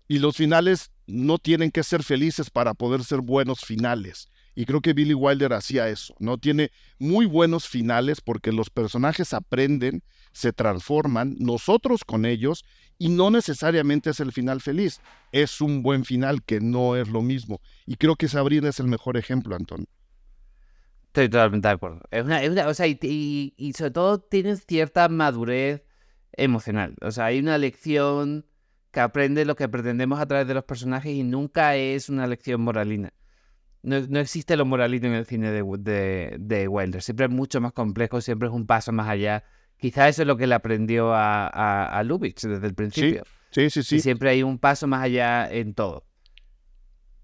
y 0.09 0.19
los 0.19 0.37
finales 0.37 0.91
no 1.07 1.37
tienen 1.37 1.71
que 1.71 1.83
ser 1.83 2.03
felices 2.03 2.49
para 2.49 2.73
poder 2.73 3.05
ser 3.05 3.21
buenos 3.21 3.61
finales. 3.61 4.29
Y 4.55 4.65
creo 4.65 4.81
que 4.81 4.93
Billy 4.93 5.15
Wilder 5.15 5.53
hacía 5.53 5.89
eso, 5.89 6.15
¿no? 6.19 6.39
Tiene 6.39 6.71
muy 6.99 7.27
buenos 7.27 7.69
finales 7.69 8.21
porque 8.23 8.53
los 8.53 8.71
personajes 8.71 9.35
aprenden 9.35 10.03
se 10.35 10.53
transforman, 10.53 11.37
nosotros 11.39 12.05
con 12.05 12.27
ellos, 12.27 12.65
y 12.99 13.09
no 13.09 13.31
necesariamente 13.31 14.11
es 14.11 14.21
el 14.21 14.33
final 14.33 14.61
feliz, 14.61 15.01
es 15.33 15.61
un 15.61 15.83
buen 15.83 16.05
final 16.05 16.43
que 16.43 16.61
no 16.61 16.97
es 16.97 17.09
lo 17.09 17.23
mismo. 17.23 17.61
Y 17.87 17.97
creo 17.97 18.17
que 18.17 18.29
Sabrina 18.29 18.69
es 18.69 18.81
el 18.81 18.89
mejor 18.89 19.17
ejemplo, 19.17 19.55
Antonio. 19.55 19.87
Estoy 21.15 21.29
totalmente 21.29 21.69
de 21.69 21.75
acuerdo. 21.75 22.01
Es 22.11 22.25
una, 22.25 22.41
o 22.69 22.75
sea, 22.75 22.89
y, 22.89 23.55
y, 23.57 23.73
sobre 23.73 23.91
todo 23.93 24.19
tienen 24.19 24.57
cierta 24.57 25.09
madurez 25.09 25.83
emocional. 26.33 26.97
O 27.01 27.11
sea, 27.13 27.27
hay 27.27 27.39
una 27.39 27.57
lección 27.57 28.47
que 28.91 29.01
aprende 29.01 29.45
lo 29.45 29.55
que 29.55 29.69
pretendemos 29.69 30.19
a 30.19 30.27
través 30.27 30.47
de 30.49 30.55
los 30.55 30.65
personajes 30.65 31.13
y 31.13 31.23
nunca 31.23 31.77
es 31.77 32.09
una 32.09 32.27
lección 32.27 32.61
moralina. 32.61 33.13
No, 33.83 34.01
no 34.01 34.19
existe 34.19 34.57
lo 34.57 34.65
moralino 34.65 35.07
en 35.07 35.15
el 35.15 35.27
cine 35.27 35.51
de, 35.51 35.63
de, 35.79 36.37
de 36.39 36.69
Wilder. 36.69 37.03
Siempre 37.03 37.27
es 37.27 37.33
mucho 37.33 37.61
más 37.61 37.73
complejo, 37.73 38.21
siempre 38.21 38.49
es 38.49 38.55
un 38.55 38.67
paso 38.67 38.93
más 38.93 39.09
allá 39.09 39.45
Quizá 39.85 40.09
eso 40.09 40.23
es 40.23 40.29
lo 40.29 40.37
que 40.37 40.47
le 40.47 40.55
aprendió 40.55 41.13
a, 41.13 41.87
a, 41.87 42.03
Lubitsch 42.05 42.45
desde 42.45 42.67
el 42.67 42.75
principio. 42.75 43.25
Sí, 43.51 43.71
sí, 43.71 43.83
sí. 43.83 43.97
Y 43.97 44.01
siempre 44.01 44.31
hay 44.31 44.43
un 44.43 44.59
paso 44.59 44.87
más 44.87 45.03
allá 45.03 45.51
en 45.51 45.75
todo. 45.75 46.07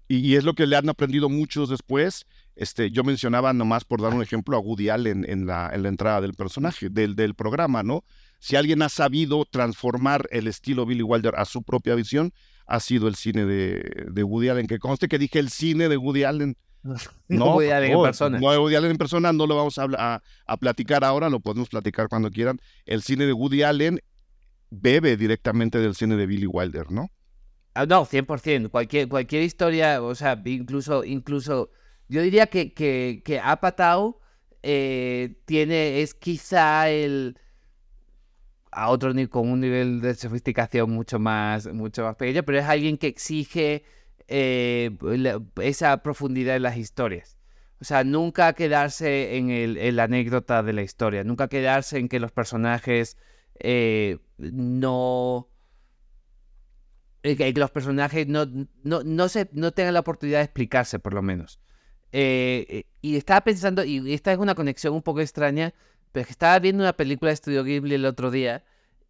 Y, 0.07 0.35
es 0.35 0.43
lo 0.43 0.53
que 0.53 0.67
le 0.67 0.75
han 0.75 0.89
aprendido 0.89 1.29
muchos 1.29 1.69
después. 1.69 2.27
Este, 2.61 2.91
yo 2.91 3.03
mencionaba 3.03 3.53
nomás 3.53 3.85
por 3.85 4.03
dar 4.03 4.13
un 4.13 4.21
ejemplo 4.21 4.55
a 4.55 4.59
Woody 4.59 4.89
Allen 4.89 5.25
en 5.27 5.47
la, 5.47 5.71
en 5.73 5.81
la 5.81 5.89
entrada 5.89 6.21
del 6.21 6.35
personaje, 6.35 6.89
del, 6.91 7.15
del 7.15 7.33
programa, 7.33 7.81
¿no? 7.81 8.03
Si 8.37 8.55
alguien 8.55 8.83
ha 8.83 8.89
sabido 8.89 9.45
transformar 9.45 10.27
el 10.29 10.45
estilo 10.45 10.85
Billy 10.85 11.01
Wilder 11.01 11.33
a 11.37 11.45
su 11.45 11.63
propia 11.63 11.95
visión, 11.95 12.33
ha 12.67 12.79
sido 12.79 13.07
el 13.07 13.15
cine 13.15 13.45
de, 13.45 14.05
de 14.11 14.23
Woody 14.23 14.49
Allen. 14.49 14.67
Que 14.67 14.77
conste 14.77 15.07
que 15.07 15.17
dije 15.17 15.39
el 15.39 15.49
cine 15.49 15.89
de 15.89 15.97
Woody 15.97 16.23
Allen 16.23 16.55
No, 17.27 17.55
Woody 17.55 17.71
Allen 17.71 17.93
en 17.93 18.01
persona. 18.03 18.39
No, 18.39 18.47
Woody 18.61 18.75
Allen 18.75 18.91
en 18.91 18.97
persona 18.97 19.33
no 19.33 19.47
lo 19.47 19.55
vamos 19.55 19.79
a, 19.79 20.21
a, 20.45 20.57
platicar 20.57 21.03
ahora, 21.03 21.31
lo 21.31 21.39
podemos 21.39 21.67
platicar 21.67 22.09
cuando 22.09 22.29
quieran. 22.29 22.59
El 22.85 23.01
cine 23.01 23.25
de 23.25 23.33
Woody 23.33 23.63
Allen 23.63 24.01
bebe 24.69 25.17
directamente 25.17 25.79
del 25.79 25.95
cine 25.95 26.15
de 26.15 26.27
Billy 26.27 26.45
Wilder, 26.45 26.91
¿no? 26.91 27.09
Ah, 27.73 27.87
no, 27.87 28.05
100%. 28.05 28.69
Cualquier, 28.69 29.09
cualquier 29.09 29.41
historia, 29.41 29.99
o 30.03 30.13
sea, 30.13 30.39
incluso, 30.45 31.03
incluso 31.03 31.71
yo 32.11 32.21
diría 32.21 32.47
que, 32.47 32.73
que, 32.73 33.21
que 33.23 33.39
Apatow 33.39 34.19
eh, 34.63 35.37
tiene, 35.45 36.01
es 36.01 36.13
quizá 36.13 36.89
el 36.89 37.37
a 38.69 38.89
otro 38.89 39.13
con 39.29 39.49
un 39.49 39.61
nivel 39.61 40.01
de 40.01 40.13
sofisticación 40.15 40.91
mucho 40.91 41.19
más, 41.19 41.67
mucho 41.73 42.03
más 42.03 42.17
pequeño, 42.17 42.43
pero 42.43 42.59
es 42.59 42.65
alguien 42.65 42.97
que 42.97 43.07
exige 43.07 43.85
eh, 44.27 44.91
esa 45.61 46.03
profundidad 46.03 46.57
en 46.57 46.63
las 46.63 46.75
historias. 46.75 47.37
O 47.79 47.85
sea, 47.85 48.03
nunca 48.03 48.51
quedarse 48.53 49.37
en, 49.37 49.49
el, 49.49 49.95
la 49.95 50.03
anécdota 50.03 50.63
de 50.63 50.73
la 50.73 50.81
historia, 50.81 51.23
nunca 51.23 51.47
quedarse 51.47 51.97
en 51.97 52.09
que 52.09 52.19
los 52.19 52.33
personajes 52.33 53.17
eh, 53.59 54.19
no... 54.37 55.47
Que 57.21 57.53
los 57.55 57.71
personajes 57.71 58.27
no, 58.27 58.45
no, 58.83 59.03
no, 59.03 59.29
se, 59.29 59.49
no 59.53 59.71
tengan 59.71 59.93
la 59.93 59.99
oportunidad 60.01 60.39
de 60.39 60.45
explicarse, 60.45 60.99
por 60.99 61.13
lo 61.13 61.21
menos. 61.21 61.61
Eh, 62.11 62.83
y 63.01 63.15
estaba 63.15 63.41
pensando, 63.41 63.83
y 63.83 64.13
esta 64.13 64.31
es 64.31 64.37
una 64.37 64.55
conexión 64.55 64.93
un 64.93 65.01
poco 65.01 65.21
extraña, 65.21 65.73
pero 66.11 66.21
es 66.21 66.27
que 66.27 66.33
estaba 66.33 66.59
viendo 66.59 66.83
una 66.83 66.93
película 66.93 67.29
de 67.29 67.33
Estudio 67.35 67.63
Ghibli 67.63 67.95
el 67.95 68.05
otro 68.05 68.31
día 68.31 68.63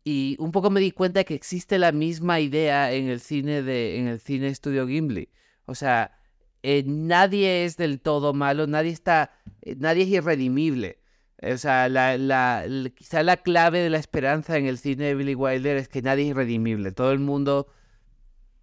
y 0.04 0.36
un 0.40 0.52
poco 0.52 0.70
me 0.70 0.80
di 0.80 0.92
cuenta 0.92 1.20
de 1.20 1.26
que 1.26 1.36
existe 1.36 1.78
la 1.78 1.92
misma 1.92 2.40
idea 2.40 2.92
en 2.94 3.08
el 3.08 3.20
cine 3.20 3.62
de 3.62 4.00
en 4.00 4.08
el 4.08 4.20
cine 4.20 4.48
estudio 4.48 4.88
Gimli. 4.88 5.30
O 5.66 5.76
sea, 5.76 6.18
eh, 6.64 6.84
nadie 6.86 7.66
es 7.66 7.78
del 7.78 8.02
todo 8.02 8.34
malo, 8.34 8.68
nadie 8.68 8.92
está, 8.92 9.32
eh, 9.62 9.76
nadie 9.78 10.04
es 10.04 10.10
irredimible. 10.10 11.00
O 11.44 11.58
sea, 11.58 11.90
la, 11.90 12.18
la, 12.18 12.66
quizá 12.96 13.24
la 13.24 13.38
clave 13.38 13.80
de 13.80 13.90
la 13.90 13.98
esperanza 13.98 14.58
en 14.58 14.68
el 14.68 14.78
cine 14.78 15.06
de 15.06 15.16
Billy 15.16 15.36
Wilder 15.36 15.78
es 15.78 15.88
que 15.90 16.02
nadie 16.02 16.26
es 16.26 16.30
irredimible. 16.32 16.92
Todo 16.92 17.12
el 17.12 17.20
mundo 17.20 17.68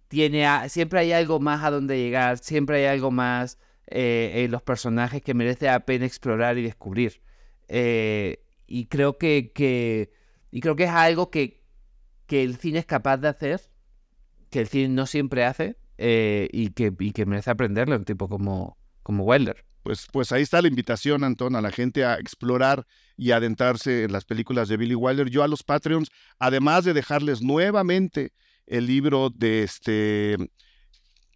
tiene, 0.07 0.45
siempre 0.69 0.99
hay 1.01 1.11
algo 1.13 1.39
más 1.39 1.63
a 1.63 1.71
donde 1.71 1.97
llegar, 1.97 2.37
siempre 2.39 2.77
hay 2.77 2.85
algo 2.85 3.11
más 3.11 3.59
eh, 3.89 4.47
los 4.49 4.61
personajes 4.61 5.21
que 5.21 5.33
merece 5.33 5.65
la 5.65 5.85
pena 5.85 6.05
explorar 6.05 6.57
y 6.57 6.63
descubrir. 6.63 7.21
y 7.67 8.85
creo 8.85 9.17
que, 9.17 9.51
que 9.53 10.11
y 10.51 10.61
creo 10.61 10.75
que 10.75 10.85
es 10.85 10.89
algo 10.89 11.29
que, 11.29 11.63
que 12.25 12.43
el 12.43 12.57
cine 12.57 12.79
es 12.79 12.85
capaz 12.85 13.17
de 13.17 13.27
hacer, 13.27 13.61
que 14.49 14.61
el 14.61 14.67
cine 14.67 14.89
no 14.89 15.05
siempre 15.05 15.45
hace, 15.45 15.77
eh, 15.97 16.47
y, 16.51 16.69
que, 16.69 16.93
y 16.99 17.11
que 17.11 17.25
merece 17.25 17.51
aprenderlo 17.51 17.95
un 17.95 18.05
tipo 18.05 18.27
como, 18.29 18.77
como 19.03 19.23
Wilder. 19.23 19.65
Pues, 19.83 20.07
pues 20.11 20.31
ahí 20.31 20.43
está 20.43 20.61
la 20.61 20.67
invitación, 20.67 21.23
Antón, 21.23 21.55
a 21.55 21.61
la 21.61 21.71
gente 21.71 22.05
a 22.05 22.15
explorar 22.15 22.85
y 23.17 23.31
adentrarse 23.31 24.03
en 24.03 24.11
las 24.11 24.25
películas 24.25 24.69
de 24.69 24.77
Billy 24.77 24.95
Wilder. 24.95 25.29
Yo 25.29 25.43
a 25.43 25.47
los 25.47 25.63
Patreons, 25.63 26.09
además 26.37 26.85
de 26.85 26.93
dejarles 26.93 27.41
nuevamente 27.41 28.33
el 28.65 28.85
libro 28.85 29.29
de 29.29 29.63
este 29.63 30.37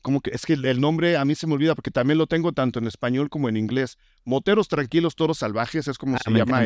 como 0.04 0.20
que 0.20 0.32
es 0.32 0.46
que 0.46 0.54
el 0.54 0.82
nombre 0.82 1.16
a 1.16 1.24
mí 1.24 1.34
se 1.34 1.48
me 1.48 1.54
olvida 1.54 1.76
porque 1.76 1.90
también 1.90 2.18
lo 2.18 2.28
tengo 2.28 2.52
tanto 2.52 2.78
en 2.78 2.88
español 2.88 3.30
como 3.30 3.48
en 3.48 3.56
inglés. 3.56 3.98
Moteros 4.26 4.68
tranquilos, 4.68 5.16
toros 5.16 5.40
salvajes 5.40 5.88
es 5.88 5.98
como 5.98 6.18
ah, 6.18 6.20
se 6.22 6.30
llama 6.30 6.66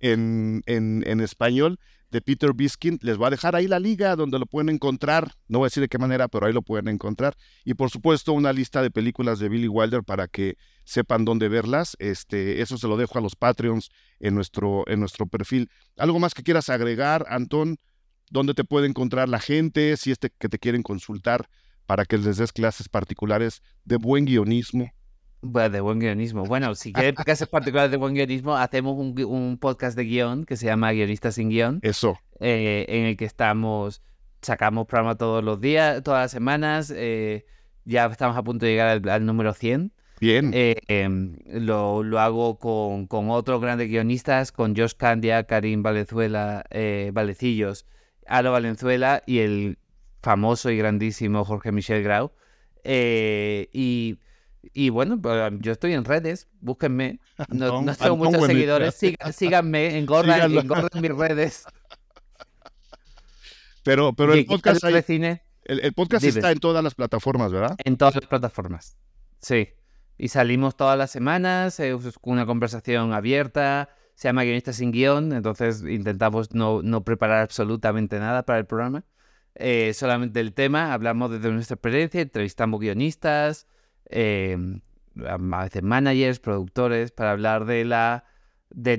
en, 0.00 0.62
en, 0.66 1.20
español 1.20 1.78
de 2.10 2.22
Peter 2.22 2.54
Biskin. 2.54 2.98
Les 3.02 3.18
voy 3.18 3.26
a 3.26 3.30
dejar 3.30 3.54
ahí 3.54 3.68
la 3.68 3.78
liga 3.78 4.16
donde 4.16 4.38
lo 4.38 4.46
pueden 4.46 4.70
encontrar. 4.70 5.34
No 5.46 5.58
voy 5.58 5.66
a 5.66 5.68
decir 5.68 5.82
de 5.82 5.90
qué 5.90 5.98
manera, 5.98 6.28
pero 6.28 6.46
ahí 6.46 6.54
lo 6.54 6.62
pueden 6.62 6.88
encontrar. 6.88 7.36
Y 7.66 7.74
por 7.74 7.90
supuesto 7.90 8.32
una 8.32 8.50
lista 8.54 8.80
de 8.80 8.90
películas 8.90 9.38
de 9.40 9.50
Billy 9.50 9.68
Wilder 9.68 10.02
para 10.02 10.26
que 10.26 10.56
sepan 10.84 11.26
dónde 11.26 11.50
verlas. 11.50 11.96
Este, 11.98 12.62
eso 12.62 12.78
se 12.78 12.88
lo 12.88 12.96
dejo 12.96 13.18
a 13.18 13.22
los 13.22 13.36
Patreons 13.36 13.90
en 14.20 14.34
nuestro, 14.34 14.88
en 14.88 15.00
nuestro 15.00 15.26
perfil. 15.26 15.68
¿Algo 15.98 16.18
más 16.18 16.32
que 16.32 16.42
quieras 16.42 16.70
agregar, 16.70 17.26
Antón? 17.28 17.76
¿Dónde 18.30 18.54
te 18.54 18.64
puede 18.64 18.86
encontrar 18.86 19.28
la 19.28 19.38
gente? 19.38 19.98
Si 19.98 20.12
es 20.12 20.18
que 20.18 20.48
te 20.48 20.58
quieren 20.58 20.82
consultar 20.82 21.46
para 21.90 22.04
que 22.04 22.16
les 22.16 22.36
des 22.36 22.52
clases 22.52 22.88
particulares 22.88 23.62
de 23.84 23.96
buen 23.96 24.24
guionismo. 24.24 24.92
Bueno, 25.42 25.70
de 25.70 25.80
buen 25.80 25.98
guionismo. 25.98 26.44
Bueno, 26.44 26.76
si 26.76 26.92
quieren 26.92 27.16
clases 27.16 27.48
particulares 27.48 27.90
de 27.90 27.96
buen 27.96 28.14
guionismo, 28.14 28.56
hacemos 28.56 28.96
un, 28.96 29.58
podcast 29.60 29.96
de 29.96 30.04
guion 30.04 30.44
que 30.44 30.56
se 30.56 30.66
llama 30.66 30.92
Guionistas 30.92 31.34
sin 31.34 31.48
guion. 31.48 31.80
Eso. 31.82 32.16
Eh, 32.38 32.86
en 32.88 33.06
el 33.06 33.16
que 33.16 33.24
estamos, 33.24 34.04
sacamos 34.40 34.86
programa 34.86 35.16
todos 35.16 35.42
los 35.42 35.60
días, 35.60 36.00
todas 36.04 36.22
las 36.26 36.30
semanas. 36.30 36.92
Eh, 36.94 37.44
ya 37.84 38.06
estamos 38.06 38.36
a 38.36 38.44
punto 38.44 38.66
de 38.66 38.70
llegar 38.70 39.08
al, 39.08 39.26
número 39.26 39.52
100. 39.52 39.92
Bien. 40.20 40.52
Eh, 40.54 40.76
em, 40.86 41.38
lo, 41.48 42.04
lo, 42.04 42.20
hago 42.20 42.60
con, 42.60 43.08
con, 43.08 43.30
otros 43.30 43.60
grandes 43.60 43.88
guionistas, 43.88 44.52
con 44.52 44.76
Josh 44.76 44.94
Candia, 44.96 45.42
Karim 45.42 45.82
Valenzuela, 45.82 46.64
Valecillos, 47.12 47.84
Alo 48.28 48.52
Valenzuela 48.52 49.24
y 49.26 49.38
el 49.38 49.78
famoso 50.22 50.70
y 50.70 50.76
grandísimo 50.76 51.44
Jorge 51.44 51.72
Michel 51.72 52.02
Grau. 52.02 52.32
Eh, 52.84 53.68
y, 53.72 54.18
y, 54.74 54.90
bueno, 54.90 55.20
pues, 55.20 55.52
yo 55.60 55.72
estoy 55.72 55.94
en 55.94 56.04
redes, 56.04 56.48
búsquenme. 56.60 57.20
No, 57.48 57.84
tengo 57.96 58.16
muchos 58.16 58.46
seguidores, 58.46 58.94
síganme, 59.34 59.98
engordan, 59.98 60.52
engordan 60.52 61.00
mis 61.00 61.12
redes. 61.12 61.64
Pero, 63.82 64.12
pero 64.12 64.34
el 64.34 64.44
podcast, 64.44 64.84
el, 64.84 65.92
podcast 65.94 66.22
está 66.22 66.52
en 66.52 66.58
todas 66.58 66.84
las 66.84 66.94
plataformas, 66.94 67.50
¿verdad? 67.50 67.76
En 67.82 67.96
todas 67.96 68.14
las 68.14 68.26
plataformas, 68.26 68.98
sí. 69.40 69.70
Y 70.18 70.28
salimos 70.28 70.76
todas 70.76 70.98
las 70.98 71.10
semanas, 71.10 71.80
es 71.80 71.96
una 72.20 72.44
conversación 72.44 73.14
abierta, 73.14 73.88
se 74.16 74.28
llama 74.28 74.42
Guionista 74.42 74.74
sin 74.74 74.92
guion, 74.92 75.32
entonces 75.32 75.82
intentamos 75.82 76.52
no, 76.52 76.82
no 76.82 77.04
preparar 77.04 77.40
absolutamente 77.40 78.18
nada 78.18 78.44
para 78.44 78.58
el 78.58 78.66
programa. 78.66 79.06
Eh, 79.54 79.92
solamente 79.94 80.40
el 80.40 80.54
tema, 80.54 80.92
hablamos 80.92 81.30
desde 81.30 81.50
nuestra 81.50 81.74
experiencia, 81.74 82.20
entrevistamos 82.20 82.80
guionistas, 82.80 83.66
eh, 84.08 84.56
a 85.26 85.36
veces 85.36 85.82
managers, 85.82 86.40
productores, 86.40 87.12
para 87.12 87.32
hablar 87.32 87.64
de 87.64 87.84
la, 87.84 88.24
de, 88.70 88.96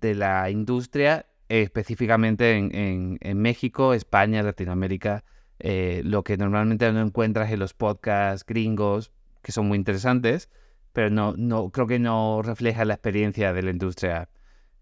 de, 0.00 0.14
la 0.14 0.50
industria, 0.50 1.26
específicamente 1.48 2.56
en, 2.56 3.18
en, 3.20 3.38
México, 3.40 3.94
España, 3.94 4.42
Latinoamérica, 4.42 5.24
eh, 5.60 6.02
lo 6.04 6.24
que 6.24 6.36
normalmente 6.36 6.90
no 6.92 7.00
encuentras 7.00 7.50
en 7.52 7.60
los 7.60 7.74
podcasts 7.74 8.44
gringos, 8.44 9.12
que 9.42 9.52
son 9.52 9.68
muy 9.68 9.78
interesantes, 9.78 10.50
pero 10.92 11.10
no, 11.10 11.34
no 11.36 11.70
creo 11.70 11.86
que 11.86 11.98
no 11.98 12.42
refleja 12.42 12.84
la 12.84 12.94
experiencia 12.94 13.52
de 13.52 13.62
la 13.62 13.70
industria 13.70 14.28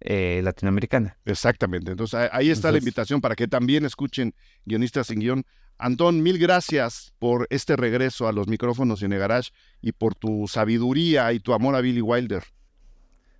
eh, 0.04 0.40
latinoamericana. 0.42 1.16
Exactamente. 1.24 1.92
Entonces 1.92 2.28
ahí 2.32 2.50
está 2.50 2.72
la 2.72 2.78
invitación 2.78 3.20
para 3.20 3.34
que 3.34 3.48
también 3.48 3.84
escuchen 3.84 4.34
Guionistas 4.64 5.08
sin 5.08 5.20
Guión. 5.20 5.44
Antón, 5.78 6.22
mil 6.22 6.38
gracias 6.38 7.12
por 7.18 7.46
este 7.50 7.76
regreso 7.76 8.28
a 8.28 8.32
los 8.32 8.46
micrófonos 8.46 9.02
en 9.02 9.10
Garage 9.10 9.50
y 9.80 9.92
por 9.92 10.14
tu 10.14 10.46
sabiduría 10.46 11.32
y 11.32 11.40
tu 11.40 11.52
amor 11.54 11.74
a 11.74 11.80
Billy 11.80 12.00
Wilder. 12.00 12.44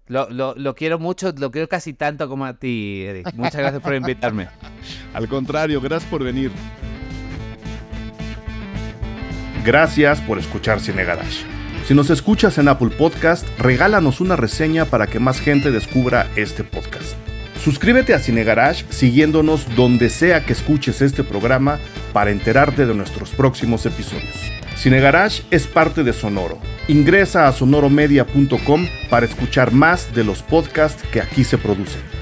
Lo, 0.09 0.28
lo, 0.28 0.74
quiero 0.74 0.98
mucho, 0.98 1.32
lo 1.39 1.51
quiero 1.51 1.68
casi 1.68 1.94
tanto 1.94 2.28
como 2.28 2.44
a 2.44 2.59
ti, 2.59 3.05
Eric. 3.06 3.32
Muchas 3.34 3.56
gracias 3.56 3.82
por 3.82 3.94
invitarme. 3.94 4.48
Al 5.14 5.28
contrario, 5.28 5.80
gracias 5.80 6.10
por 6.10 6.24
venir. 6.24 6.51
Gracias 9.64 10.20
por 10.20 10.39
escuchar 10.39 10.80
Cine 10.80 11.05
Garage. 11.05 11.61
Si 11.86 11.94
nos 11.94 12.10
escuchas 12.10 12.59
en 12.59 12.68
Apple 12.68 12.90
Podcast, 12.90 13.46
regálanos 13.59 14.20
una 14.20 14.36
reseña 14.36 14.84
para 14.84 15.09
que 15.09 15.18
más 15.18 15.40
gente 15.40 15.72
descubra 15.72 16.30
este 16.36 16.62
podcast. 16.62 17.16
Suscríbete 17.62 18.14
a 18.14 18.20
Cine 18.20 18.44
Garage 18.44 18.84
siguiéndonos 18.90 19.66
donde 19.74 20.09
sea 20.09 20.44
que 20.44 20.52
escuches 20.52 21.02
este 21.02 21.24
programa 21.24 21.80
para 22.12 22.30
enterarte 22.30 22.86
de 22.86 22.94
nuestros 22.94 23.30
próximos 23.30 23.84
episodios. 23.84 24.52
Cine 24.76 25.00
Garage 25.00 25.42
es 25.50 25.66
parte 25.66 26.04
de 26.04 26.12
Sonoro. 26.12 26.59
Ingresa 26.86 27.48
a 27.48 27.52
sonoromedia.com 27.52 28.86
para 29.10 29.26
escuchar 29.26 29.72
más 29.72 30.14
de 30.14 30.24
los 30.24 30.42
podcasts 30.42 31.02
que 31.12 31.20
aquí 31.20 31.44
se 31.44 31.59
producen. 31.59 32.22